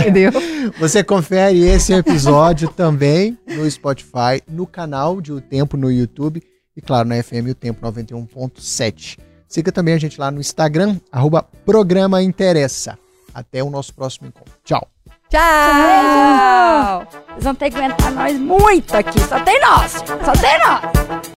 Entendeu? 0.00 0.32
Você 0.78 1.04
confere 1.04 1.58
esse 1.66 1.92
episódio 1.92 2.68
também 2.68 3.38
no 3.46 3.70
Spotify, 3.70 4.42
no 4.48 4.66
canal 4.66 5.20
de 5.20 5.32
O 5.32 5.40
Tempo 5.40 5.76
no 5.76 5.90
YouTube 5.90 6.42
e, 6.76 6.80
claro, 6.80 7.08
na 7.08 7.22
FM 7.22 7.50
O 7.50 7.54
Tempo 7.54 7.86
91.7. 7.86 9.18
Siga 9.46 9.70
também 9.70 9.94
a 9.94 9.98
gente 9.98 10.18
lá 10.18 10.30
no 10.30 10.40
Instagram, 10.40 10.96
arroba 11.12 11.44
Programa 11.64 12.22
Interessa. 12.22 12.98
Até 13.32 13.62
o 13.62 13.70
nosso 13.70 13.92
próximo 13.94 14.28
encontro. 14.28 14.52
Tchau. 14.64 14.88
Tchau! 15.28 17.06
Vocês 17.30 17.44
vão 17.44 17.54
ter 17.54 17.70
que 17.70 17.76
aguentar 17.76 18.12
nós 18.12 18.38
muito 18.38 18.96
aqui. 18.96 19.20
Só 19.20 19.40
tem 19.40 19.60
nós. 19.60 19.92
Só 19.92 20.32
tem 20.32 20.58
nós. 20.58 21.23